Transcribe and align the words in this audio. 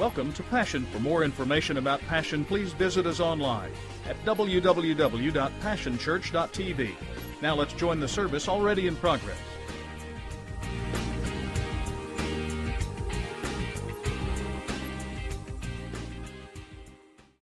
Welcome 0.00 0.32
to 0.32 0.42
Passion. 0.44 0.86
For 0.86 0.98
more 0.98 1.24
information 1.24 1.76
about 1.76 2.00
Passion, 2.08 2.46
please 2.46 2.72
visit 2.72 3.04
us 3.04 3.20
online 3.20 3.70
at 4.08 4.16
www.passionchurch.tv. 4.24 6.94
Now 7.42 7.54
let's 7.54 7.74
join 7.74 8.00
the 8.00 8.08
service 8.08 8.48
already 8.48 8.86
in 8.86 8.96
progress. 8.96 9.36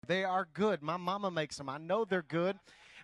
They 0.09 0.25
are 0.25 0.49
good. 0.53 0.83
My 0.83 0.97
mama 0.97 1.31
makes 1.31 1.59
them. 1.59 1.69
I 1.69 1.79
know 1.79 2.05
they're 2.05 2.23
good. 2.23 2.59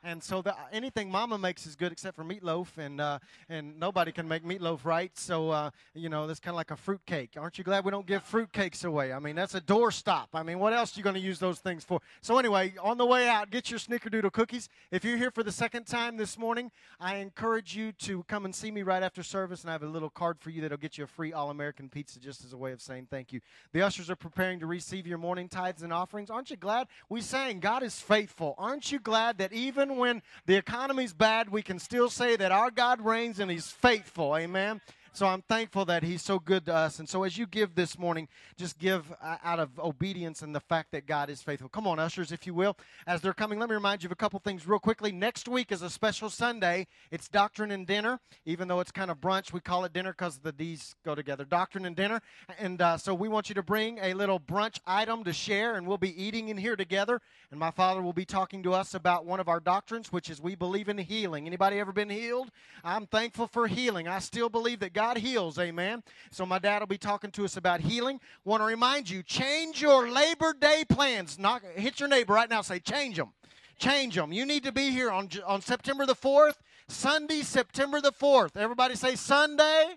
And 0.07 0.23
so 0.23 0.43
the, 0.43 0.55
anything 0.71 1.11
Mama 1.11 1.39
makes 1.39 1.67
is 1.67 1.77
good 1.77 1.91
except 1.91 2.15
for 2.15 2.25
meatloaf, 2.25 2.77
and 2.77 3.01
uh, 3.01 3.19
and 3.49 3.81
nobody 3.81 4.13
can 4.13 4.29
make 4.29 4.45
meatloaf 4.45 4.85
right. 4.85 5.11
So 5.19 5.49
uh, 5.49 5.71
you 5.95 6.11
know 6.11 6.27
that's 6.27 6.41
kind 6.41 6.53
of 6.53 6.57
like 6.57 6.71
a 6.71 6.77
fruit 6.77 7.01
cake. 7.07 7.31
Aren't 7.39 7.57
you 7.57 7.65
glad 7.65 7.87
we 7.87 7.91
don't 7.91 8.07
give 8.07 8.23
fruit 8.23 8.53
cakes 8.53 8.85
away? 8.85 9.15
I 9.15 9.19
mean 9.19 9.35
that's 9.35 9.55
a 9.55 9.63
doorstop. 9.63 10.27
I 10.35 10.43
mean 10.43 10.59
what 10.59 10.75
else 10.75 10.95
are 10.95 11.01
you 11.01 11.05
going 11.05 11.15
to 11.15 11.21
use 11.21 11.39
those 11.39 11.59
things 11.59 11.85
for? 11.85 12.01
So 12.21 12.39
anyway, 12.39 12.75
on 12.83 12.99
the 12.99 13.07
way 13.07 13.29
out, 13.29 13.51
get 13.51 13.71
your 13.71 13.81
snickerdoodle 13.81 14.33
cookies. 14.33 14.69
If 14.91 15.05
you're 15.05 15.17
here 15.17 15.31
for 15.31 15.43
the 15.43 15.53
second 15.53 15.87
time 15.87 16.19
this 16.19 16.37
morning, 16.37 16.71
I 17.01 17.17
encourage 17.17 17.75
you 17.75 17.93
to 17.93 18.25
come 18.25 18.45
and 18.45 18.55
see 18.55 18.71
me 18.71 18.83
right 18.83 19.03
after 19.03 19.23
service, 19.23 19.63
and 19.63 19.71
I 19.71 19.73
have 19.73 19.83
a 19.83 19.87
little 19.87 20.11
card 20.11 20.39
for 20.39 20.51
you 20.51 20.61
that'll 20.61 20.77
get 20.77 20.99
you 20.99 21.05
a 21.05 21.07
free 21.07 21.33
All-American 21.33 21.89
pizza 21.89 22.21
just 22.21 22.45
as 22.45 22.53
a 22.53 22.59
way 22.59 22.73
of 22.73 22.83
saying 22.83 23.09
thank 23.11 23.33
you. 23.33 23.41
The 23.73 23.81
ushers 23.81 24.11
are 24.11 24.17
preparing 24.17 24.61
to 24.61 24.67
receive 24.67 25.07
your 25.07 25.19
morning 25.19 25.49
tithes 25.49 25.83
and 25.83 25.95
offerings. 25.95 26.29
Aren't 26.29 26.51
you 26.51 26.57
glad 26.57 26.89
we 27.09 27.23
sang 27.23 27.61
God 27.61 27.83
is 27.83 27.99
faithful? 27.99 28.55
Aren't 28.59 28.93
you 28.93 28.99
glad 28.99 29.39
that 29.39 29.55
even 29.55 29.94
when 29.97 30.23
the 30.47 30.57
economy's 30.57 31.13
bad, 31.13 31.51
we 31.51 31.63
can 31.63 31.79
still 31.79 32.11
say 32.11 32.37
that 32.37 32.53
our 32.53 32.71
God 32.71 33.01
reigns 33.01 33.39
and 33.41 33.51
He's 33.51 33.69
faithful. 33.69 34.37
Amen. 34.37 34.81
So 35.15 35.29
I'm 35.29 35.43
thankful 35.43 35.85
that 35.85 36.03
He's 36.03 36.23
so 36.23 36.41
good 36.41 36.67
to 36.67 36.75
us. 36.75 36.99
And 36.99 37.09
so 37.09 37.23
as 37.23 37.39
you 37.39 37.47
give 37.47 37.77
this 37.77 37.97
morning, 37.97 38.27
just 38.57 38.81
give 38.81 39.13
uh, 39.23 39.37
out 39.45 39.61
of 39.61 39.79
obedience 39.79 40.43
and 40.43 40.53
the 40.53 40.59
fact 40.59 40.91
that 40.91 41.07
God 41.07 41.31
is 41.31 41.41
faithful. 41.41 41.69
Come 41.69 41.87
on, 41.87 42.01
ushers, 42.01 42.33
if 42.33 42.49
you 42.49 42.53
will. 42.53 42.77
As 43.07 43.21
they're 43.21 43.33
coming, 43.33 43.61
let 43.61 43.69
me 43.69 43.77
remind 43.77 44.03
you 44.03 44.09
of 44.09 44.13
a 44.13 44.17
couple 44.17 44.41
things 44.41 44.67
real 44.67 44.81
quickly. 44.81 45.13
Next 45.13 45.47
week 45.47 45.71
is 45.71 45.83
a 45.83 45.89
special 45.89 46.29
Sunday. 46.31 46.89
It's 47.13 47.29
Doctrine 47.29 47.71
and 47.71 47.87
Dinner. 47.87 48.19
Even 48.45 48.67
though 48.67 48.81
it's 48.81 48.91
kind 48.91 49.09
of 49.09 49.19
brunch, 49.21 49.53
we 49.53 49.61
call 49.61 49.85
it 49.85 49.93
dinner 49.93 50.11
because 50.11 50.39
the 50.39 50.51
D's 50.51 50.97
go 51.05 51.15
together. 51.15 51.45
Doctrine 51.45 51.85
and 51.85 51.95
Dinner. 51.95 52.21
And 52.59 52.83
uh, 52.83 52.97
so 52.97 53.15
we 53.15 53.29
want 53.29 53.49
you 53.49 53.55
to 53.55 53.63
bring 53.63 53.99
a 54.03 54.15
little 54.15 54.41
brunch 54.41 54.81
item 54.85 55.23
to 55.23 55.33
share, 55.33 55.77
and 55.77 55.87
we'll 55.87 55.97
be 55.97 56.21
eating 56.21 56.49
in 56.49 56.57
here 56.57 56.75
together. 56.75 57.21
And 57.53 57.61
my 57.61 57.71
father 57.71 58.03
will 58.03 58.13
be 58.13 58.25
talking 58.25 58.65
to 58.65 58.75
us 58.75 58.95
about 58.95 59.27
one 59.27 59.39
of 59.39 59.49
our 59.49 59.61
doctrines, 59.61 60.11
which 60.11 60.29
is 60.29 60.41
we 60.41 60.57
believe 60.57 60.89
in 60.89 60.99
healing. 60.99 61.47
Anybody 61.47 61.79
ever 61.79 61.93
been 61.93 62.11
healed? 62.11 62.51
I'm 62.83 63.07
thankful 63.07 63.47
for 63.47 63.69
healing. 63.69 64.09
I 64.09 64.19
still 64.19 64.49
believe 64.49 64.81
that 64.81 64.93
God 64.93 65.04
God 65.05 65.19
heals, 65.19 65.59
amen. 65.59 66.03
So 66.31 66.47
my 66.47 66.59
dad 66.59 66.79
will 66.81 66.87
be 66.87 66.97
talking 66.97 67.31
to 67.33 67.45
us 67.45 67.59
about 67.59 67.81
healing. 67.81 68.21
Want 68.43 68.63
to 68.63 68.65
remind 68.65 69.11
you, 69.11 69.23
change 69.23 69.83
your 69.83 70.09
Labor 70.09 70.55
Day 70.59 70.83
plans. 70.89 71.39
Not 71.39 71.61
hit 71.77 72.01
your 72.01 72.09
neighbor 72.09 72.33
right 72.33 72.49
now. 72.49 72.63
Say 72.63 72.79
change 72.79 73.17
them, 73.17 73.35
change 73.79 74.15
them. 74.15 74.33
You 74.33 74.47
need 74.47 74.65
to 74.65 74.73
be 74.73 74.89
here 74.89 75.11
on 75.11 75.29
on 75.47 75.61
September 75.61 76.07
the 76.07 76.15
fourth, 76.15 76.63
Sunday, 76.89 77.43
September 77.43 78.01
the 78.01 78.13
fourth. 78.13 78.57
Everybody 78.57 78.95
say 78.95 79.15
Sunday, 79.15 79.97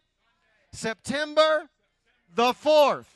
September 0.73 1.69
the 2.35 2.51
fourth. 2.51 3.15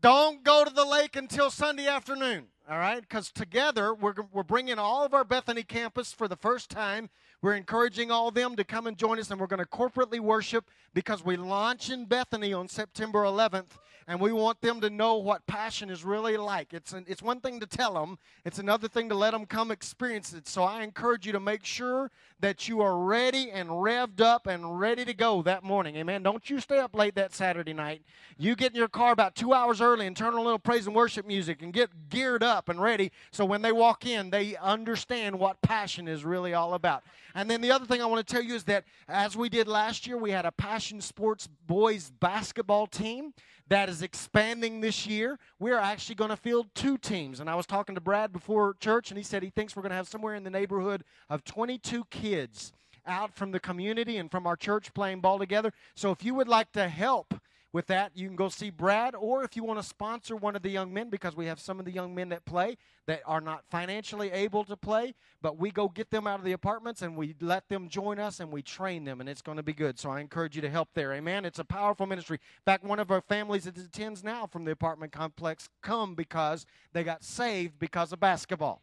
Don't 0.00 0.42
go 0.42 0.64
to 0.64 0.74
the 0.74 0.84
lake 0.84 1.14
until 1.14 1.48
Sunday 1.48 1.86
afternoon. 1.86 2.46
All 2.68 2.78
right, 2.78 3.00
because 3.02 3.30
together 3.30 3.94
we're, 3.94 4.14
we're 4.32 4.42
bringing 4.42 4.80
all 4.80 5.04
of 5.04 5.14
our 5.14 5.22
Bethany 5.22 5.62
campus 5.62 6.12
for 6.12 6.26
the 6.26 6.34
first 6.34 6.68
time 6.68 7.08
we're 7.46 7.54
encouraging 7.54 8.10
all 8.10 8.32
them 8.32 8.56
to 8.56 8.64
come 8.64 8.88
and 8.88 8.98
join 8.98 9.20
us, 9.20 9.30
and 9.30 9.38
we're 9.38 9.46
going 9.46 9.62
to 9.62 9.66
corporately 9.66 10.18
worship 10.18 10.68
because 10.94 11.24
we 11.24 11.36
launch 11.36 11.90
in 11.90 12.04
Bethany 12.04 12.52
on 12.52 12.66
September 12.66 13.22
11th, 13.22 13.78
and 14.08 14.20
we 14.20 14.32
want 14.32 14.60
them 14.62 14.80
to 14.80 14.90
know 14.90 15.18
what 15.18 15.46
passion 15.46 15.88
is 15.88 16.04
really 16.04 16.36
like. 16.36 16.72
It's, 16.72 16.92
an, 16.92 17.04
it's 17.06 17.22
one 17.22 17.40
thing 17.40 17.60
to 17.60 17.66
tell 17.66 17.94
them, 17.94 18.18
it's 18.44 18.58
another 18.58 18.88
thing 18.88 19.08
to 19.10 19.14
let 19.14 19.30
them 19.30 19.46
come 19.46 19.70
experience 19.70 20.32
it. 20.32 20.48
So 20.48 20.64
I 20.64 20.82
encourage 20.82 21.24
you 21.24 21.32
to 21.32 21.40
make 21.40 21.64
sure 21.64 22.10
that 22.40 22.68
you 22.68 22.80
are 22.80 22.98
ready 22.98 23.50
and 23.50 23.68
revved 23.68 24.20
up 24.20 24.46
and 24.46 24.78
ready 24.78 25.04
to 25.04 25.14
go 25.14 25.40
that 25.42 25.62
morning. 25.62 25.96
Amen. 25.96 26.22
Don't 26.22 26.50
you 26.50 26.60
stay 26.60 26.78
up 26.78 26.94
late 26.94 27.14
that 27.14 27.32
Saturday 27.32 27.72
night. 27.72 28.02
You 28.38 28.56
get 28.56 28.72
in 28.72 28.76
your 28.76 28.88
car 28.88 29.12
about 29.12 29.34
two 29.36 29.54
hours 29.54 29.80
early 29.80 30.06
and 30.06 30.16
turn 30.16 30.34
on 30.34 30.40
a 30.40 30.42
little 30.42 30.58
praise 30.58 30.86
and 30.86 30.96
worship 30.96 31.26
music 31.26 31.62
and 31.62 31.72
get 31.72 32.08
geared 32.08 32.42
up 32.42 32.68
and 32.68 32.82
ready 32.82 33.12
so 33.30 33.44
when 33.44 33.62
they 33.62 33.72
walk 33.72 34.04
in, 34.04 34.30
they 34.30 34.56
understand 34.56 35.38
what 35.38 35.62
passion 35.62 36.08
is 36.08 36.24
really 36.24 36.52
all 36.52 36.74
about. 36.74 37.04
And 37.36 37.50
then 37.50 37.60
the 37.60 37.70
other 37.70 37.84
thing 37.84 38.00
I 38.00 38.06
want 38.06 38.26
to 38.26 38.34
tell 38.34 38.42
you 38.42 38.54
is 38.54 38.64
that 38.64 38.84
as 39.08 39.36
we 39.36 39.50
did 39.50 39.68
last 39.68 40.06
year, 40.06 40.16
we 40.16 40.30
had 40.30 40.46
a 40.46 40.52
Passion 40.52 41.02
Sports 41.02 41.46
boys 41.66 42.10
basketball 42.18 42.86
team 42.86 43.34
that 43.68 43.90
is 43.90 44.00
expanding 44.00 44.80
this 44.80 45.06
year. 45.06 45.38
We're 45.58 45.76
actually 45.76 46.14
going 46.14 46.30
to 46.30 46.36
field 46.38 46.68
two 46.74 46.96
teams. 46.96 47.38
And 47.38 47.50
I 47.50 47.54
was 47.54 47.66
talking 47.66 47.94
to 47.94 48.00
Brad 48.00 48.32
before 48.32 48.74
church, 48.80 49.10
and 49.10 49.18
he 49.18 49.22
said 49.22 49.42
he 49.42 49.50
thinks 49.50 49.76
we're 49.76 49.82
going 49.82 49.90
to 49.90 49.96
have 49.96 50.08
somewhere 50.08 50.34
in 50.34 50.44
the 50.44 50.50
neighborhood 50.50 51.04
of 51.28 51.44
22 51.44 52.06
kids 52.06 52.72
out 53.06 53.34
from 53.34 53.50
the 53.50 53.60
community 53.60 54.16
and 54.16 54.30
from 54.30 54.46
our 54.46 54.56
church 54.56 54.94
playing 54.94 55.20
ball 55.20 55.38
together. 55.38 55.74
So 55.94 56.12
if 56.12 56.24
you 56.24 56.34
would 56.34 56.48
like 56.48 56.72
to 56.72 56.88
help, 56.88 57.35
with 57.76 57.88
that, 57.88 58.12
you 58.14 58.26
can 58.26 58.36
go 58.36 58.48
see 58.48 58.70
Brad, 58.70 59.14
or 59.14 59.44
if 59.44 59.54
you 59.54 59.62
want 59.62 59.78
to 59.78 59.86
sponsor 59.86 60.34
one 60.34 60.56
of 60.56 60.62
the 60.62 60.70
young 60.70 60.94
men, 60.94 61.10
because 61.10 61.36
we 61.36 61.44
have 61.44 61.60
some 61.60 61.78
of 61.78 61.84
the 61.84 61.92
young 61.92 62.14
men 62.14 62.30
that 62.30 62.46
play 62.46 62.78
that 63.06 63.20
are 63.26 63.42
not 63.42 63.64
financially 63.70 64.32
able 64.32 64.64
to 64.64 64.78
play, 64.78 65.14
but 65.42 65.58
we 65.58 65.70
go 65.70 65.86
get 65.86 66.10
them 66.10 66.26
out 66.26 66.38
of 66.38 66.46
the 66.46 66.52
apartments 66.52 67.02
and 67.02 67.14
we 67.14 67.34
let 67.38 67.68
them 67.68 67.90
join 67.90 68.18
us 68.18 68.40
and 68.40 68.50
we 68.50 68.62
train 68.62 69.04
them, 69.04 69.20
and 69.20 69.28
it's 69.28 69.42
going 69.42 69.58
to 69.58 69.62
be 69.62 69.74
good. 69.74 69.98
So 69.98 70.08
I 70.08 70.20
encourage 70.20 70.56
you 70.56 70.62
to 70.62 70.70
help 70.70 70.88
there. 70.94 71.12
Amen. 71.12 71.44
It's 71.44 71.58
a 71.58 71.64
powerful 71.64 72.06
ministry. 72.06 72.38
In 72.40 72.62
fact, 72.64 72.82
one 72.82 72.98
of 72.98 73.10
our 73.10 73.20
families 73.20 73.64
that 73.64 73.76
attends 73.76 74.24
now 74.24 74.46
from 74.46 74.64
the 74.64 74.70
apartment 74.70 75.12
complex 75.12 75.68
come 75.82 76.14
because 76.14 76.64
they 76.94 77.04
got 77.04 77.22
saved 77.22 77.78
because 77.78 78.10
of 78.10 78.20
basketball. 78.20 78.80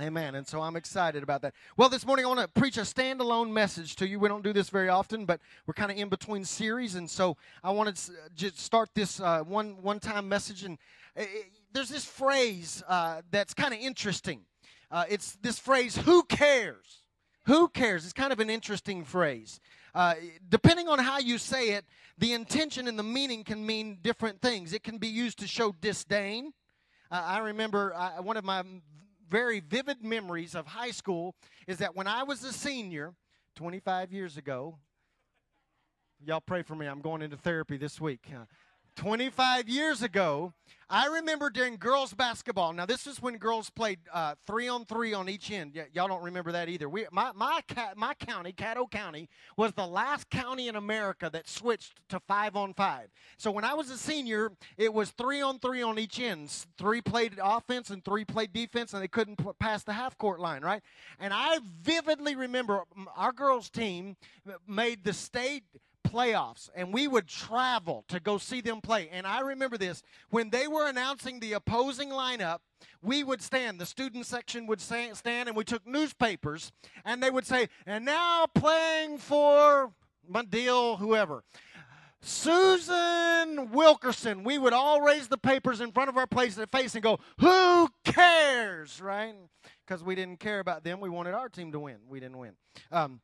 Amen. 0.00 0.36
And 0.36 0.46
so 0.46 0.60
I'm 0.60 0.76
excited 0.76 1.22
about 1.22 1.42
that. 1.42 1.54
Well, 1.76 1.88
this 1.88 2.06
morning 2.06 2.24
I 2.24 2.28
want 2.28 2.40
to 2.40 2.48
preach 2.48 2.76
a 2.76 2.82
standalone 2.82 3.50
message 3.50 3.96
to 3.96 4.06
you. 4.06 4.20
We 4.20 4.28
don't 4.28 4.44
do 4.44 4.52
this 4.52 4.70
very 4.70 4.88
often, 4.88 5.24
but 5.24 5.40
we're 5.66 5.74
kind 5.74 5.90
of 5.90 5.96
in 5.96 6.08
between 6.08 6.44
series, 6.44 6.94
and 6.94 7.10
so 7.10 7.36
I 7.64 7.72
wanted 7.72 7.96
to 7.96 8.12
just 8.36 8.58
start 8.58 8.90
this 8.94 9.20
uh, 9.20 9.40
one 9.40 9.82
one 9.82 9.98
time 9.98 10.28
message. 10.28 10.62
And 10.62 10.78
it, 11.16 11.22
uh, 11.22 11.48
there's 11.72 11.88
this 11.88 12.04
phrase 12.04 12.82
uh, 12.88 13.22
that's 13.30 13.54
kind 13.54 13.74
of 13.74 13.80
interesting. 13.80 14.42
Uh, 14.90 15.04
it's 15.08 15.32
this 15.42 15.58
phrase, 15.58 15.96
"Who 15.96 16.22
cares?" 16.22 17.02
Who 17.46 17.68
cares? 17.68 18.04
It's 18.04 18.12
kind 18.12 18.30
of 18.30 18.40
an 18.40 18.50
interesting 18.50 19.04
phrase. 19.04 19.58
Uh, 19.94 20.14
depending 20.50 20.86
on 20.86 20.98
how 20.98 21.18
you 21.18 21.38
say 21.38 21.70
it, 21.70 21.86
the 22.18 22.34
intention 22.34 22.86
and 22.86 22.98
the 22.98 23.02
meaning 23.02 23.42
can 23.42 23.64
mean 23.64 24.00
different 24.02 24.42
things. 24.42 24.74
It 24.74 24.82
can 24.82 24.98
be 24.98 25.08
used 25.08 25.38
to 25.38 25.46
show 25.46 25.74
disdain. 25.80 26.52
Uh, 27.10 27.22
I 27.24 27.38
remember 27.38 27.94
uh, 27.94 28.20
one 28.22 28.36
of 28.36 28.44
my 28.44 28.62
very 29.28 29.60
vivid 29.60 30.02
memories 30.02 30.54
of 30.54 30.66
high 30.66 30.90
school 30.90 31.34
is 31.66 31.78
that 31.78 31.94
when 31.94 32.06
I 32.06 32.22
was 32.22 32.42
a 32.44 32.52
senior 32.52 33.14
25 33.56 34.12
years 34.12 34.36
ago, 34.36 34.78
y'all 36.24 36.40
pray 36.40 36.62
for 36.62 36.74
me, 36.74 36.86
I'm 36.86 37.00
going 37.00 37.22
into 37.22 37.36
therapy 37.36 37.76
this 37.76 38.00
week. 38.00 38.26
25 38.98 39.68
years 39.68 40.02
ago, 40.02 40.52
I 40.90 41.06
remember 41.06 41.50
during 41.50 41.76
girls 41.76 42.12
basketball. 42.14 42.72
Now, 42.72 42.84
this 42.84 43.06
is 43.06 43.22
when 43.22 43.36
girls 43.36 43.70
played 43.70 44.00
uh, 44.12 44.34
three 44.44 44.66
on 44.66 44.86
three 44.86 45.14
on 45.14 45.28
each 45.28 45.52
end. 45.52 45.74
Y- 45.76 45.86
y'all 45.92 46.08
don't 46.08 46.24
remember 46.24 46.50
that 46.50 46.68
either. 46.68 46.88
We, 46.88 47.06
my, 47.12 47.30
my, 47.32 47.60
my 47.94 48.14
county, 48.14 48.52
Caddo 48.52 48.90
County, 48.90 49.28
was 49.56 49.70
the 49.72 49.86
last 49.86 50.28
county 50.30 50.66
in 50.66 50.74
America 50.74 51.30
that 51.32 51.48
switched 51.48 52.00
to 52.08 52.18
five 52.26 52.56
on 52.56 52.74
five. 52.74 53.06
So 53.36 53.52
when 53.52 53.62
I 53.62 53.74
was 53.74 53.88
a 53.90 53.96
senior, 53.96 54.50
it 54.76 54.92
was 54.92 55.10
three 55.10 55.40
on 55.40 55.60
three 55.60 55.80
on 55.80 55.96
each 55.96 56.18
end. 56.18 56.50
Three 56.76 57.00
played 57.00 57.38
offense 57.40 57.90
and 57.90 58.04
three 58.04 58.24
played 58.24 58.52
defense, 58.52 58.94
and 58.94 59.00
they 59.00 59.08
couldn't 59.08 59.38
pass 59.60 59.84
the 59.84 59.92
half 59.92 60.18
court 60.18 60.40
line, 60.40 60.62
right? 60.62 60.82
And 61.20 61.32
I 61.32 61.60
vividly 61.82 62.34
remember 62.34 62.82
our 63.16 63.32
girls' 63.32 63.70
team 63.70 64.16
made 64.66 65.04
the 65.04 65.12
state 65.12 65.62
playoffs 66.08 66.70
and 66.74 66.92
we 66.92 67.06
would 67.06 67.26
travel 67.26 68.04
to 68.08 68.20
go 68.20 68.38
see 68.38 68.60
them 68.60 68.80
play. 68.80 69.08
And 69.12 69.26
I 69.26 69.40
remember 69.40 69.76
this 69.76 70.02
when 70.30 70.50
they 70.50 70.66
were 70.66 70.88
announcing 70.88 71.40
the 71.40 71.52
opposing 71.52 72.10
lineup, 72.10 72.58
we 73.02 73.22
would 73.24 73.42
stand, 73.42 73.80
the 73.80 73.86
student 73.86 74.26
section 74.26 74.66
would 74.66 74.80
stand, 74.80 75.18
and 75.26 75.56
we 75.56 75.64
took 75.64 75.86
newspapers 75.86 76.72
and 77.04 77.22
they 77.22 77.30
would 77.30 77.46
say, 77.46 77.68
and 77.86 78.04
now 78.04 78.46
playing 78.54 79.18
for 79.18 79.92
deal, 80.50 80.96
whoever. 80.96 81.44
Susan 82.20 83.70
Wilkerson. 83.70 84.42
We 84.42 84.58
would 84.58 84.72
all 84.72 85.00
raise 85.00 85.28
the 85.28 85.38
papers 85.38 85.80
in 85.80 85.92
front 85.92 86.08
of 86.08 86.16
our 86.16 86.26
place 86.26 86.58
face 86.72 86.94
and 86.94 87.02
go, 87.02 87.20
Who 87.40 87.88
cares? 88.04 89.00
Right? 89.00 89.34
Because 89.86 90.02
we 90.02 90.14
didn't 90.14 90.40
care 90.40 90.58
about 90.58 90.84
them. 90.84 91.00
We 91.00 91.08
wanted 91.08 91.34
our 91.34 91.48
team 91.48 91.72
to 91.72 91.80
win. 91.80 91.98
We 92.08 92.20
didn't 92.20 92.38
win. 92.38 92.52
Um, 92.90 93.20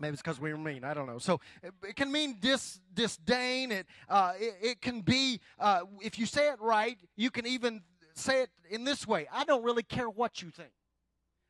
Maybe 0.00 0.14
it's 0.14 0.22
because 0.22 0.40
we 0.40 0.52
were 0.52 0.58
mean. 0.58 0.84
I 0.84 0.92
don't 0.92 1.06
know. 1.06 1.18
So 1.18 1.40
it, 1.62 1.94
can 1.94 2.10
mean 2.10 2.38
dis, 2.40 2.80
disdain. 2.92 3.70
It, 3.70 3.86
uh, 4.08 4.32
it, 4.38 4.54
it, 4.60 4.80
can 4.82 5.02
be, 5.02 5.40
uh, 5.58 5.82
if 6.00 6.18
you 6.18 6.26
say 6.26 6.48
it 6.48 6.60
right, 6.60 6.98
you 7.16 7.30
can 7.30 7.46
even 7.46 7.82
say 8.14 8.42
it 8.42 8.50
in 8.70 8.84
this 8.84 9.06
way 9.06 9.26
I 9.32 9.44
don't 9.44 9.64
really 9.64 9.82
care 9.82 10.08
what 10.08 10.42
you 10.42 10.50
think. 10.50 10.72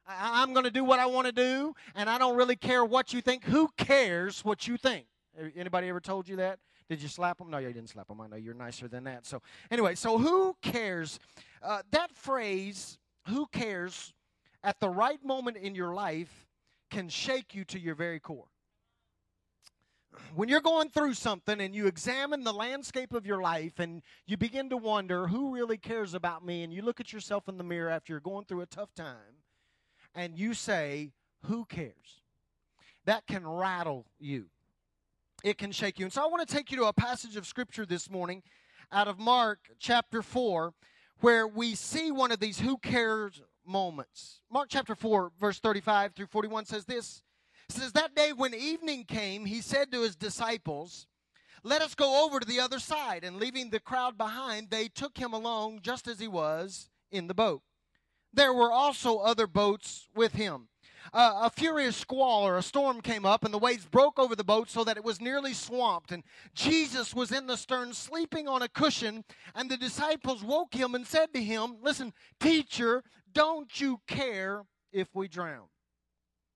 I, 0.06 0.43
I'm 0.43 0.52
going 0.52 0.64
to 0.64 0.70
do 0.70 0.85
what 0.85 0.99
I 0.99 1.06
want 1.06 1.26
to 1.26 1.32
do, 1.32 1.75
and 1.94 2.11
I 2.11 2.19
don't 2.19 2.37
really 2.37 2.56
care 2.56 2.85
what 2.85 3.12
you 3.12 3.23
think. 3.23 3.44
Who 3.44 3.70
cares 3.76 4.44
what 4.44 4.69
you 4.69 4.76
think? 4.76 5.06
Anybody 5.56 5.88
ever 5.88 6.00
told 6.00 6.29
you 6.29 6.37
that? 6.37 6.58
Did 6.88 7.00
you 7.00 7.08
slap 7.08 7.38
them? 7.38 7.50
No, 7.50 7.58
you 7.58 7.69
didn't 7.69 7.88
slap 7.88 8.08
them. 8.08 8.20
I 8.20 8.26
know 8.26 8.37
you're 8.37 8.55
nicer 8.55 8.88
than 8.88 9.05
that. 9.05 9.25
So, 9.25 9.41
anyway, 9.70 9.94
so 9.94 10.19
who 10.19 10.55
cares? 10.61 11.19
Uh, 11.62 11.81
that 11.93 12.14
phrase, 12.14 12.99
who 13.29 13.46
cares, 13.46 14.12
at 14.62 14.81
the 14.81 14.88
right 14.88 15.25
moment 15.25 15.56
in 15.56 15.75
your 15.75 15.94
life 15.94 16.46
can 16.94 17.08
shake 17.08 17.55
you 17.55 17.64
to 17.64 17.79
your 17.79 17.94
very 17.94 18.20
core. 18.20 18.49
When 20.35 20.49
you're 20.49 20.61
going 20.61 20.91
through 20.91 21.14
something 21.14 21.61
and 21.61 21.75
you 21.75 21.87
examine 21.87 22.44
the 22.44 22.52
landscape 22.52 23.12
of 23.12 23.26
your 23.26 23.43
life 23.43 23.81
and 23.81 24.00
you 24.26 24.37
begin 24.37 24.70
to 24.70 24.76
wonder 24.76 25.26
who 25.26 25.52
really 25.52 25.76
cares 25.76 26.14
about 26.14 26.44
me, 26.44 26.62
and 26.62 26.73
you 26.73 26.82
look 26.82 27.00
at 27.00 27.12
yourself 27.12 27.49
in 27.49 27.58
the 27.58 27.64
mirror 27.64 27.91
after 27.91 28.12
you're 28.12 28.20
going 28.20 28.44
through 28.44 28.61
a 28.61 28.67
tough 28.67 28.94
time 28.94 29.43
and 30.14 30.38
you 30.38 30.55
say, 30.55 31.11
Who 31.46 31.64
cares? 31.64 32.23
That 33.06 33.26
can 33.26 33.46
rattle 33.46 34.06
you 34.20 34.46
it 35.44 35.58
can 35.58 35.73
shake 35.73 35.99
you. 35.99 36.06
And 36.06 36.12
so 36.12 36.23
I 36.23 36.26
want 36.26 36.49
to 36.49 36.52
take 36.52 36.70
you 36.70 36.79
to 36.79 36.85
a 36.85 36.93
passage 36.94 37.37
of 37.37 37.46
scripture 37.46 37.85
this 37.85 38.11
morning 38.11 38.43
out 38.91 39.08
of 39.08 39.19
Mark 39.19 39.58
chapter 39.79 40.23
4 40.23 40.73
where 41.20 41.46
we 41.46 41.75
see 41.75 42.11
one 42.11 42.32
of 42.32 42.41
these 42.41 42.61
who 42.61 42.79
cares 42.79 43.43
moments. 43.67 44.41
Mark 44.51 44.69
chapter 44.71 44.95
4 44.95 45.33
verse 45.41 45.59
35 45.59 46.15
through 46.15 46.27
41 46.27 46.67
says 46.67 46.85
this. 46.85 47.23
Says 47.69 47.93
that 47.93 48.15
day 48.15 48.33
when 48.33 48.55
evening 48.55 49.05
came, 49.05 49.47
he 49.47 49.61
said 49.61 49.91
to 49.91 50.03
his 50.03 50.17
disciples, 50.17 51.07
"Let 51.63 51.81
us 51.81 51.95
go 51.95 52.25
over 52.25 52.41
to 52.41 52.47
the 52.47 52.61
other 52.61 52.79
side." 52.79 53.25
And 53.25 53.39
leaving 53.39 53.71
the 53.71 53.81
crowd 53.81 54.19
behind, 54.19 54.71
they 54.71 54.89
took 54.89 55.17
him 55.17 55.33
along 55.33 55.81
just 55.81 56.07
as 56.07 56.19
he 56.19 56.29
was 56.29 56.91
in 57.11 57.27
the 57.27 57.35
boat. 57.35 57.63
There 58.33 58.53
were 58.53 58.73
also 58.73 59.19
other 59.19 59.47
boats 59.47 60.09
with 60.15 60.35
him 60.35 60.69
uh, 61.12 61.43
a 61.43 61.51
furious 61.51 61.97
squall 61.97 62.47
or 62.47 62.56
a 62.56 62.62
storm 62.62 63.01
came 63.01 63.27
up, 63.27 63.45
and 63.45 63.53
the 63.53 63.59
waves 63.59 63.85
broke 63.85 64.19
over 64.19 64.35
the 64.35 64.45
boat 64.45 64.71
so 64.71 64.85
that 64.85 64.97
it 64.97 65.05
was 65.05 65.21
nearly 65.21 65.53
swamped. 65.53 66.12
And 66.12 66.23
Jesus 66.55 67.15
was 67.15 67.33
in 67.33 67.47
the 67.47 67.56
stern, 67.56 67.93
sleeping 67.93 68.49
on 68.49 68.62
a 68.62 68.69
cushion, 68.69 69.25
and 69.55 69.71
the 69.71 69.77
disciples 69.77 70.43
woke 70.43 70.75
him 70.75 70.95
and 70.95 71.06
said 71.06 71.33
to 71.35 71.43
him, 71.43 71.77
Listen, 71.83 72.12
teacher, 72.41 73.03
don't 73.33 73.81
you 73.81 74.01
care 74.06 74.65
if 74.93 75.09
we 75.15 75.29
drown? 75.29 75.69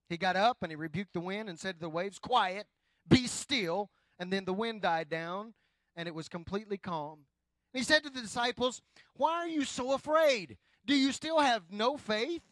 He 0.08 0.16
got 0.16 0.36
up 0.36 0.58
and 0.62 0.72
he 0.72 0.76
rebuked 0.76 1.12
the 1.12 1.20
wind 1.20 1.48
and 1.48 1.58
said 1.58 1.74
to 1.74 1.80
the 1.80 1.88
waves, 1.88 2.18
Quiet, 2.18 2.66
be 3.08 3.26
still. 3.26 3.90
And 4.18 4.32
then 4.32 4.44
the 4.44 4.52
wind 4.52 4.82
died 4.82 5.08
down, 5.08 5.54
and 5.94 6.08
it 6.08 6.14
was 6.14 6.28
completely 6.28 6.76
calm. 6.76 7.20
he 7.72 7.82
said 7.82 8.02
to 8.02 8.10
the 8.10 8.20
disciples, 8.20 8.82
Why 9.14 9.34
are 9.34 9.48
you 9.48 9.64
so 9.64 9.92
afraid? 9.92 10.56
Do 10.84 10.96
you 10.96 11.12
still 11.12 11.38
have 11.38 11.70
no 11.70 11.96
faith? 11.96 12.42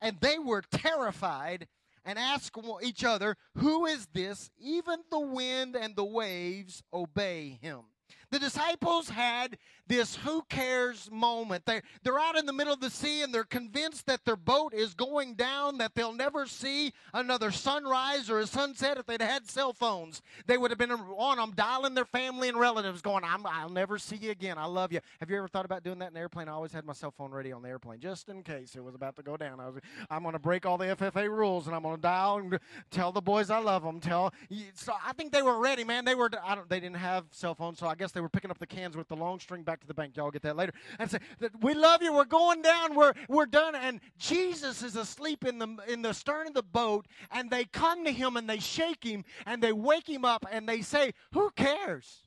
And 0.00 0.18
they 0.20 0.38
were 0.38 0.62
terrified 0.62 1.66
and 2.04 2.18
asked 2.18 2.56
each 2.82 3.04
other, 3.04 3.36
Who 3.56 3.86
is 3.86 4.06
this? 4.12 4.50
Even 4.58 5.00
the 5.10 5.20
wind 5.20 5.76
and 5.76 5.94
the 5.94 6.04
waves 6.04 6.82
obey 6.92 7.58
him. 7.60 7.80
The 8.30 8.38
disciples 8.38 9.08
had 9.08 9.58
this 9.88 10.16
who 10.16 10.42
cares 10.50 11.10
moment. 11.10 11.64
They, 11.64 11.80
they're 12.02 12.18
out 12.18 12.36
in 12.36 12.46
the 12.46 12.52
middle 12.52 12.72
of 12.72 12.80
the 12.80 12.90
sea 12.90 13.22
and 13.22 13.32
they're 13.32 13.44
convinced 13.44 14.06
that 14.06 14.24
their 14.24 14.36
boat 14.36 14.74
is 14.74 14.94
going 14.94 15.34
down, 15.34 15.78
that 15.78 15.94
they'll 15.94 16.12
never 16.12 16.46
see 16.46 16.92
another 17.14 17.50
sunrise 17.50 18.28
or 18.28 18.38
a 18.38 18.46
sunset 18.46 18.98
if 18.98 19.06
they'd 19.06 19.22
had 19.22 19.48
cell 19.48 19.72
phones. 19.72 20.20
They 20.46 20.58
would 20.58 20.70
have 20.70 20.78
been 20.78 20.90
on 20.90 21.38
them, 21.38 21.52
dialing 21.56 21.94
their 21.94 22.04
family 22.04 22.48
and 22.48 22.60
relatives, 22.60 23.00
going, 23.00 23.24
i 23.24 23.64
will 23.64 23.72
never 23.72 23.98
see 23.98 24.16
you 24.16 24.30
again. 24.30 24.58
I 24.58 24.66
love 24.66 24.92
you. 24.92 25.00
Have 25.20 25.30
you 25.30 25.38
ever 25.38 25.48
thought 25.48 25.64
about 25.64 25.82
doing 25.82 25.98
that 26.00 26.10
in 26.10 26.16
an 26.16 26.20
airplane? 26.20 26.48
I 26.48 26.52
always 26.52 26.72
had 26.72 26.84
my 26.84 26.92
cell 26.92 27.10
phone 27.10 27.30
ready 27.30 27.52
on 27.52 27.62
the 27.62 27.68
airplane 27.68 28.00
just 28.00 28.28
in 28.28 28.42
case 28.42 28.76
it 28.76 28.84
was 28.84 28.94
about 28.94 29.16
to 29.16 29.22
go 29.22 29.36
down. 29.36 29.58
I 29.58 29.68
was, 29.68 29.82
I'm 30.10 30.22
going 30.22 30.34
to 30.34 30.38
break 30.38 30.66
all 30.66 30.76
the 30.76 30.96
FFA 30.96 31.30
rules 31.30 31.66
and 31.66 31.74
I'm 31.74 31.82
going 31.82 31.96
to 31.96 32.02
dial 32.02 32.36
and 32.36 32.58
tell 32.90 33.10
the 33.10 33.22
boys 33.22 33.48
I 33.48 33.58
love 33.58 33.82
them. 33.82 34.00
Tell, 34.00 34.34
so 34.74 34.92
I 35.04 35.12
think 35.14 35.32
they 35.32 35.42
were 35.42 35.58
ready, 35.58 35.82
man. 35.82 36.04
They 36.04 36.14
were, 36.14 36.30
I 36.44 36.54
don't, 36.54 36.68
they 36.68 36.80
didn't 36.80 36.96
have 36.96 37.24
cell 37.30 37.54
phones, 37.54 37.78
so 37.78 37.86
I 37.86 37.94
guess 37.94 38.12
they 38.18 38.22
were 38.22 38.28
picking 38.28 38.50
up 38.50 38.58
the 38.58 38.66
cans 38.66 38.96
with 38.96 39.06
the 39.06 39.14
long 39.14 39.38
string 39.38 39.62
back 39.62 39.78
to 39.78 39.86
the 39.86 39.94
bank. 39.94 40.16
Y'all 40.16 40.32
get 40.32 40.42
that 40.42 40.56
later. 40.56 40.72
And 40.98 41.08
say, 41.08 41.18
"We 41.60 41.72
love 41.72 42.02
you. 42.02 42.12
We're 42.12 42.24
going 42.24 42.62
down. 42.62 42.96
We're 42.96 43.12
we're 43.28 43.46
done." 43.46 43.76
And 43.76 44.00
Jesus 44.18 44.82
is 44.82 44.96
asleep 44.96 45.44
in 45.44 45.60
the 45.60 45.76
in 45.86 46.02
the 46.02 46.12
stern 46.12 46.48
of 46.48 46.54
the 46.54 46.64
boat, 46.64 47.06
and 47.30 47.48
they 47.48 47.64
come 47.64 48.04
to 48.04 48.10
him 48.10 48.36
and 48.36 48.50
they 48.50 48.58
shake 48.58 49.04
him 49.04 49.24
and 49.46 49.62
they 49.62 49.72
wake 49.72 50.08
him 50.08 50.24
up 50.24 50.44
and 50.50 50.68
they 50.68 50.82
say, 50.82 51.12
"Who 51.32 51.50
cares?" 51.50 52.24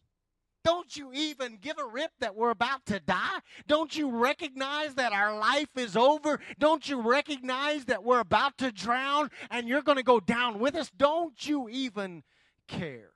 Don't 0.64 0.96
you 0.96 1.12
even 1.12 1.58
give 1.58 1.78
a 1.78 1.86
rip 1.86 2.12
that 2.20 2.38
we're 2.38 2.52
about 2.52 2.86
to 2.86 3.02
die? 3.02 3.40
Don't 3.68 3.94
you 3.94 4.12
recognize 4.12 4.94
that 4.96 5.12
our 5.12 5.38
life 5.38 5.76
is 5.76 5.98
over? 5.98 6.40
Don't 6.58 6.88
you 6.88 7.02
recognize 7.02 7.84
that 7.86 8.06
we're 8.06 8.20
about 8.22 8.58
to 8.60 8.72
drown 8.72 9.30
and 9.50 9.68
you're 9.68 9.82
going 9.82 9.98
to 9.98 10.04
go 10.04 10.22
down 10.22 10.60
with 10.60 10.76
us? 10.76 10.90
Don't 10.96 11.46
you 11.46 11.68
even 11.68 12.24
care? 12.68 13.10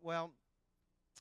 Well, 0.00 0.32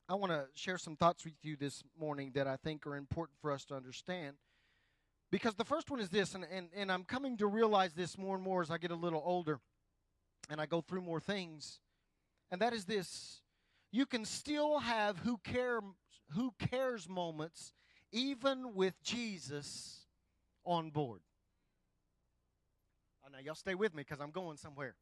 I 0.07 0.13
want 0.15 0.31
to 0.31 0.45
share 0.53 0.77
some 0.77 0.95
thoughts 0.95 1.25
with 1.25 1.33
you 1.41 1.55
this 1.55 1.83
morning 1.99 2.31
that 2.35 2.47
I 2.47 2.57
think 2.57 2.85
are 2.85 2.95
important 2.95 3.39
for 3.41 3.51
us 3.51 3.65
to 3.65 3.75
understand. 3.75 4.35
Because 5.31 5.55
the 5.55 5.65
first 5.65 5.89
one 5.89 5.99
is 5.99 6.09
this, 6.09 6.35
and, 6.35 6.45
and, 6.51 6.69
and 6.75 6.91
I'm 6.91 7.03
coming 7.03 7.37
to 7.37 7.47
realize 7.47 7.93
this 7.93 8.17
more 8.17 8.35
and 8.35 8.43
more 8.43 8.61
as 8.61 8.69
I 8.69 8.77
get 8.77 8.91
a 8.91 8.95
little 8.95 9.23
older 9.25 9.59
and 10.49 10.61
I 10.61 10.67
go 10.67 10.81
through 10.81 11.01
more 11.01 11.19
things. 11.19 11.79
And 12.51 12.61
that 12.61 12.73
is 12.73 12.85
this 12.85 13.41
you 13.91 14.05
can 14.05 14.25
still 14.25 14.79
have 14.79 15.17
who, 15.19 15.37
care, 15.43 15.79
who 16.33 16.53
cares 16.59 17.09
moments 17.09 17.73
even 18.11 18.75
with 18.75 18.93
Jesus 19.03 20.05
on 20.65 20.91
board. 20.91 21.21
Now, 23.35 23.41
y'all 23.43 23.55
stay 23.55 23.75
with 23.75 23.93
me 23.93 24.03
because 24.03 24.21
I'm 24.21 24.31
going 24.31 24.55
somewhere. 24.55 24.95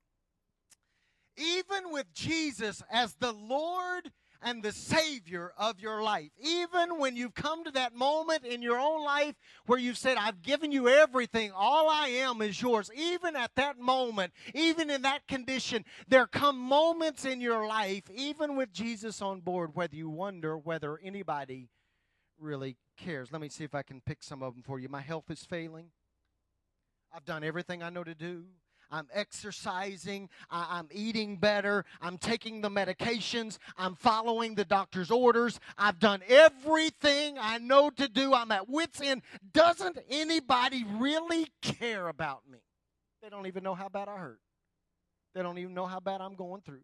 Even 1.37 1.91
with 1.91 2.11
Jesus 2.13 2.81
as 2.91 3.13
the 3.15 3.31
Lord 3.31 4.11
and 4.43 4.61
the 4.61 4.71
Savior 4.71 5.53
of 5.57 5.79
your 5.79 6.03
life. 6.03 6.29
Even 6.39 6.99
when 6.99 7.15
you've 7.15 7.33
come 7.33 7.63
to 7.63 7.71
that 7.71 7.95
moment 7.95 8.45
in 8.45 8.61
your 8.61 8.77
own 8.77 9.03
life 9.03 9.35
where 9.65 9.79
you've 9.79 9.97
said, 9.97 10.17
I've 10.17 10.41
given 10.41 10.71
you 10.71 10.89
everything, 10.89 11.51
all 11.55 11.89
I 11.89 12.07
am 12.07 12.41
is 12.41 12.61
yours. 12.61 12.91
Even 12.95 13.35
at 13.35 13.55
that 13.55 13.79
moment, 13.79 14.33
even 14.53 14.89
in 14.89 15.03
that 15.03 15.27
condition, 15.27 15.85
there 16.07 16.27
come 16.27 16.57
moments 16.57 17.25
in 17.25 17.41
your 17.41 17.65
life, 17.67 18.03
even 18.13 18.55
with 18.55 18.71
Jesus 18.71 19.21
on 19.21 19.41
board, 19.41 19.71
whether 19.73 19.95
you 19.95 20.09
wonder 20.09 20.57
whether 20.57 20.99
anybody 21.03 21.69
really 22.39 22.77
cares. 22.97 23.31
Let 23.31 23.41
me 23.41 23.49
see 23.49 23.63
if 23.63 23.73
I 23.73 23.81
can 23.81 24.01
pick 24.01 24.23
some 24.23 24.43
of 24.43 24.53
them 24.53 24.63
for 24.63 24.79
you. 24.79 24.89
My 24.89 25.01
health 25.01 25.29
is 25.29 25.43
failing. 25.43 25.87
I've 27.15 27.25
done 27.25 27.43
everything 27.43 27.83
I 27.83 27.89
know 27.89 28.03
to 28.03 28.15
do. 28.15 28.45
I'm 28.93 29.07
exercising, 29.11 30.29
I, 30.51 30.77
am 30.77 30.87
eating 30.91 31.37
better, 31.37 31.83
I'm 31.99 32.19
taking 32.19 32.61
the 32.61 32.69
medications, 32.69 33.57
I'm 33.75 33.95
following 33.95 34.53
the 34.53 34.65
doctor's 34.65 35.09
orders, 35.09 35.59
I've 35.79 35.97
done 35.97 36.21
everything 36.29 37.39
I 37.39 37.57
know 37.57 37.89
to 37.89 38.07
do, 38.07 38.35
I'm 38.35 38.51
at 38.51 38.69
wits' 38.69 39.01
end. 39.01 39.23
Doesn't 39.51 39.97
anybody 40.11 40.85
really 40.97 41.47
care 41.63 42.07
about 42.07 42.43
me? 42.47 42.59
They 43.23 43.29
don't 43.29 43.47
even 43.47 43.63
know 43.63 43.73
how 43.73 43.89
bad 43.89 44.07
I 44.07 44.17
hurt. 44.17 44.39
They 45.33 45.41
don't 45.41 45.57
even 45.57 45.73
know 45.73 45.87
how 45.87 45.99
bad 45.99 46.21
I'm 46.21 46.35
going 46.35 46.61
through. 46.61 46.83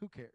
Who 0.00 0.08
cares? 0.08 0.30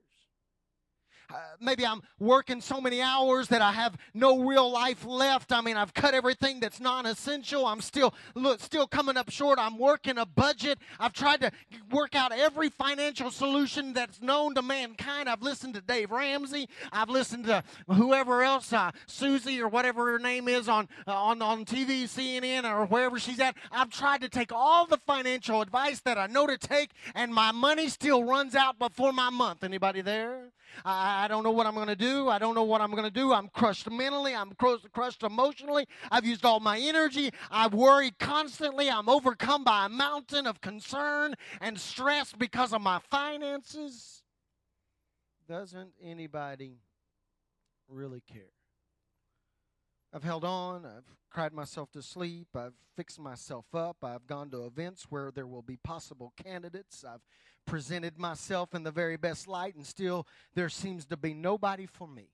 Uh, 1.32 1.38
maybe 1.60 1.86
I'm 1.86 2.02
working 2.20 2.60
so 2.60 2.82
many 2.82 3.02
hours 3.02 3.48
that 3.50 3.62
I 3.62 3.72
have 3.72 3.96
no 4.14 4.40
real 4.40 4.70
life 4.72 5.06
left. 5.06 5.52
I 5.52 5.62
mean, 5.62 5.78
I've 5.78 5.94
cut 5.94 6.14
everything 6.14 6.60
that's 6.60 6.80
non-essential. 6.80 7.68
I'm 7.68 7.82
still 7.82 8.14
look, 8.34 8.60
still 8.60 8.88
coming 8.88 9.16
up 9.16 9.30
short. 9.30 9.60
I'm 9.60 9.78
working 9.78 10.18
a 10.18 10.26
budget. 10.26 10.80
I've 11.00 11.14
tried 11.14 11.42
to 11.42 11.52
work 11.92 12.16
out 12.16 12.32
every 12.32 12.70
financial 12.70 13.30
solution 13.30 13.94
that's 13.94 14.22
known 14.22 14.56
to 14.56 14.62
mankind. 14.64 15.30
I've 15.30 15.44
listened 15.44 15.76
to 15.76 15.82
Dave 15.82 16.10
Ramsey. 16.10 16.68
I've 16.92 17.10
listened 17.10 17.46
to 17.46 17.64
whoever 17.88 18.42
else, 18.42 18.74
uh, 18.74 18.92
Susie 19.06 19.62
or 19.62 19.68
whatever 19.68 20.12
her 20.12 20.20
name 20.20 20.48
is 20.48 20.68
on 20.68 20.88
uh, 21.08 21.14
on 21.14 21.42
on 21.42 21.66
TV, 21.66 22.04
CNN 22.04 22.64
or 22.64 22.86
wherever 22.86 23.20
she's 23.20 23.40
at. 23.40 23.56
I've 23.72 23.90
tried 23.90 24.22
to 24.22 24.30
take 24.30 24.52
all 24.52 24.88
the 24.88 24.98
financial 24.98 25.62
advice 25.62 26.00
that 26.02 26.18
I 26.18 26.28
know 26.28 26.48
to 26.48 26.58
take, 26.58 26.92
and 27.14 27.34
my 27.34 27.52
money 27.52 27.88
still 27.90 28.24
runs 28.24 28.56
out 28.56 28.80
before 28.80 29.14
my 29.14 29.30
month. 29.30 29.64
Anybody 29.64 30.02
there? 30.02 30.52
I, 30.86 31.26
I 31.26 31.28
don't 31.28 31.44
know 31.44 31.52
what 31.52 31.66
I'm 31.66 31.76
going 31.76 31.88
to 31.88 31.96
do. 31.96 32.30
I 32.30 32.40
don't 32.40 32.56
know 32.56 32.64
what 32.64 32.82
I'm 32.82 32.92
going 32.92 33.04
to 33.04 33.10
do. 33.10 33.34
I'm 33.34 33.48
crushed 33.50 33.90
mentally. 33.90 34.36
I'm 34.36 34.52
crushed 34.94 35.24
emotionally. 35.24 35.88
I've 36.12 36.26
used 36.26 36.46
all 36.46 36.60
my 36.60 36.80
energy. 36.80 37.32
I've 37.52 37.74
worried 37.74 38.20
constantly. 38.20 38.90
I'm 38.90 39.10
overcome 39.10 39.64
by 39.64 39.86
a 39.86 39.90
mountain 39.90 40.48
of 40.48 40.62
concern 40.62 41.36
and 41.62 41.80
stress 41.80 42.34
because 42.38 42.74
of 42.74 42.82
my 42.82 43.00
finances. 43.10 44.24
Doesn't 45.48 45.92
anybody 46.04 46.78
really 47.88 48.22
care? 48.32 48.59
I've 50.12 50.24
held 50.24 50.44
on. 50.44 50.86
I've 50.86 51.16
cried 51.30 51.54
myself 51.54 51.92
to 51.92 52.02
sleep. 52.02 52.48
I've 52.56 52.74
fixed 52.96 53.20
myself 53.20 53.66
up. 53.76 54.04
I've 54.04 54.26
gone 54.26 54.50
to 54.52 54.66
events 54.66 55.06
where 55.10 55.32
there 55.32 55.46
will 55.46 55.62
be 55.62 55.78
possible 55.78 56.34
candidates. 56.44 57.06
I've 57.08 57.22
presented 57.66 58.18
myself 58.18 58.74
in 58.74 58.84
the 58.84 58.92
very 58.92 59.18
best 59.18 59.48
light, 59.48 59.76
and 59.76 59.86
still 59.86 60.26
there 60.56 60.70
seems 60.70 61.06
to 61.06 61.18
be 61.18 61.36
nobody 61.36 61.86
for 61.86 62.08
me. 62.08 62.30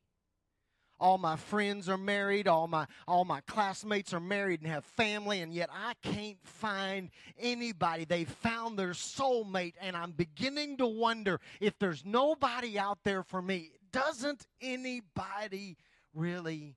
all 1.00 1.17
my 1.17 1.36
friends 1.36 1.89
are 1.89 1.98
married, 1.98 2.48
all 2.48 2.67
my 2.67 2.86
all 3.08 3.25
my 3.25 3.41
classmates 3.41 4.13
are 4.13 4.20
married 4.20 4.62
and 4.62 4.70
have 4.70 4.86
family, 4.86 5.41
and 5.41 5.53
yet 5.53 5.70
I 5.72 5.94
can't 6.01 6.38
find 6.44 7.10
anybody. 7.38 8.05
They've 8.05 8.29
found 8.29 8.79
their 8.79 8.91
soulmate, 8.91 9.74
and 9.82 9.96
I'm 9.96 10.12
beginning 10.12 10.77
to 10.77 10.88
wonder 10.88 11.39
if 11.60 11.77
there's 11.79 12.05
nobody 12.05 12.79
out 12.79 13.00
there 13.03 13.24
for 13.24 13.41
me. 13.41 13.72
Doesn't 13.91 14.48
anybody 14.62 15.77
really? 16.13 16.75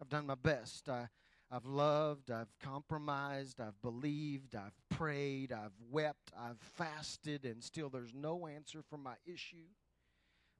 I've 0.00 0.08
done 0.08 0.26
my 0.26 0.34
best. 0.34 0.88
I, 0.88 1.08
I've 1.50 1.66
loved, 1.66 2.30
I've 2.30 2.52
compromised, 2.62 3.60
I've 3.60 3.80
believed, 3.82 4.54
I've 4.54 4.76
prayed, 4.90 5.52
I've 5.52 5.72
wept, 5.90 6.30
I've 6.38 6.60
fasted, 6.76 7.44
and 7.44 7.62
still 7.62 7.88
there's 7.88 8.14
no 8.14 8.46
answer 8.46 8.82
for 8.88 8.98
my 8.98 9.14
issue. 9.26 9.66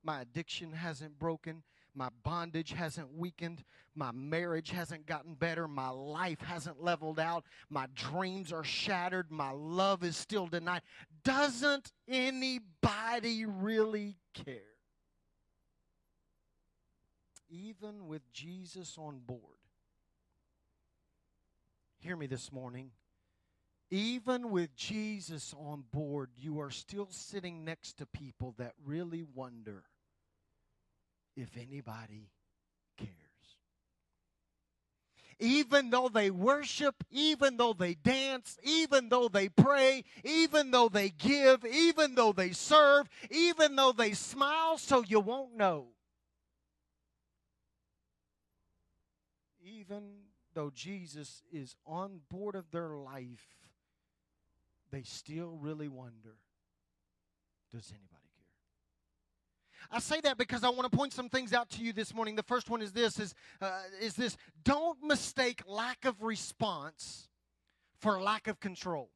My 0.03 0.23
addiction 0.23 0.73
hasn't 0.73 1.19
broken. 1.19 1.63
My 1.95 2.09
bondage 2.23 2.73
hasn't 2.73 3.13
weakened. 3.13 3.65
My 3.95 4.13
marriage 4.13 4.71
hasn't 4.71 5.07
gotten 5.07 5.35
better. 5.35 5.67
My 5.67 5.89
life 5.89 6.41
hasn't 6.41 6.83
leveled 6.83 7.19
out. 7.19 7.45
My 7.69 7.87
dreams 7.95 8.53
are 8.53 8.63
shattered. 8.65 9.31
My 9.31 9.51
love 9.51 10.05
is 10.05 10.17
still 10.17 10.47
denied. 10.47 10.83
Doesn't 11.25 11.93
anybody 12.07 13.45
really 13.47 14.17
care? 14.33 14.78
Even 17.51 18.07
with 18.07 18.31
Jesus 18.33 18.97
on 18.99 19.21
board. 19.27 19.41
Hear 22.01 22.17
me 22.17 22.27
this 22.27 22.53
morning. 22.53 22.91
Even 23.91 24.51
with 24.51 24.77
Jesus 24.77 25.55
on 25.59 25.85
board, 25.91 26.31
you 26.37 26.61
are 26.61 26.71
still 26.71 27.09
sitting 27.11 27.65
next 27.65 27.95
to 27.99 28.07
people 28.07 28.55
that 28.59 28.75
really 28.85 29.25
wonder 29.35 29.85
if 31.37 31.57
anybody 31.57 32.29
cares. 32.99 33.13
Even 35.41 35.91
though 35.91 36.09
they 36.09 36.31
worship, 36.31 37.03
even 37.11 37.57
though 37.57 37.73
they 37.73 37.95
dance, 37.95 38.59
even 38.63 39.09
though 39.09 39.29
they 39.29 39.49
pray, 39.49 40.05
even 40.23 40.71
though 40.71 40.89
they 40.89 41.09
give, 41.11 41.65
even 41.65 42.15
though 42.15 42.33
they 42.33 42.51
serve, 42.51 43.09
even 43.31 43.77
though 43.77 43.93
they 43.93 44.13
smile 44.13 44.77
so 44.77 45.03
you 45.07 45.21
won't 45.21 45.57
know. 45.57 45.87
Even 49.77 50.03
though 50.55 50.71
Jesus 50.75 51.43
is 51.53 51.77
on 51.87 52.21
board 52.31 52.55
of 52.55 52.71
their 52.71 52.91
life, 52.91 53.47
they 54.91 55.03
still 55.03 55.59
really 55.61 55.89
wonder 55.89 56.37
does 57.71 57.91
anybody 57.91 58.31
care? 58.35 59.89
I 59.91 59.99
say 59.99 60.21
that 60.23 60.39
because 60.39 60.65
I 60.65 60.71
want 60.71 60.91
to 60.91 60.97
point 60.97 61.13
some 61.13 61.29
things 61.29 61.53
out 61.53 61.69
to 61.71 61.83
you 61.83 61.93
this 61.93 62.15
morning. 62.15 62.35
The 62.35 62.43
first 62.43 62.71
one 62.71 62.81
is 62.81 62.93
this 62.93 63.19
is 63.19 63.35
uh, 63.61 63.81
is 64.01 64.15
this 64.15 64.39
don't 64.65 65.03
mistake 65.03 65.63
lack 65.67 66.07
of 66.07 66.23
response 66.23 67.29
for 68.01 68.21
lack 68.23 68.49
of 68.49 68.59
control. 68.59 69.11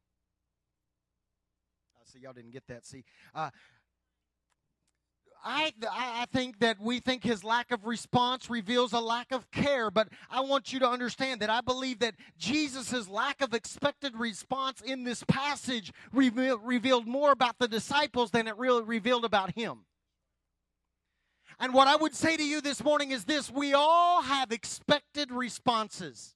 I 1.96 2.04
see 2.04 2.18
y'all 2.18 2.34
didn't 2.34 2.50
get 2.50 2.66
that. 2.66 2.84
See, 2.84 3.04
uh, 3.34 3.50
I, 5.44 5.72
I 5.90 6.26
think 6.32 6.60
that 6.60 6.80
we 6.80 7.00
think 7.00 7.24
his 7.24 7.42
lack 7.42 7.72
of 7.72 7.84
response 7.84 8.48
reveals 8.48 8.92
a 8.92 9.00
lack 9.00 9.32
of 9.32 9.50
care, 9.50 9.90
but 9.90 10.08
I 10.30 10.40
want 10.40 10.72
you 10.72 10.78
to 10.80 10.88
understand 10.88 11.40
that 11.40 11.50
I 11.50 11.60
believe 11.60 11.98
that 11.98 12.14
Jesus' 12.38 13.08
lack 13.08 13.42
of 13.42 13.52
expected 13.52 14.16
response 14.16 14.80
in 14.80 15.04
this 15.04 15.24
passage 15.24 15.92
reveal, 16.12 16.58
revealed 16.58 17.06
more 17.06 17.32
about 17.32 17.58
the 17.58 17.68
disciples 17.68 18.30
than 18.30 18.46
it 18.46 18.56
really 18.56 18.82
revealed 18.82 19.24
about 19.24 19.54
him. 19.54 19.80
And 21.58 21.74
what 21.74 21.88
I 21.88 21.96
would 21.96 22.14
say 22.14 22.36
to 22.36 22.44
you 22.44 22.60
this 22.60 22.82
morning 22.82 23.10
is 23.10 23.24
this 23.24 23.50
we 23.50 23.74
all 23.74 24.22
have 24.22 24.52
expected 24.52 25.30
responses. 25.30 26.34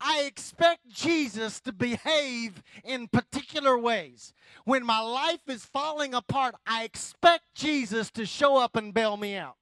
I 0.00 0.22
expect 0.22 0.88
Jesus 0.88 1.60
to 1.60 1.72
behave 1.72 2.62
in 2.84 3.08
particular 3.08 3.76
ways. 3.78 4.32
When 4.64 4.84
my 4.84 5.00
life 5.00 5.48
is 5.48 5.64
falling 5.64 6.14
apart, 6.14 6.54
I 6.66 6.84
expect 6.84 7.54
Jesus 7.54 8.10
to 8.12 8.26
show 8.26 8.56
up 8.56 8.76
and 8.76 8.94
bail 8.94 9.16
me 9.16 9.36
out. 9.36 9.56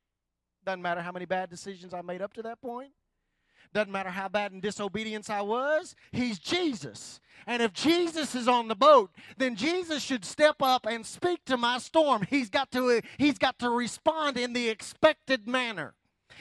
Doesn't 0.64 0.82
matter 0.82 1.00
how 1.00 1.12
many 1.12 1.26
bad 1.26 1.48
decisions 1.48 1.94
I 1.94 2.02
made 2.02 2.22
up 2.22 2.32
to 2.34 2.42
that 2.42 2.60
point. 2.60 2.90
Doesn't 3.72 3.92
matter 3.92 4.10
how 4.10 4.28
bad 4.28 4.52
in 4.52 4.60
disobedience 4.60 5.28
I 5.28 5.42
was. 5.42 5.94
He's 6.12 6.38
Jesus. 6.38 7.20
And 7.46 7.62
if 7.62 7.72
Jesus 7.72 8.34
is 8.34 8.48
on 8.48 8.68
the 8.68 8.74
boat, 8.74 9.10
then 9.36 9.54
Jesus 9.54 10.02
should 10.02 10.24
step 10.24 10.56
up 10.62 10.86
and 10.86 11.04
speak 11.04 11.44
to 11.46 11.56
my 11.56 11.78
storm. 11.78 12.26
He's 12.28 12.48
got 12.48 12.70
to, 12.72 13.00
he's 13.18 13.38
got 13.38 13.58
to 13.58 13.70
respond 13.70 14.38
in 14.38 14.52
the 14.52 14.68
expected 14.68 15.46
manner. 15.46 15.94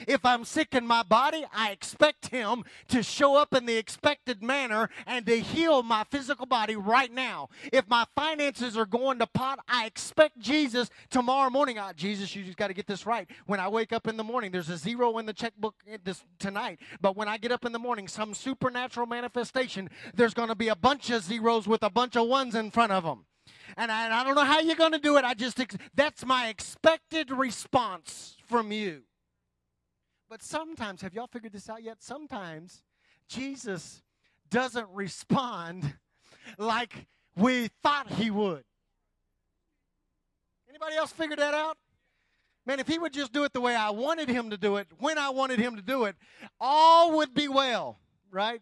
If 0.06 0.24
I'm 0.24 0.44
sick 0.44 0.74
in 0.74 0.86
my 0.86 1.02
body, 1.02 1.44
I 1.52 1.70
expect 1.70 2.28
Him 2.28 2.64
to 2.88 3.02
show 3.02 3.36
up 3.36 3.54
in 3.54 3.66
the 3.66 3.76
expected 3.76 4.42
manner 4.42 4.90
and 5.06 5.26
to 5.26 5.38
heal 5.38 5.82
my 5.82 6.04
physical 6.10 6.46
body 6.46 6.76
right 6.76 7.12
now. 7.12 7.48
If 7.72 7.88
my 7.88 8.04
finances 8.14 8.76
are 8.76 8.86
going 8.86 9.18
to 9.20 9.26
pot, 9.26 9.58
I 9.68 9.86
expect 9.86 10.38
Jesus 10.38 10.90
tomorrow 11.10 11.50
morning. 11.50 11.78
Ah, 11.78 11.92
Jesus, 11.94 12.34
you 12.34 12.44
just 12.44 12.56
got 12.56 12.68
to 12.68 12.74
get 12.74 12.86
this 12.86 13.06
right. 13.06 13.28
When 13.46 13.60
I 13.60 13.68
wake 13.68 13.92
up 13.92 14.06
in 14.06 14.16
the 14.16 14.24
morning, 14.24 14.50
there's 14.50 14.68
a 14.68 14.76
zero 14.76 15.18
in 15.18 15.26
the 15.26 15.32
checkbook 15.32 15.74
this 16.04 16.24
tonight. 16.38 16.80
But 17.00 17.16
when 17.16 17.28
I 17.28 17.38
get 17.38 17.52
up 17.52 17.64
in 17.64 17.72
the 17.72 17.78
morning, 17.78 18.08
some 18.08 18.34
supernatural 18.34 19.06
manifestation, 19.06 19.88
there's 20.14 20.34
going 20.34 20.48
to 20.48 20.54
be 20.54 20.68
a 20.68 20.76
bunch 20.76 21.10
of 21.10 21.22
zeros 21.22 21.66
with 21.66 21.82
a 21.82 21.90
bunch 21.90 22.16
of 22.16 22.28
ones 22.28 22.54
in 22.54 22.70
front 22.70 22.92
of 22.92 23.04
them. 23.04 23.26
And 23.76 23.90
I, 23.90 24.04
and 24.04 24.14
I 24.14 24.24
don't 24.24 24.34
know 24.34 24.44
how 24.44 24.60
you're 24.60 24.76
going 24.76 24.92
to 24.92 24.98
do 24.98 25.16
it. 25.16 25.24
I 25.24 25.34
just, 25.34 25.60
that's 25.94 26.24
my 26.24 26.48
expected 26.48 27.30
response 27.30 28.36
from 28.46 28.72
you. 28.72 29.02
But 30.28 30.42
sometimes, 30.42 31.02
have 31.02 31.14
y'all 31.14 31.28
figured 31.28 31.52
this 31.52 31.68
out 31.68 31.82
yet? 31.82 32.02
Sometimes 32.02 32.82
Jesus 33.28 34.02
doesn't 34.50 34.88
respond 34.92 35.94
like 36.58 37.06
we 37.36 37.68
thought 37.82 38.10
he 38.10 38.30
would. 38.30 38.64
Anybody 40.68 40.96
else 40.96 41.12
figured 41.12 41.38
that 41.38 41.54
out? 41.54 41.78
Man, 42.66 42.80
if 42.80 42.88
he 42.88 42.98
would 42.98 43.12
just 43.12 43.32
do 43.32 43.44
it 43.44 43.52
the 43.52 43.60
way 43.60 43.76
I 43.76 43.90
wanted 43.90 44.28
him 44.28 44.50
to 44.50 44.56
do 44.56 44.76
it, 44.76 44.88
when 44.98 45.18
I 45.18 45.30
wanted 45.30 45.60
him 45.60 45.76
to 45.76 45.82
do 45.82 46.04
it, 46.04 46.16
all 46.60 47.16
would 47.16 47.32
be 47.32 47.46
well, 47.46 48.00
right? 48.30 48.60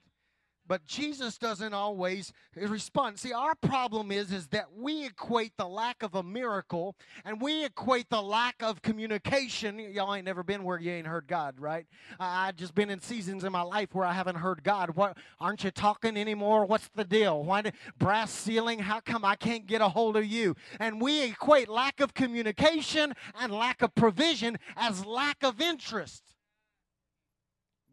But 0.67 0.85
Jesus 0.85 1.39
doesn't 1.39 1.75
always 1.75 2.33
respond. 2.57 3.19
See, 3.19 3.33
our 3.33 3.55
problem 3.55 4.11
is 4.11 4.33
is 4.33 4.47
that 4.49 4.67
we 4.75 5.07
equate 5.07 5.53
the 5.57 5.69
lack 5.69 6.03
of 6.03 6.15
a 6.15 6.23
miracle 6.23 6.97
and 7.25 7.41
we 7.41 7.65
equate 7.65 8.09
the 8.11 8.23
lack 8.23 8.63
of 8.63 8.83
communication. 8.83 9.79
Y'all 9.79 10.15
ain't 10.15 10.25
never 10.25 10.43
been 10.43 10.65
where 10.65 10.79
you 10.79 10.93
ain't 10.93 11.07
heard 11.07 11.27
God, 11.27 11.59
right? 11.59 11.87
I've 12.19 12.57
just 12.57 12.75
been 12.75 12.91
in 12.91 13.01
seasons 13.01 13.45
in 13.45 13.53
my 13.53 13.63
life 13.63 13.95
where 13.95 14.07
I 14.07 14.13
haven't 14.13 14.37
heard 14.37 14.63
God. 14.63 14.97
What 14.97 15.19
aren't 15.41 15.65
you 15.65 15.71
talking 15.71 16.17
anymore? 16.17 16.65
What's 16.65 16.89
the 16.95 17.05
deal? 17.05 17.45
Why 17.45 17.63
did, 17.63 17.75
brass 17.99 18.31
ceiling? 18.31 18.79
How 18.79 19.01
come 19.01 19.25
I 19.25 19.37
can't 19.37 19.67
get 19.67 19.81
a 19.81 19.89
hold 19.89 20.17
of 20.17 20.27
you? 20.27 20.57
And 20.81 21.01
we 21.01 21.25
equate 21.25 21.69
lack 21.69 22.01
of 22.01 22.15
communication 22.15 23.15
and 23.41 23.53
lack 23.53 23.83
of 23.83 23.95
provision 23.95 24.59
as 24.77 25.05
lack 25.05 25.43
of 25.43 25.61
interest. 25.61 26.34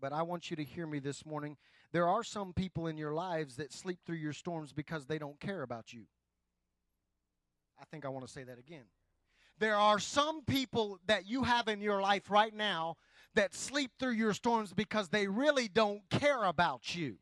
But 0.01 0.13
I 0.13 0.23
want 0.23 0.49
you 0.49 0.57
to 0.57 0.63
hear 0.63 0.87
me 0.87 0.97
this 0.99 1.25
morning 1.25 1.57
there 1.91 2.07
are 2.07 2.23
some 2.23 2.53
people 2.53 2.87
in 2.87 2.97
your 2.97 3.13
lives 3.13 3.57
that 3.57 3.71
sleep 3.71 3.99
through 4.05 4.15
your 4.15 4.33
storms 4.33 4.73
because 4.73 5.05
they 5.05 5.19
don't 5.19 5.39
care 5.39 5.61
about 5.61 5.93
you. 5.93 6.05
I 7.79 7.85
think 7.85 8.05
I 8.05 8.09
want 8.09 8.25
to 8.25 8.31
say 8.31 8.43
that 8.43 8.57
again. 8.57 8.85
There 9.59 9.75
are 9.75 9.99
some 9.99 10.43
people 10.43 10.99
that 11.05 11.27
you 11.27 11.43
have 11.43 11.67
in 11.67 11.81
your 11.81 12.01
life 12.01 12.31
right 12.31 12.53
now 12.53 12.95
that 13.35 13.53
sleep 13.53 13.91
through 13.99 14.13
your 14.13 14.33
storms 14.33 14.73
because 14.73 15.09
they 15.09 15.27
really 15.27 15.67
don't 15.67 16.01
care 16.09 16.45
about 16.45 16.95
you. 16.95 17.17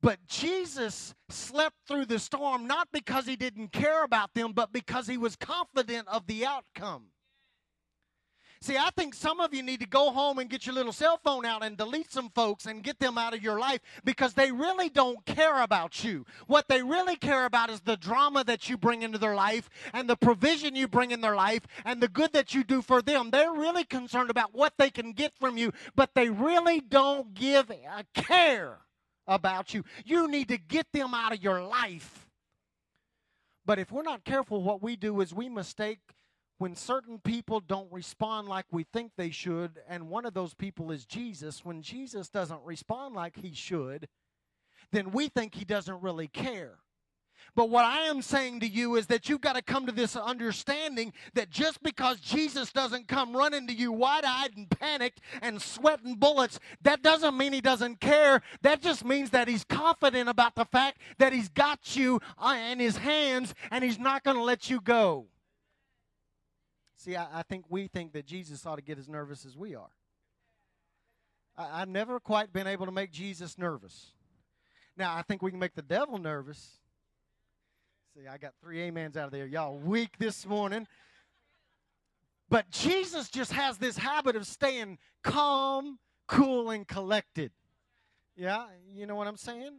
But 0.00 0.26
Jesus 0.26 1.14
slept 1.28 1.76
through 1.86 2.06
the 2.06 2.18
storm 2.18 2.66
not 2.66 2.88
because 2.92 3.26
he 3.26 3.36
didn't 3.36 3.72
care 3.72 4.02
about 4.04 4.32
them, 4.32 4.52
but 4.54 4.72
because 4.72 5.06
he 5.06 5.18
was 5.18 5.36
confident 5.36 6.08
of 6.08 6.26
the 6.26 6.46
outcome. 6.46 7.08
See, 8.62 8.76
I 8.76 8.90
think 8.94 9.14
some 9.14 9.40
of 9.40 9.54
you 9.54 9.62
need 9.62 9.80
to 9.80 9.86
go 9.86 10.10
home 10.10 10.38
and 10.38 10.50
get 10.50 10.66
your 10.66 10.74
little 10.74 10.92
cell 10.92 11.18
phone 11.24 11.46
out 11.46 11.64
and 11.64 11.78
delete 11.78 12.12
some 12.12 12.28
folks 12.28 12.66
and 12.66 12.82
get 12.82 12.98
them 12.98 13.16
out 13.16 13.32
of 13.32 13.42
your 13.42 13.58
life 13.58 13.80
because 14.04 14.34
they 14.34 14.52
really 14.52 14.90
don't 14.90 15.24
care 15.24 15.62
about 15.62 16.04
you. 16.04 16.26
What 16.46 16.68
they 16.68 16.82
really 16.82 17.16
care 17.16 17.46
about 17.46 17.70
is 17.70 17.80
the 17.80 17.96
drama 17.96 18.44
that 18.44 18.68
you 18.68 18.76
bring 18.76 19.00
into 19.00 19.16
their 19.16 19.34
life 19.34 19.70
and 19.94 20.10
the 20.10 20.16
provision 20.16 20.76
you 20.76 20.88
bring 20.88 21.10
in 21.10 21.22
their 21.22 21.36
life 21.36 21.62
and 21.86 22.02
the 22.02 22.08
good 22.08 22.34
that 22.34 22.52
you 22.52 22.62
do 22.62 22.82
for 22.82 23.00
them. 23.00 23.30
They're 23.30 23.50
really 23.50 23.84
concerned 23.84 24.28
about 24.28 24.54
what 24.54 24.74
they 24.76 24.90
can 24.90 25.12
get 25.12 25.32
from 25.40 25.56
you, 25.56 25.72
but 25.96 26.10
they 26.14 26.28
really 26.28 26.82
don't 26.82 27.32
give 27.32 27.70
a 27.70 28.04
care 28.12 28.80
about 29.26 29.72
you. 29.72 29.84
You 30.04 30.28
need 30.28 30.48
to 30.48 30.58
get 30.58 30.86
them 30.92 31.14
out 31.14 31.32
of 31.32 31.42
your 31.42 31.62
life. 31.62 32.28
But 33.64 33.78
if 33.78 33.90
we're 33.90 34.02
not 34.02 34.24
careful, 34.24 34.62
what 34.62 34.82
we 34.82 34.96
do 34.96 35.22
is 35.22 35.32
we 35.32 35.48
mistake 35.48 36.00
when 36.60 36.76
certain 36.76 37.18
people 37.18 37.58
don't 37.58 37.90
respond 37.90 38.46
like 38.46 38.66
we 38.70 38.84
think 38.84 39.12
they 39.16 39.30
should, 39.30 39.80
and 39.88 40.10
one 40.10 40.26
of 40.26 40.34
those 40.34 40.52
people 40.52 40.92
is 40.92 41.06
Jesus, 41.06 41.64
when 41.64 41.80
Jesus 41.80 42.28
doesn't 42.28 42.60
respond 42.66 43.14
like 43.14 43.34
he 43.34 43.54
should, 43.54 44.06
then 44.92 45.10
we 45.10 45.28
think 45.28 45.54
he 45.54 45.64
doesn't 45.64 46.02
really 46.02 46.28
care. 46.28 46.74
But 47.54 47.70
what 47.70 47.86
I 47.86 48.00
am 48.00 48.20
saying 48.20 48.60
to 48.60 48.68
you 48.68 48.96
is 48.96 49.06
that 49.06 49.26
you've 49.26 49.40
got 49.40 49.54
to 49.54 49.62
come 49.62 49.86
to 49.86 49.92
this 49.92 50.14
understanding 50.16 51.14
that 51.32 51.48
just 51.48 51.82
because 51.82 52.20
Jesus 52.20 52.70
doesn't 52.70 53.08
come 53.08 53.34
running 53.34 53.66
to 53.66 53.72
you 53.72 53.90
wide 53.90 54.26
eyed 54.26 54.54
and 54.54 54.68
panicked 54.68 55.22
and 55.40 55.62
sweating 55.62 56.16
bullets, 56.16 56.60
that 56.82 57.00
doesn't 57.00 57.38
mean 57.38 57.54
he 57.54 57.62
doesn't 57.62 58.00
care. 58.00 58.42
That 58.60 58.82
just 58.82 59.02
means 59.02 59.30
that 59.30 59.48
he's 59.48 59.64
confident 59.64 60.28
about 60.28 60.56
the 60.56 60.66
fact 60.66 60.98
that 61.16 61.32
he's 61.32 61.48
got 61.48 61.96
you 61.96 62.20
uh, 62.36 62.58
in 62.70 62.80
his 62.80 62.98
hands 62.98 63.54
and 63.70 63.82
he's 63.82 63.98
not 63.98 64.24
going 64.24 64.36
to 64.36 64.42
let 64.42 64.68
you 64.68 64.82
go. 64.82 65.28
See, 67.00 67.16
I, 67.16 67.40
I, 67.40 67.42
think 67.42 67.64
we 67.68 67.86
think 67.86 68.12
that 68.12 68.26
Jesus 68.26 68.66
ought 68.66 68.76
to 68.76 68.82
get 68.82 68.98
as 68.98 69.08
nervous 69.08 69.46
as 69.46 69.56
we 69.56 69.74
are. 69.74 69.90
I, 71.56 71.82
I've 71.82 71.88
never 71.88 72.20
quite 72.20 72.52
been 72.52 72.66
able 72.66 72.86
to 72.86 72.92
make 72.92 73.10
Jesus 73.10 73.56
nervous. 73.56 74.12
Now, 74.96 75.16
I 75.16 75.22
think 75.22 75.40
we 75.40 75.50
can 75.50 75.60
make 75.60 75.74
the 75.74 75.82
devil 75.82 76.18
nervous 76.18 76.80
See, 78.16 78.26
I 78.26 78.38
got 78.38 78.54
three 78.60 78.86
amens 78.88 79.16
out 79.16 79.26
of 79.26 79.30
there. 79.30 79.46
Y'all 79.46 79.78
weak 79.78 80.18
this 80.18 80.44
morning. 80.44 80.88
But 82.48 82.68
Jesus 82.70 83.30
just 83.30 83.52
has 83.52 83.78
this 83.78 83.96
habit 83.96 84.34
of 84.34 84.46
staying 84.46 84.98
calm, 85.22 85.98
cool, 86.26 86.70
and 86.70 86.86
collected. 86.88 87.52
Yeah, 88.36 88.64
you 88.92 89.06
know 89.06 89.14
what 89.14 89.28
I'm 89.28 89.36
saying? 89.36 89.78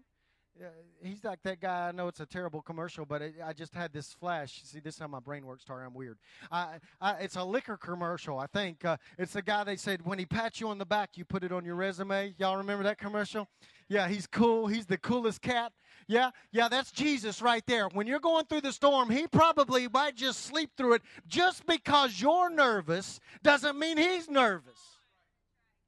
He's 1.02 1.24
like 1.24 1.42
that 1.44 1.60
guy. 1.60 1.88
I 1.88 1.92
know 1.92 2.08
it's 2.08 2.20
a 2.20 2.26
terrible 2.26 2.62
commercial, 2.62 3.06
but 3.06 3.22
it, 3.22 3.36
I 3.44 3.54
just 3.54 3.74
had 3.74 3.92
this 3.92 4.14
flash. 4.14 4.62
See, 4.64 4.80
this 4.80 4.96
is 4.96 5.00
how 5.00 5.08
my 5.08 5.20
brain 5.20 5.46
works. 5.46 5.66
Sorry, 5.66 5.86
I'm 5.86 5.94
weird. 5.94 6.18
I, 6.52 6.80
I, 7.00 7.14
it's 7.14 7.36
a 7.36 7.44
liquor 7.44 7.78
commercial. 7.78 8.38
I 8.38 8.48
think 8.48 8.86
uh, 8.86 8.98
it's 9.18 9.34
the 9.34 9.42
guy 9.42 9.64
they 9.64 9.76
said 9.76 10.06
when 10.06 10.20
he 10.20 10.26
pats 10.26 10.60
you 10.60 10.70
on 10.70 10.78
the 10.78 10.86
back, 10.86 11.12
you 11.16 11.26
put 11.26 11.44
it 11.44 11.52
on 11.52 11.66
your 11.66 11.76
resume. 11.76 12.36
Y'all 12.38 12.58
remember 12.58 12.84
that 12.84 12.98
commercial? 12.98 13.48
Yeah, 13.90 14.08
he's 14.08 14.28
cool. 14.28 14.68
He's 14.68 14.86
the 14.86 14.98
coolest 14.98 15.42
cat. 15.42 15.74
Yeah, 16.08 16.32
yeah, 16.52 16.68
that's 16.68 16.92
Jesus 16.92 17.42
right 17.42 17.64
there. 17.68 17.88
When 17.88 18.08
you're 18.08 18.20
going 18.20 18.46
through 18.46 18.62
the 18.62 18.74
storm, 18.74 19.10
he 19.10 19.28
probably 19.28 19.88
might 19.88 20.16
just 20.16 20.46
sleep 20.46 20.72
through 20.78 20.94
it. 20.94 21.02
Just 21.28 21.66
because 21.66 22.22
you're 22.22 22.50
nervous 22.50 23.20
doesn't 23.44 23.78
mean 23.78 23.98
he's 23.98 24.30
nervous 24.30 24.80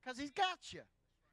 because 0.03 0.19
he's 0.19 0.31
got 0.31 0.57
you. 0.71 0.81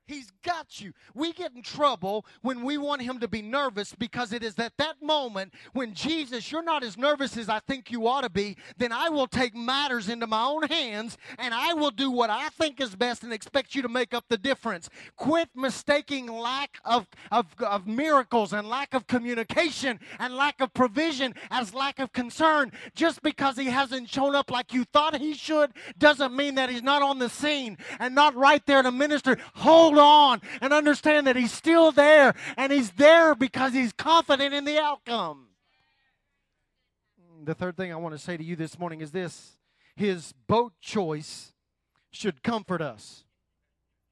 He's 0.06 0.32
got 0.42 0.80
you. 0.80 0.92
We 1.14 1.32
get 1.32 1.52
in 1.54 1.62
trouble 1.62 2.26
when 2.42 2.64
we 2.64 2.78
want 2.78 3.02
him 3.02 3.20
to 3.20 3.28
be 3.28 3.42
nervous 3.42 3.94
because 3.94 4.32
it 4.32 4.42
is 4.42 4.58
at 4.58 4.76
that 4.78 5.00
moment 5.00 5.54
when 5.72 5.94
Jesus, 5.94 6.50
you're 6.50 6.64
not 6.64 6.82
as 6.82 6.96
nervous 6.96 7.36
as 7.36 7.48
I 7.48 7.60
think 7.60 7.92
you 7.92 8.08
ought 8.08 8.22
to 8.22 8.30
be, 8.30 8.56
then 8.76 8.90
I 8.90 9.08
will 9.08 9.28
take 9.28 9.54
matters 9.54 10.08
into 10.08 10.26
my 10.26 10.44
own 10.44 10.64
hands 10.64 11.16
and 11.38 11.54
I 11.54 11.74
will 11.74 11.92
do 11.92 12.10
what 12.10 12.28
I 12.28 12.48
think 12.48 12.80
is 12.80 12.96
best 12.96 13.22
and 13.22 13.32
expect 13.32 13.74
you 13.74 13.82
to 13.82 13.88
make 13.88 14.12
up 14.12 14.24
the 14.28 14.36
difference. 14.36 14.90
Quit 15.16 15.48
mistaking 15.54 16.26
lack 16.26 16.78
of, 16.84 17.06
of, 17.30 17.46
of 17.60 17.86
miracles 17.86 18.52
and 18.52 18.68
lack 18.68 18.94
of 18.94 19.06
communication 19.06 20.00
and 20.18 20.34
lack 20.34 20.60
of 20.60 20.74
provision 20.74 21.34
as 21.50 21.72
lack 21.72 22.00
of 22.00 22.12
concern. 22.12 22.72
Just 22.96 23.22
because 23.22 23.56
he 23.56 23.66
hasn't 23.66 24.08
shown 24.08 24.34
up 24.34 24.50
like 24.50 24.72
you 24.72 24.84
thought 24.84 25.16
he 25.16 25.34
should 25.34 25.70
doesn't 25.98 26.34
mean 26.34 26.56
that 26.56 26.68
he's 26.68 26.82
not 26.82 27.02
on 27.02 27.20
the 27.20 27.28
scene 27.28 27.78
and 28.00 28.14
not 28.14 28.34
right 28.34 28.64
there 28.66 28.82
to 28.82 28.90
minister. 28.90 29.38
Hold 29.54 29.99
on 30.00 30.40
and 30.60 30.72
understand 30.72 31.26
that 31.26 31.36
He's 31.36 31.52
still 31.52 31.92
there, 31.92 32.34
and 32.56 32.72
He's 32.72 32.90
there 32.92 33.34
because 33.34 33.72
He's 33.72 33.92
confident 33.92 34.54
in 34.54 34.64
the 34.64 34.78
outcome. 34.78 35.46
The 37.44 37.54
third 37.54 37.76
thing 37.76 37.92
I 37.92 37.96
want 37.96 38.14
to 38.14 38.18
say 38.18 38.36
to 38.36 38.44
you 38.44 38.56
this 38.56 38.78
morning 38.78 39.00
is 39.00 39.12
this 39.12 39.56
His 39.94 40.32
boat 40.46 40.72
choice 40.80 41.52
should 42.10 42.42
comfort 42.42 42.82
us. 42.82 43.24